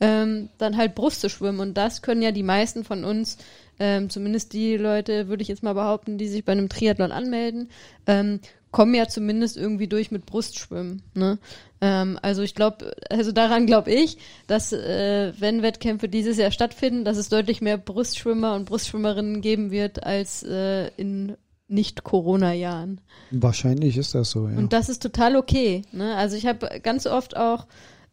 ähm, 0.00 0.48
dann 0.56 0.76
halt 0.76 0.94
Brust 0.94 1.20
zu 1.20 1.28
schwimmen. 1.28 1.60
Und 1.60 1.76
das 1.76 2.02
können 2.02 2.22
ja 2.22 2.32
die 2.32 2.42
meisten 2.42 2.84
von 2.84 3.04
uns, 3.04 3.36
ähm, 3.78 4.08
zumindest 4.08 4.52
die 4.52 4.76
Leute, 4.76 5.28
würde 5.28 5.42
ich 5.42 5.48
jetzt 5.48 5.62
mal 5.62 5.74
behaupten, 5.74 6.16
die 6.16 6.28
sich 6.28 6.44
bei 6.44 6.52
einem 6.52 6.68
Triathlon 6.68 7.12
anmelden, 7.12 7.68
ähm, 8.06 8.40
kommen 8.70 8.94
ja 8.94 9.08
zumindest 9.08 9.56
irgendwie 9.56 9.88
durch 9.88 10.10
mit 10.10 10.26
Brustschwimmen. 10.26 11.02
Ne? 11.14 11.38
Ähm, 11.80 12.18
also 12.22 12.42
ich 12.42 12.54
glaube, 12.54 12.92
also 13.08 13.32
daran 13.32 13.66
glaube 13.66 13.90
ich, 13.90 14.18
dass 14.46 14.72
äh, 14.72 15.32
wenn 15.38 15.62
Wettkämpfe 15.62 16.08
dieses 16.08 16.36
Jahr 16.36 16.50
stattfinden, 16.50 17.04
dass 17.04 17.16
es 17.16 17.28
deutlich 17.28 17.60
mehr 17.60 17.78
Brustschwimmer 17.78 18.54
und 18.54 18.66
Brustschwimmerinnen 18.66 19.40
geben 19.40 19.70
wird 19.70 20.04
als 20.04 20.42
äh, 20.42 20.88
in 20.96 21.36
nicht-Corona-Jahren. 21.68 23.00
Wahrscheinlich 23.30 23.96
ist 23.96 24.14
das 24.14 24.30
so, 24.30 24.48
ja. 24.48 24.56
Und 24.56 24.72
das 24.72 24.88
ist 24.88 25.02
total 25.02 25.36
okay. 25.36 25.82
Ne? 25.92 26.16
Also 26.16 26.36
ich 26.36 26.46
habe 26.46 26.80
ganz 26.82 27.06
oft 27.06 27.36
auch 27.36 27.66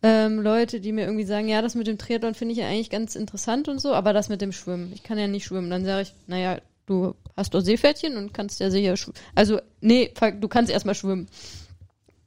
ähm, 0.04 0.40
Leute, 0.40 0.80
die 0.80 0.92
mir 0.92 1.06
irgendwie 1.06 1.26
sagen, 1.26 1.48
ja, 1.48 1.62
das 1.62 1.74
mit 1.74 1.88
dem 1.88 1.98
Triathlon 1.98 2.36
finde 2.36 2.54
ich 2.54 2.60
ja 2.60 2.68
eigentlich 2.68 2.92
ganz 2.92 3.16
interessant 3.16 3.68
und 3.68 3.82
so, 3.82 3.94
aber 3.94 4.14
das 4.14 4.30
mit 4.30 4.42
dem 4.42 4.52
Schwimmen, 4.52 4.92
ich 4.94 5.02
kann 5.02 5.18
ja 5.18 5.28
nicht 5.28 5.46
schwimmen. 5.46 5.72
Dann 5.72 5.86
sage 5.86 6.04
ich, 6.04 6.14
naja, 6.28 6.60
du 6.86 7.16
hast 7.38 7.54
doch 7.54 7.62
Seepferdchen 7.62 8.18
und 8.18 8.34
kannst 8.34 8.60
ja 8.60 8.70
sicher 8.70 8.98
schwimmen. 8.98 9.18
Also, 9.36 9.62
nee, 9.80 10.12
du 10.40 10.48
kannst 10.48 10.72
erstmal 10.72 10.96
schwimmen. 10.96 11.28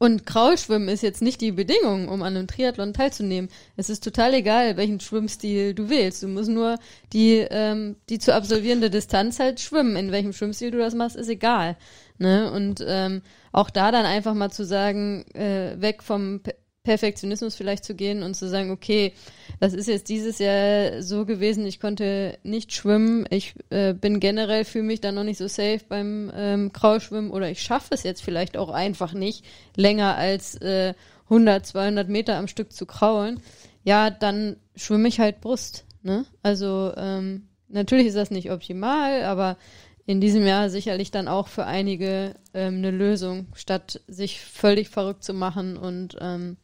Und 0.02 0.24
Kraulschwimmen 0.24 0.88
ist 0.88 1.02
jetzt 1.02 1.20
nicht 1.20 1.42
die 1.42 1.52
Bedingung, 1.52 2.08
um 2.08 2.22
an 2.22 2.34
einem 2.34 2.46
Triathlon 2.46 2.94
teilzunehmen. 2.94 3.50
Es 3.76 3.90
ist 3.90 4.02
total 4.02 4.32
egal, 4.32 4.78
welchen 4.78 4.98
Schwimmstil 4.98 5.74
du 5.74 5.90
wählst. 5.90 6.22
Du 6.22 6.28
musst 6.28 6.48
nur 6.48 6.78
die, 7.12 7.46
ähm, 7.50 7.96
die 8.08 8.18
zu 8.18 8.34
absolvierende 8.34 8.88
Distanz 8.88 9.38
halt 9.38 9.60
schwimmen. 9.60 9.96
In 9.96 10.10
welchem 10.10 10.32
Schwimmstil 10.32 10.70
du 10.70 10.78
das 10.78 10.94
machst, 10.94 11.16
ist 11.16 11.28
egal. 11.28 11.76
Ne? 12.16 12.50
Und 12.50 12.82
ähm, 12.86 13.20
auch 13.52 13.68
da 13.68 13.92
dann 13.92 14.06
einfach 14.06 14.32
mal 14.32 14.50
zu 14.50 14.64
sagen, 14.64 15.26
äh, 15.34 15.78
weg 15.78 16.02
vom 16.02 16.40
Perfektionismus 16.82 17.56
vielleicht 17.56 17.84
zu 17.84 17.94
gehen 17.94 18.22
und 18.22 18.34
zu 18.34 18.48
sagen, 18.48 18.70
okay, 18.70 19.12
das 19.60 19.74
ist 19.74 19.86
jetzt 19.86 20.08
dieses 20.08 20.38
Jahr 20.38 21.02
so 21.02 21.26
gewesen, 21.26 21.66
ich 21.66 21.78
konnte 21.78 22.38
nicht 22.42 22.72
schwimmen, 22.72 23.26
ich 23.28 23.54
äh, 23.68 23.92
bin 23.92 24.18
generell, 24.18 24.64
fühle 24.64 24.84
mich 24.84 25.00
da 25.02 25.12
noch 25.12 25.24
nicht 25.24 25.36
so 25.36 25.46
safe 25.46 25.80
beim 25.88 26.32
ähm, 26.34 26.72
Kraulschwimmen 26.72 27.30
oder 27.30 27.50
ich 27.50 27.62
schaffe 27.62 27.92
es 27.92 28.02
jetzt 28.02 28.22
vielleicht 28.22 28.56
auch 28.56 28.70
einfach 28.70 29.12
nicht, 29.12 29.44
länger 29.76 30.16
als 30.16 30.54
äh, 30.56 30.94
100, 31.24 31.66
200 31.66 32.08
Meter 32.08 32.36
am 32.36 32.48
Stück 32.48 32.72
zu 32.72 32.86
kraulen, 32.86 33.40
ja, 33.84 34.10
dann 34.10 34.56
schwimme 34.74 35.08
ich 35.08 35.20
halt 35.20 35.42
Brust. 35.42 35.84
Ne? 36.02 36.24
Also 36.42 36.92
ähm, 36.96 37.48
natürlich 37.68 38.06
ist 38.06 38.16
das 38.16 38.30
nicht 38.30 38.50
optimal, 38.50 39.24
aber 39.24 39.58
in 40.06 40.20
diesem 40.20 40.46
Jahr 40.46 40.70
sicherlich 40.70 41.10
dann 41.10 41.28
auch 41.28 41.46
für 41.46 41.66
einige 41.66 42.34
ähm, 42.54 42.76
eine 42.76 42.90
Lösung, 42.90 43.46
statt 43.54 44.00
sich 44.08 44.40
völlig 44.40 44.88
verrückt 44.88 45.22
zu 45.22 45.34
machen 45.34 45.76
und 45.76 46.16
ähm, 46.20 46.56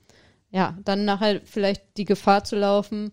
ja, 0.50 0.76
dann 0.84 1.04
nachher 1.04 1.40
vielleicht 1.44 1.82
die 1.96 2.04
Gefahr 2.04 2.44
zu 2.44 2.56
laufen, 2.56 3.10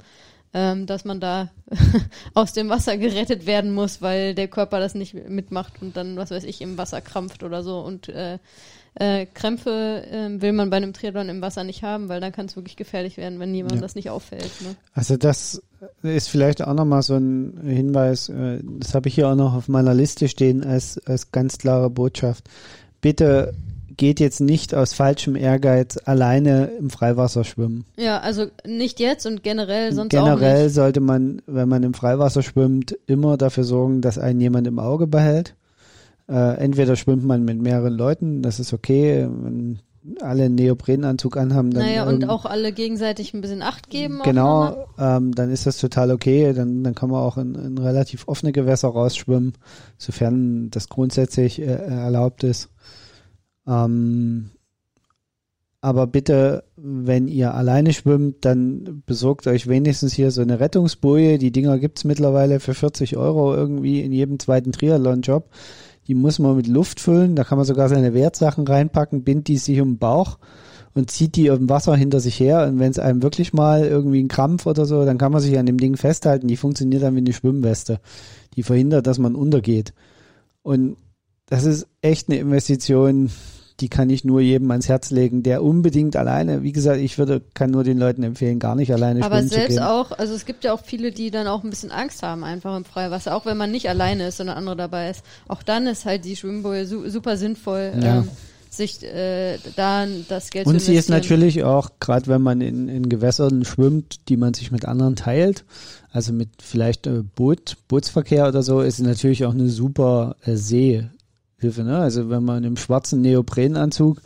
ähm, 0.53 0.85
dass 0.85 1.03
man 1.03 1.19
da 1.19 1.49
aus 2.33 2.53
dem 2.53 2.69
Wasser 2.69 2.97
gerettet 2.97 3.45
werden 3.45 3.73
muss, 3.73 4.01
weil 4.01 4.35
der 4.35 4.47
Körper 4.47 4.79
das 4.79 4.93
nicht 4.95 5.13
mitmacht 5.27 5.73
und 5.81 5.97
dann, 5.97 6.15
was 6.15 6.31
weiß 6.31 6.43
ich, 6.43 6.61
im 6.61 6.77
Wasser 6.77 7.01
krampft 7.01 7.43
oder 7.43 7.63
so. 7.63 7.79
Und 7.79 8.07
äh, 8.09 8.37
äh, 8.95 9.25
Krämpfe 9.25 10.05
äh, 10.11 10.39
will 10.41 10.51
man 10.51 10.69
bei 10.69 10.77
einem 10.77 10.93
Triathlon 10.93 11.27
im 11.29 11.41
Wasser 11.41 11.63
nicht 11.63 11.81
haben, 11.81 12.09
weil 12.09 12.21
dann 12.21 12.31
kann 12.31 12.45
es 12.45 12.55
wirklich 12.55 12.75
gefährlich 12.75 13.17
werden, 13.17 13.39
wenn 13.39 13.55
jemand 13.55 13.75
Ja. 13.75 13.81
das 13.81 13.95
nicht 13.95 14.11
auffällt. 14.11 14.51
Ne? 14.61 14.75
Also 14.93 15.17
das 15.17 15.63
ist 16.03 16.29
vielleicht 16.29 16.61
auch 16.61 16.75
nochmal 16.75 17.01
so 17.01 17.15
ein 17.15 17.59
Hinweis, 17.65 18.29
äh, 18.29 18.59
das 18.63 18.93
habe 18.93 19.09
ich 19.09 19.15
hier 19.15 19.29
auch 19.29 19.35
noch 19.35 19.55
auf 19.55 19.67
meiner 19.67 19.95
Liste 19.95 20.27
stehen 20.27 20.63
als, 20.63 20.99
als 21.07 21.31
ganz 21.31 21.57
klare 21.57 21.89
Botschaft. 21.89 22.47
Bitte 23.01 23.55
geht 23.97 24.19
jetzt 24.19 24.41
nicht 24.41 24.73
aus 24.73 24.93
falschem 24.93 25.35
Ehrgeiz 25.35 25.97
alleine 26.05 26.71
im 26.79 26.89
Freiwasser 26.89 27.43
schwimmen. 27.43 27.85
Ja, 27.97 28.19
also 28.19 28.47
nicht 28.65 28.99
jetzt 28.99 29.25
und 29.25 29.43
generell 29.43 29.93
sonst 29.93 30.15
auch 30.15 30.23
Generell 30.23 30.69
sollte 30.69 30.99
man, 30.99 31.41
wenn 31.45 31.69
man 31.69 31.83
im 31.83 31.93
Freiwasser 31.93 32.43
schwimmt, 32.43 32.97
immer 33.07 33.37
dafür 33.37 33.63
sorgen, 33.63 34.01
dass 34.01 34.17
einen 34.17 34.41
jemand 34.41 34.67
im 34.67 34.79
Auge 34.79 35.07
behält. 35.07 35.55
Äh, 36.29 36.57
entweder 36.57 36.95
schwimmt 36.95 37.25
man 37.25 37.43
mit 37.43 37.61
mehreren 37.61 37.93
Leuten, 37.93 38.41
das 38.41 38.59
ist 38.59 38.73
okay, 38.73 39.27
man 39.27 39.79
alle 40.19 40.43
einen 40.43 40.55
Neoprenanzug 40.55 41.37
anhaben, 41.37 41.71
dann 41.71 41.83
naja, 41.83 42.05
und 42.05 42.27
auch 42.27 42.45
alle 42.45 42.73
gegenseitig 42.73 43.33
ein 43.33 43.41
bisschen 43.41 43.61
Acht 43.61 43.89
geben. 43.89 44.19
Genau, 44.23 44.87
ähm, 44.99 45.33
dann 45.33 45.49
ist 45.49 45.65
das 45.65 45.77
total 45.77 46.11
okay. 46.11 46.53
Dann, 46.53 46.83
dann 46.83 46.93
kann 46.93 47.09
man 47.09 47.21
auch 47.21 47.37
in, 47.37 47.55
in 47.55 47.77
relativ 47.77 48.27
offene 48.27 48.51
Gewässer 48.51 48.89
rausschwimmen, 48.89 49.53
sofern 49.97 50.69
das 50.71 50.89
grundsätzlich 50.89 51.61
äh, 51.61 51.65
erlaubt 51.65 52.43
ist. 52.43 52.69
Ähm, 53.67 54.51
aber 55.83 56.07
bitte, 56.07 56.63
wenn 56.77 57.27
ihr 57.27 57.53
alleine 57.53 57.91
schwimmt, 57.91 58.45
dann 58.45 59.03
besorgt 59.05 59.47
euch 59.47 59.67
wenigstens 59.67 60.13
hier 60.13 60.31
so 60.31 60.41
eine 60.41 60.61
Rettungsboje. 60.61 61.37
Die 61.37 61.51
Dinger 61.51 61.77
gibt's 61.77 62.05
mittlerweile 62.05 62.61
für 62.61 62.73
40 62.73 63.17
Euro 63.17 63.53
irgendwie 63.53 64.01
in 64.01 64.13
jedem 64.13 64.39
zweiten 64.39 64.71
Triathlon-Job. 64.71 65.49
Die 66.07 66.15
muss 66.15 66.39
man 66.39 66.55
mit 66.55 66.67
Luft 66.67 67.01
füllen. 67.01 67.35
Da 67.35 67.43
kann 67.43 67.57
man 67.57 67.67
sogar 67.67 67.89
seine 67.89 68.13
Wertsachen 68.13 68.65
reinpacken, 68.65 69.25
bindet 69.25 69.49
die 69.49 69.57
sich 69.57 69.81
um 69.81 69.93
den 69.93 69.97
Bauch 69.97 70.37
und 70.93 71.11
zieht 71.11 71.35
die 71.35 71.47
im 71.47 71.69
Wasser 71.69 71.97
hinter 71.97 72.21
sich 72.21 72.39
her. 72.39 72.65
Und 72.65 72.79
wenn 72.79 72.91
es 72.91 72.99
einem 72.99 73.21
wirklich 73.21 73.51
mal 73.51 73.83
irgendwie 73.83 74.23
ein 74.23 74.29
Krampf 74.29 74.65
oder 74.65 74.85
so, 74.85 75.03
dann 75.03 75.17
kann 75.17 75.33
man 75.33 75.41
sich 75.41 75.57
an 75.57 75.65
dem 75.65 75.77
Ding 75.77 75.97
festhalten. 75.97 76.47
Die 76.47 76.57
funktioniert 76.57 77.03
dann 77.03 77.15
wie 77.15 77.19
eine 77.19 77.33
Schwimmweste. 77.33 77.99
Die 78.55 78.63
verhindert, 78.63 79.05
dass 79.05 79.19
man 79.19 79.35
untergeht. 79.35 79.93
Und 80.61 80.97
das 81.47 81.65
ist 81.65 81.87
echt 82.01 82.29
eine 82.29 82.39
Investition, 82.39 83.29
die 83.79 83.89
kann 83.89 84.09
ich 84.09 84.23
nur 84.23 84.39
jedem 84.39 84.69
ans 84.71 84.87
Herz 84.87 85.09
legen, 85.09 85.41
der 85.43 85.63
unbedingt 85.63 86.15
alleine, 86.15 86.61
wie 86.63 86.71
gesagt, 86.71 86.99
ich 87.01 87.17
würde, 87.17 87.41
kann 87.53 87.71
nur 87.71 87.83
den 87.83 87.97
Leuten 87.97 88.23
empfehlen, 88.23 88.59
gar 88.59 88.75
nicht 88.75 88.93
alleine 88.93 89.23
Aber 89.23 89.37
schwimmen 89.37 89.49
zu 89.49 89.55
selbst 89.55 89.75
gehen. 89.77 89.83
auch, 89.83 90.11
also 90.11 90.33
es 90.35 90.45
gibt 90.45 90.63
ja 90.63 90.73
auch 90.73 90.81
viele, 90.83 91.11
die 91.11 91.31
dann 91.31 91.47
auch 91.47 91.63
ein 91.63 91.69
bisschen 91.69 91.91
Angst 91.91 92.21
haben, 92.23 92.43
einfach 92.43 92.77
im 92.77 92.85
Freiwasser, 92.85 93.35
auch 93.35 93.45
wenn 93.45 93.57
man 93.57 93.71
nicht 93.71 93.89
alleine 93.89 94.27
ist, 94.27 94.37
sondern 94.37 94.57
andere 94.57 94.75
dabei 94.75 95.09
ist. 95.09 95.23
Auch 95.47 95.63
dann 95.63 95.87
ist 95.87 96.05
halt 96.05 96.23
die 96.25 96.35
Schwimmboje 96.35 96.85
su 96.85 97.09
super 97.09 97.35
sinnvoll, 97.35 97.93
Ja. 97.99 98.19
ähm, 98.19 98.29
sich 98.69 99.03
äh, 99.03 99.57
da 99.75 100.07
das 100.29 100.49
Geld 100.49 100.65
Und 100.65 100.79
sie 100.79 100.95
ist 100.95 101.09
natürlich 101.09 101.63
auch, 101.63 101.91
gerade 101.99 102.27
wenn 102.27 102.41
man 102.41 102.59
in, 102.61 102.89
in 102.89 103.07
Gewässern 103.09 103.65
schwimmt, 103.65 104.29
die 104.29 104.37
man 104.37 104.53
sich 104.55 104.71
mit 104.71 104.85
anderen 104.85 105.15
teilt, 105.15 105.63
also 106.11 106.31
mit 106.33 106.49
vielleicht 106.61 107.05
äh, 107.05 107.21
Boot, 107.35 107.77
Bootsverkehr 107.87 108.47
oder 108.47 108.63
so, 108.63 108.81
ist 108.81 108.97
sie 108.97 109.03
natürlich 109.03 109.45
auch 109.45 109.53
eine 109.53 109.69
super 109.69 110.37
äh, 110.45 110.55
Seehilfe. 111.71 111.83
Ne? 111.83 111.97
Also 111.97 112.29
wenn 112.29 112.43
man 112.43 112.63
im 112.63 112.77
schwarzen 112.77 113.21
Neoprenanzug 113.21 114.21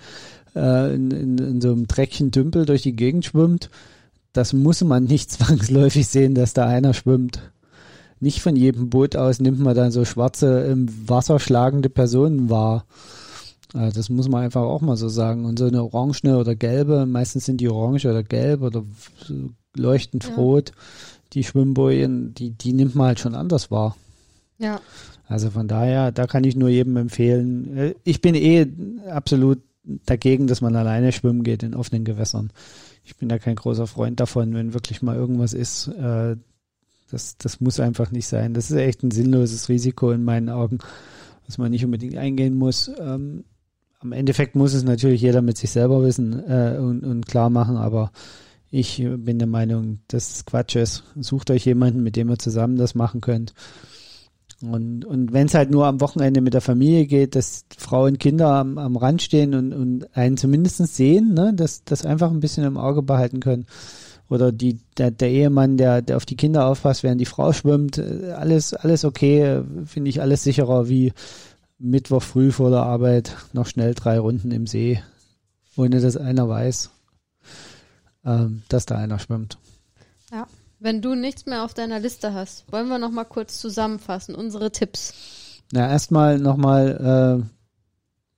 äh, 0.56 0.94
in, 0.96 1.12
in, 1.12 1.38
in 1.38 1.62
so 1.62 1.72
einem 1.72 1.88
Dreckchen 1.88 2.32
Dümpel 2.32 2.66
durch 2.66 2.82
die 2.84 2.96
Gegend 2.96 3.26
schwimmt, 3.26 3.70
das 4.34 4.54
muss 4.54 4.84
man 4.84 5.04
nicht 5.06 5.32
zwangsläufig 5.32 6.08
sehen, 6.08 6.36
dass 6.36 6.54
da 6.54 6.66
einer 6.66 6.94
schwimmt. 6.94 7.42
Nicht 8.20 8.42
von 8.42 8.56
jedem 8.56 8.90
Boot 8.90 9.16
aus 9.16 9.40
nimmt 9.40 9.60
man 9.60 9.76
dann 9.76 9.92
so 9.92 10.04
schwarze 10.04 10.62
im 10.62 10.88
Wasser 11.08 11.40
schlagende 11.40 11.90
Personen 11.90 12.50
wahr. 12.50 12.86
Äh, 13.74 13.92
Das 13.92 14.10
muss 14.10 14.28
man 14.28 14.44
einfach 14.44 14.64
auch 14.64 14.82
mal 14.82 14.98
so 14.98 15.08
sagen. 15.10 15.46
Und 15.46 15.60
so 15.60 15.66
eine 15.66 15.84
orangene 15.84 16.38
oder 16.38 16.56
gelbe, 16.56 17.06
meistens 17.06 17.46
sind 17.46 17.62
die 17.62 17.70
orange 17.70 18.06
oder 18.10 18.24
gelb 18.24 18.62
oder 18.62 18.84
leuchtend 19.76 20.26
Ja. 20.26 20.36
rot, 20.36 20.72
die 21.34 21.44
Schwimmbojen, 21.44 22.34
die, 22.34 22.52
die 22.52 22.74
nimmt 22.74 22.96
man 22.96 23.08
halt 23.08 23.20
schon 23.20 23.36
anders 23.36 23.70
wahr. 23.70 23.96
Ja, 24.58 24.80
Also 25.28 25.50
von 25.50 25.68
daher, 25.68 26.12
da 26.12 26.26
kann 26.26 26.44
ich 26.44 26.56
nur 26.56 26.70
jedem 26.70 26.98
empfehlen. 26.98 27.78
Äh, 27.78 27.96
Ich 28.04 28.22
bin 28.22 28.36
eh 28.36 28.68
absolut 29.10 29.60
dagegen, 30.06 30.48
dass 30.48 30.62
man 30.62 30.76
alleine 30.76 31.12
schwimmen 31.12 31.44
geht 31.44 31.64
in 31.64 31.76
offenen 31.76 32.04
Gewässern. 32.04 32.52
Ich 33.04 33.16
bin 33.16 33.30
da 33.30 33.40
kein 33.40 33.56
großer 33.56 33.88
Freund 33.88 34.20
davon, 34.20 34.54
wenn 34.54 34.74
wirklich 34.74 35.02
mal 35.02 35.16
irgendwas 35.16 35.54
ist. 35.54 35.88
Äh, 35.88 36.36
das, 37.10 37.38
das 37.38 37.62
muss 37.62 37.80
einfach 37.80 38.12
nicht 38.12 38.28
sein. 38.28 38.54
Das 38.54 38.70
ist 38.70 38.78
echt 38.78 39.04
ein 39.04 39.12
sinnloses 39.12 39.70
Risiko 39.70 40.12
in 40.12 40.24
meinen 40.26 40.50
Augen, 40.50 40.80
was 41.46 41.58
man 41.58 41.72
nicht 41.72 41.86
unbedingt 41.86 42.18
eingehen 42.18 42.56
muss. 42.56 42.92
Ähm, 43.00 43.46
am 44.00 44.12
Endeffekt 44.12 44.56
muss 44.56 44.74
es 44.74 44.84
natürlich 44.84 45.22
jeder 45.22 45.42
mit 45.42 45.58
sich 45.58 45.72
selber 45.72 46.04
wissen 46.04 46.44
äh, 46.48 46.78
und, 46.80 47.04
und 47.04 47.26
klar 47.26 47.50
machen, 47.50 47.78
aber 47.78 48.12
ich 48.70 48.98
bin 49.18 49.40
der 49.40 49.48
Meinung, 49.48 50.00
dass 50.10 50.36
es 50.36 50.46
Quatsch 50.46 50.76
ist. 50.76 51.04
Sucht 51.20 51.50
euch 51.50 51.66
jemanden, 51.66 52.04
mit 52.04 52.18
dem 52.18 52.30
ihr 52.30 52.38
zusammen 52.38 52.76
das 52.76 52.96
machen 52.96 53.22
könnt. 53.22 53.54
Und, 54.62 55.06
und 55.06 55.34
wenn 55.34 55.46
es 55.46 55.54
halt 55.54 55.70
nur 55.70 55.86
am 55.86 56.02
Wochenende 56.02 56.42
mit 56.42 56.54
der 56.54 56.62
Familie 56.62 57.06
geht, 57.06 57.36
dass 57.36 57.66
Frau 57.78 58.06
und 58.06 58.20
Kinder 58.20 58.48
am, 58.48 58.78
am 58.80 58.96
Rand 58.96 59.22
stehen 59.22 59.54
und, 59.54 59.72
und 59.72 60.18
einen 60.18 60.38
zumindest 60.38 60.78
sehen, 60.96 61.34
ne, 61.34 61.54
dass 61.54 61.84
das 61.84 62.06
einfach 62.06 62.32
ein 62.32 62.40
bisschen 62.40 62.64
im 62.64 62.78
Auge 62.78 63.04
behalten 63.04 63.40
können. 63.40 63.68
Oder 64.30 64.52
die, 64.52 64.80
der, 64.98 65.12
der 65.12 65.30
Ehemann, 65.30 65.78
der, 65.78 66.02
der 66.02 66.18
auf 66.18 66.26
die 66.26 66.36
Kinder 66.36 66.66
aufpasst, 66.66 67.04
während 67.04 67.22
die 67.22 67.26
Frau 67.26 67.54
schwimmt, 67.54 68.00
äh, 68.00 68.32
alles, 68.32 68.74
alles 68.74 69.06
okay, 69.06 69.62
finde 69.86 70.10
ich 70.10 70.22
alles 70.22 70.44
sicherer 70.44 70.90
wie 70.90 71.14
Mittwoch 71.78 72.24
früh 72.24 72.52
vor 72.52 72.72
der 72.72 72.82
Arbeit 72.82 73.38
noch 73.54 73.68
schnell 73.68 73.94
drei 73.94 74.18
Runden 74.18 74.52
im 74.52 74.66
See, 74.66 75.02
ohne 75.76 76.02
dass 76.02 76.18
einer 76.18 76.50
weiß, 76.50 76.90
ähm, 78.26 78.64
dass 78.70 78.88
da 78.88 78.96
einer 78.96 79.20
schwimmt. 79.20 79.60
Wenn 80.80 81.02
du 81.02 81.16
nichts 81.16 81.46
mehr 81.46 81.64
auf 81.64 81.74
deiner 81.74 82.00
Liste 82.00 82.34
hast, 82.34 82.72
wollen 82.72 82.88
wir 82.88 83.00
noch 83.00 83.12
mal 83.12 83.24
kurz 83.24 83.60
zusammenfassen, 83.60 84.36
unsere 84.36 84.72
Tipps. 84.72 85.14
Na, 85.72 85.90
erstmal 85.90 86.40
nochmal 86.40 87.44
äh, 87.44 87.46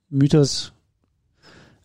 Mythos 0.08 0.72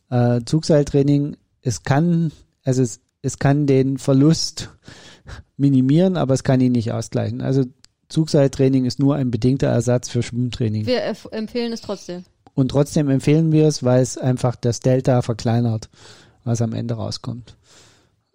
äh, 0.10 0.42
Zugseiltraining. 0.46 1.38
Es 1.62 1.84
kann, 1.84 2.32
also 2.64 2.82
es, 2.82 3.02
es 3.22 3.40
kann 3.40 3.68
den 3.68 3.98
Verlust 3.98 4.70
minimieren, 5.58 6.18
aber 6.18 6.34
es 6.34 6.44
kann 6.44 6.62
ihn 6.62 6.72
nicht 6.72 6.92
ausgleichen. 6.92 7.42
Also 7.42 7.66
Zugseiltraining 8.10 8.86
ist 8.86 9.00
nur 9.00 9.16
ein 9.16 9.32
bedingter 9.32 9.68
Ersatz 9.68 10.10
für 10.10 10.24
Schwimmtraining. 10.24 10.86
Wir 10.86 11.04
empfehlen 11.32 11.74
es 11.74 11.82
trotzdem. 11.82 12.24
Und 12.54 12.70
trotzdem 12.70 13.10
empfehlen 13.10 13.52
wir 13.52 13.68
es, 13.68 13.84
weil 13.84 14.02
es 14.02 14.18
einfach 14.18 14.56
das 14.56 14.80
Delta 14.80 15.22
verkleinert, 15.22 15.90
was 16.44 16.62
am 16.62 16.74
Ende 16.74 16.94
rauskommt. 16.94 17.58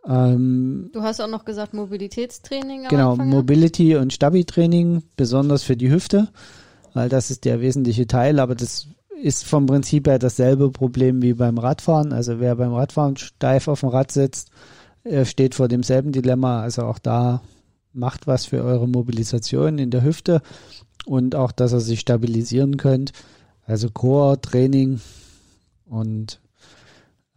Ähm, 0.06 0.90
Du 0.92 1.02
hast 1.02 1.20
auch 1.20 1.28
noch 1.28 1.44
gesagt 1.44 1.74
Mobilitätstraining 1.74 2.88
Genau, 2.88 3.12
Anfang. 3.12 3.28
ne? 3.28 3.34
Mobility 3.34 3.96
und 3.96 4.12
Stabi-Training, 4.12 5.02
besonders 5.16 5.62
für 5.62 5.76
die 5.76 5.90
Hüfte, 5.90 6.28
weil 6.94 7.08
das 7.08 7.30
ist 7.30 7.44
der 7.44 7.60
wesentliche 7.60 8.06
Teil, 8.06 8.40
aber 8.40 8.54
das 8.54 8.86
ist 9.22 9.44
vom 9.44 9.66
Prinzip 9.66 10.06
her 10.08 10.18
dasselbe 10.18 10.70
Problem 10.70 11.20
wie 11.20 11.34
beim 11.34 11.58
Radfahren. 11.58 12.12
Also 12.12 12.40
wer 12.40 12.56
beim 12.56 12.72
Radfahren 12.72 13.16
steif 13.18 13.68
auf 13.68 13.80
dem 13.80 13.90
Rad 13.90 14.10
sitzt, 14.10 14.50
äh, 15.04 15.24
steht 15.26 15.54
vor 15.54 15.68
demselben 15.68 16.12
Dilemma. 16.12 16.62
Also 16.62 16.82
auch 16.84 16.98
da 16.98 17.42
macht 17.92 18.26
was 18.26 18.46
für 18.46 18.62
eure 18.64 18.88
Mobilisation 18.88 19.78
in 19.78 19.90
der 19.90 20.02
Hüfte 20.02 20.40
und 21.04 21.34
auch, 21.34 21.52
dass 21.52 21.72
ihr 21.74 21.80
sich 21.80 22.00
stabilisieren 22.00 22.78
könnt. 22.78 23.12
Also 23.66 23.90
Core-Training 23.90 25.00
und 25.86 26.40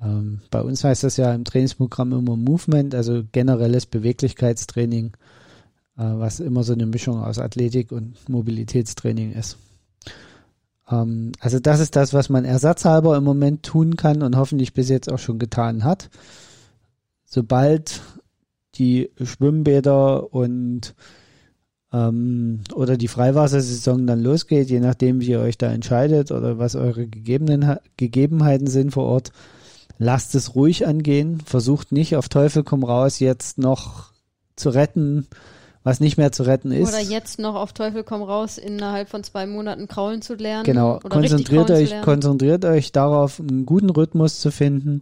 ähm, 0.04 0.41
bei 0.51 0.62
uns 0.62 0.84
heißt 0.84 1.04
das 1.04 1.18
ja 1.18 1.34
im 1.34 1.45
Trainingsprogramm 1.45 2.12
immer 2.14 2.36
Movement, 2.36 2.93
also 2.95 3.24
generelles 3.32 3.86
Beweglichkeitstraining, 3.86 5.14
äh, 5.97 6.04
was 6.04 6.39
immer 6.39 6.64
so 6.64 6.74
eine 6.74 6.86
Mischung 6.86 7.24
aus 7.24 7.39
Athletik 7.39 7.91
und 7.91 8.28
Mobilitätstraining 8.28 9.34
ist. 9.34 9.58
Ähm, 10.89 11.32
also 11.39 11.60
das 11.60 11.80
ist 11.80 11.95
das, 11.95 12.14
was 12.14 12.30
man 12.30 12.45
ersatzhalber 12.45 13.16
im 13.16 13.24
Moment 13.24 13.64
tun 13.64 13.95
kann 13.95 14.22
und 14.22 14.36
hoffentlich 14.36 14.74
bis 14.74 14.89
jetzt 14.89 15.12
auch 15.12 15.20
schon 15.20 15.39
getan 15.39 15.84
hat. 15.84 16.10
Sobald 17.26 18.01
die 18.76 19.10
Schwimmbäder 19.22 20.34
und 20.34 20.95
ähm, 21.93 22.62
oder 22.74 22.97
die 22.97 23.08
Freiwassersaison 23.08 24.08
dann 24.08 24.22
losgeht, 24.22 24.70
je 24.70 24.80
nachdem, 24.80 25.22
wie 25.22 25.30
ihr 25.30 25.39
euch 25.39 25.58
da 25.58 25.72
entscheidet 25.72 26.32
oder 26.32 26.58
was 26.58 26.76
eure 26.76 27.08
Gegebenen, 27.08 27.78
Gegebenheiten 27.97 28.68
sind 28.68 28.91
vor 28.91 29.06
Ort, 29.06 29.32
lasst 30.04 30.36
es 30.36 30.56
ruhig 30.56 30.86
angehen, 30.86 31.41
versucht 31.45 31.91
nicht 31.91 32.16
auf 32.16 32.30
Teufel 32.30 32.64
komm 32.64 32.84
raus 32.84 33.20
jetzt 33.20 33.58
noch 33.58 34.12
zu 34.56 34.70
retten, 34.70 35.28
was 35.84 35.99
nicht 35.99 36.18
mehr 36.18 36.32
zu 36.32 36.43
retten 36.43 36.72
ist. 36.72 36.89
Oder 36.89 37.01
jetzt 37.01 37.39
noch 37.39 37.56
auf 37.56 37.74
Teufel 37.74 38.04
komm 38.04 38.22
raus 38.22 38.58
innerhalb 38.58 39.10
von 39.10 39.24
zwei 39.24 39.45
Monaten 39.47 39.88
kraulen 39.88 40.22
zu 40.22 40.36
lernen. 40.36 40.66
Genau, 40.66 40.99
konzentriert 40.99 41.72
euch, 41.72 42.01
konzentriert 42.01 42.66
euch 42.66 42.91
darauf, 42.91 43.39
einen 43.39 43.66
guten 43.66 43.89
Rhythmus 43.89 44.39
zu 44.39 44.51
finden. 44.51 45.01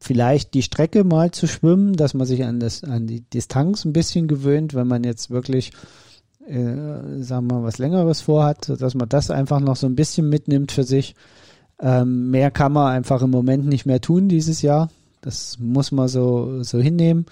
Vielleicht 0.00 0.54
die 0.54 0.62
Strecke 0.62 1.04
mal 1.04 1.30
zu 1.30 1.46
schwimmen, 1.46 1.92
dass 1.94 2.12
man 2.14 2.26
sich 2.26 2.44
an 2.44 2.58
das, 2.58 2.82
an 2.82 3.06
die 3.06 3.20
Distanz 3.20 3.84
ein 3.84 3.92
bisschen 3.92 4.26
gewöhnt, 4.26 4.74
wenn 4.74 4.88
man 4.88 5.04
jetzt 5.04 5.30
wirklich, 5.30 5.72
äh, 6.46 7.22
sagen 7.22 7.46
wir 7.46 7.54
mal, 7.54 7.62
was 7.62 7.78
längeres 7.78 8.20
vorhat, 8.20 8.68
dass 8.80 8.94
man 8.94 9.08
das 9.08 9.30
einfach 9.30 9.60
noch 9.60 9.76
so 9.76 9.86
ein 9.86 9.94
bisschen 9.94 10.28
mitnimmt 10.28 10.72
für 10.72 10.82
sich. 10.84 11.14
Ähm, 11.82 12.30
mehr 12.30 12.52
kann 12.52 12.72
man 12.72 12.92
einfach 12.92 13.22
im 13.22 13.30
Moment 13.30 13.66
nicht 13.66 13.86
mehr 13.86 14.00
tun 14.00 14.28
dieses 14.28 14.62
Jahr. 14.62 14.88
Das 15.20 15.58
muss 15.58 15.90
man 15.90 16.06
so, 16.08 16.62
so 16.62 16.78
hinnehmen. 16.78 17.26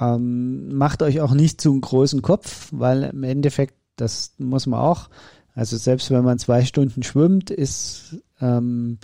Ähm, 0.00 0.74
macht 0.74 1.02
euch 1.02 1.20
auch 1.20 1.34
nicht 1.34 1.60
zu 1.60 1.72
einen 1.72 1.80
großen 1.80 2.22
Kopf, 2.22 2.68
weil 2.70 3.02
im 3.02 3.24
Endeffekt, 3.24 3.74
das 3.96 4.32
muss 4.38 4.66
man 4.66 4.80
auch, 4.80 5.08
also 5.54 5.76
selbst 5.76 6.10
wenn 6.10 6.24
man 6.24 6.38
zwei 6.38 6.64
Stunden 6.64 7.02
schwimmt, 7.02 7.50
ist 7.50 8.16
ähm, 8.40 8.98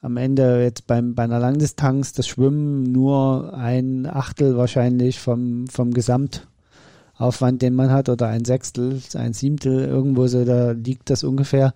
am 0.00 0.16
Ende 0.16 0.62
jetzt 0.62 0.86
beim, 0.86 1.14
bei 1.14 1.24
einer 1.24 1.40
Langdistanz 1.40 2.12
das 2.12 2.26
Schwimmen 2.26 2.84
nur 2.84 3.54
ein 3.54 4.06
Achtel 4.06 4.56
wahrscheinlich 4.56 5.18
vom, 5.20 5.66
vom 5.66 5.92
Gesamtaufwand, 5.92 7.60
den 7.60 7.74
man 7.74 7.90
hat, 7.90 8.08
oder 8.08 8.28
ein 8.28 8.44
Sechstel, 8.44 9.02
ein 9.14 9.34
Siebtel, 9.34 9.84
irgendwo 9.84 10.26
so, 10.26 10.44
da 10.44 10.70
liegt 10.70 11.10
das 11.10 11.22
ungefähr. 11.22 11.74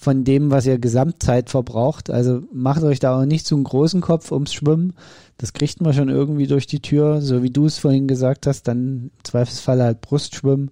Von 0.00 0.22
dem, 0.22 0.52
was 0.52 0.64
ihr 0.64 0.78
Gesamtzeit 0.78 1.50
verbraucht. 1.50 2.08
Also 2.08 2.42
macht 2.52 2.84
euch 2.84 3.00
da 3.00 3.18
auch 3.18 3.24
nicht 3.24 3.44
so 3.44 3.56
einen 3.56 3.64
großen 3.64 4.00
Kopf 4.00 4.30
ums 4.30 4.54
Schwimmen. 4.54 4.94
Das 5.38 5.52
kriegt 5.52 5.80
man 5.80 5.92
schon 5.92 6.08
irgendwie 6.08 6.46
durch 6.46 6.68
die 6.68 6.80
Tür, 6.80 7.20
so 7.20 7.42
wie 7.42 7.50
du 7.50 7.66
es 7.66 7.78
vorhin 7.78 8.06
gesagt 8.06 8.46
hast, 8.46 8.68
dann 8.68 8.78
im 8.78 9.10
Zweifelsfall 9.24 9.82
halt 9.82 10.00
Brustschwimmen 10.00 10.70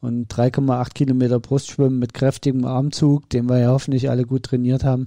und 0.00 0.32
3,8 0.32 0.94
Kilometer 0.94 1.38
Brustschwimmen 1.38 1.98
mit 1.98 2.14
kräftigem 2.14 2.64
Armzug, 2.64 3.28
den 3.28 3.46
wir 3.46 3.58
ja 3.58 3.68
hoffentlich 3.68 4.08
alle 4.08 4.24
gut 4.24 4.44
trainiert 4.44 4.84
haben. 4.84 5.06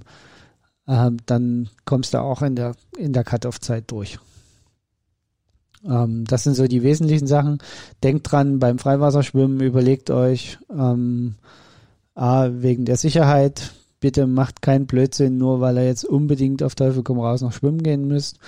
Ähm, 0.86 1.16
dann 1.26 1.68
kommst 1.84 2.14
du 2.14 2.20
auch 2.20 2.42
in 2.42 2.54
der, 2.54 2.76
in 2.96 3.12
der 3.12 3.24
Cut-Off-Zeit 3.24 3.90
durch. 3.90 4.20
Ähm, 5.84 6.24
das 6.24 6.44
sind 6.44 6.54
so 6.54 6.68
die 6.68 6.84
wesentlichen 6.84 7.26
Sachen. 7.26 7.58
Denkt 8.04 8.30
dran, 8.30 8.60
beim 8.60 8.78
Freiwasserschwimmen 8.78 9.60
überlegt 9.60 10.10
euch, 10.10 10.58
ähm, 10.70 11.34
A, 12.16 12.48
wegen 12.50 12.86
der 12.86 12.96
Sicherheit, 12.96 13.74
bitte 14.00 14.26
macht 14.26 14.62
keinen 14.62 14.86
Blödsinn, 14.86 15.38
nur 15.38 15.60
weil 15.60 15.76
ihr 15.76 15.86
jetzt 15.86 16.04
unbedingt 16.04 16.62
auf 16.62 16.74
Teufel 16.74 17.02
komm 17.02 17.20
raus 17.20 17.42
noch 17.42 17.52
schwimmen 17.52 17.82
gehen 17.82 18.08
müsst. 18.08 18.38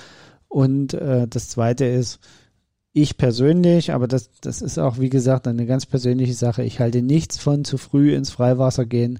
Und 0.49 0.95
äh, 0.95 1.29
das 1.29 1.51
zweite 1.51 1.85
ist, 1.85 2.19
ich 2.93 3.19
persönlich, 3.19 3.93
aber 3.93 4.09
das, 4.09 4.31
das 4.41 4.63
ist 4.63 4.79
auch, 4.79 4.99
wie 4.99 5.11
gesagt, 5.11 5.47
eine 5.47 5.67
ganz 5.67 5.87
persönliche 5.87 6.35
Sache. 6.35 6.65
Ich 6.65 6.81
halte 6.81 7.03
nichts 7.03 7.39
von 7.39 7.65
zu 7.65 7.77
früh 7.77 8.15
ins 8.15 8.31
Freiwasser 8.31 8.87
gehen, 8.87 9.19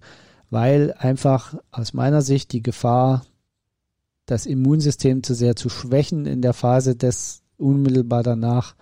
weil 0.51 0.95
einfach 0.99 1.55
aus 1.71 1.93
meiner 1.93 2.23
Sicht 2.23 2.53
die 2.53 2.63
Gefahr, 2.63 3.27
das 4.27 4.47
Immunsystem 4.47 5.23
zu 5.23 5.35
sehr 5.35 5.57
zu 5.57 5.69
schwächen 5.69 6.27
in 6.27 6.43
der 6.43 6.55
Phase 6.55 6.97
des 6.97 7.43
unmittelbar 7.59 8.23
danach, 8.23 8.75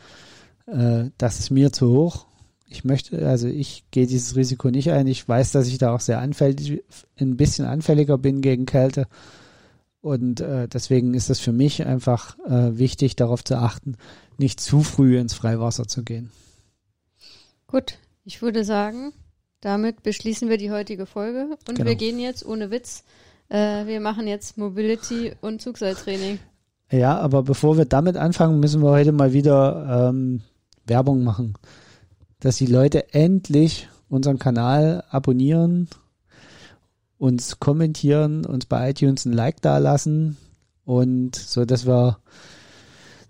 äh, 0.67 1.11
das 1.19 1.41
ist 1.41 1.51
mir 1.51 1.73
zu 1.73 1.89
hoch. 1.89 2.27
Ich 2.69 2.85
möchte, 2.85 3.27
also 3.29 3.47
ich 3.47 3.85
gehe 3.91 4.07
dieses 4.07 4.35
Risiko 4.37 4.71
nicht 4.71 4.91
ein. 4.91 5.07
Ich 5.07 5.29
weiß, 5.29 5.53
dass 5.53 5.69
ich 5.69 5.79
da 5.79 5.95
auch 5.95 6.01
sehr 6.01 6.19
anfällig, 6.21 6.83
ein 7.19 7.37
bisschen 7.37 7.65
anfälliger 7.65 8.19
bin 8.19 8.41
gegen 8.41 8.67
Kälte. 8.67 9.07
Und 10.01 10.41
äh, 10.41 10.69
deswegen 10.69 11.15
ist 11.15 11.31
es 11.31 11.41
für 11.41 11.53
mich 11.53 11.85
einfach 11.87 12.37
äh, 12.47 12.79
wichtig, 12.79 13.17
darauf 13.17 13.43
zu 13.45 13.57
achten, 13.57 13.97
nicht 14.39 14.61
zu 14.61 14.83
früh 14.83 15.19
ins 15.19 15.35
Freiwasser 15.35 15.87
zu 15.87 16.03
gehen. 16.03 16.31
Gut, 17.67 17.99
ich 18.25 18.43
würde 18.43 18.65
sagen, 18.65 19.13
damit 19.61 20.03
beschließen 20.03 20.49
wir 20.49 20.59
die 20.59 20.71
heutige 20.71 21.07
Folge 21.07 21.57
und 21.69 21.77
Genau. 21.77 21.89
wir 21.89 21.97
gehen 21.97 22.19
jetzt 22.19 22.47
ohne 22.47 22.71
Witz. 22.71 23.05
Äh, 23.49 23.87
wir 23.87 24.01
machen 24.01 24.27
jetzt 24.27 24.59
Mobility 24.59 25.33
und 25.41 25.63
Zugseiltraining. 25.63 26.39
Ja, 26.91 27.19
aber 27.19 27.43
bevor 27.43 27.77
wir 27.77 27.85
damit 27.85 28.17
anfangen, 28.17 28.61
müssen 28.61 28.83
wir 28.83 28.91
heute 28.91 29.11
mal 29.13 29.33
wieder 29.33 30.09
ähm, 30.11 30.43
Werbung 30.87 31.25
machen 31.25 31.55
dass 32.41 32.57
die 32.57 32.67
Leute 32.67 33.13
endlich 33.15 33.89
unseren 34.09 34.39
Kanal 34.39 35.05
abonnieren, 35.11 35.89
uns 37.19 37.59
kommentieren, 37.59 38.45
uns 38.45 38.67
bei 38.67 38.91
iTunes 38.91 39.25
ein 39.25 39.33
Like 39.33 39.61
dalassen 39.63 40.37
und 40.85 41.35
so, 41.35 41.65
dass 41.65 41.87
wir 41.87 42.19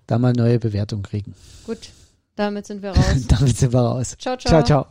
da 0.06 0.18
mal 0.18 0.32
neue 0.32 0.58
Bewertungen 0.58 1.02
kriegen. 1.02 1.34
Gut, 1.64 1.90
damit 2.34 2.66
sind 2.66 2.82
wir 2.82 2.90
raus. 2.90 3.26
damit 3.28 3.56
sind 3.56 3.72
wir 3.72 3.80
raus. 3.80 4.16
Ciao, 4.18 4.36
ciao. 4.36 4.50
Ciao, 4.50 4.64
ciao. 4.64 4.86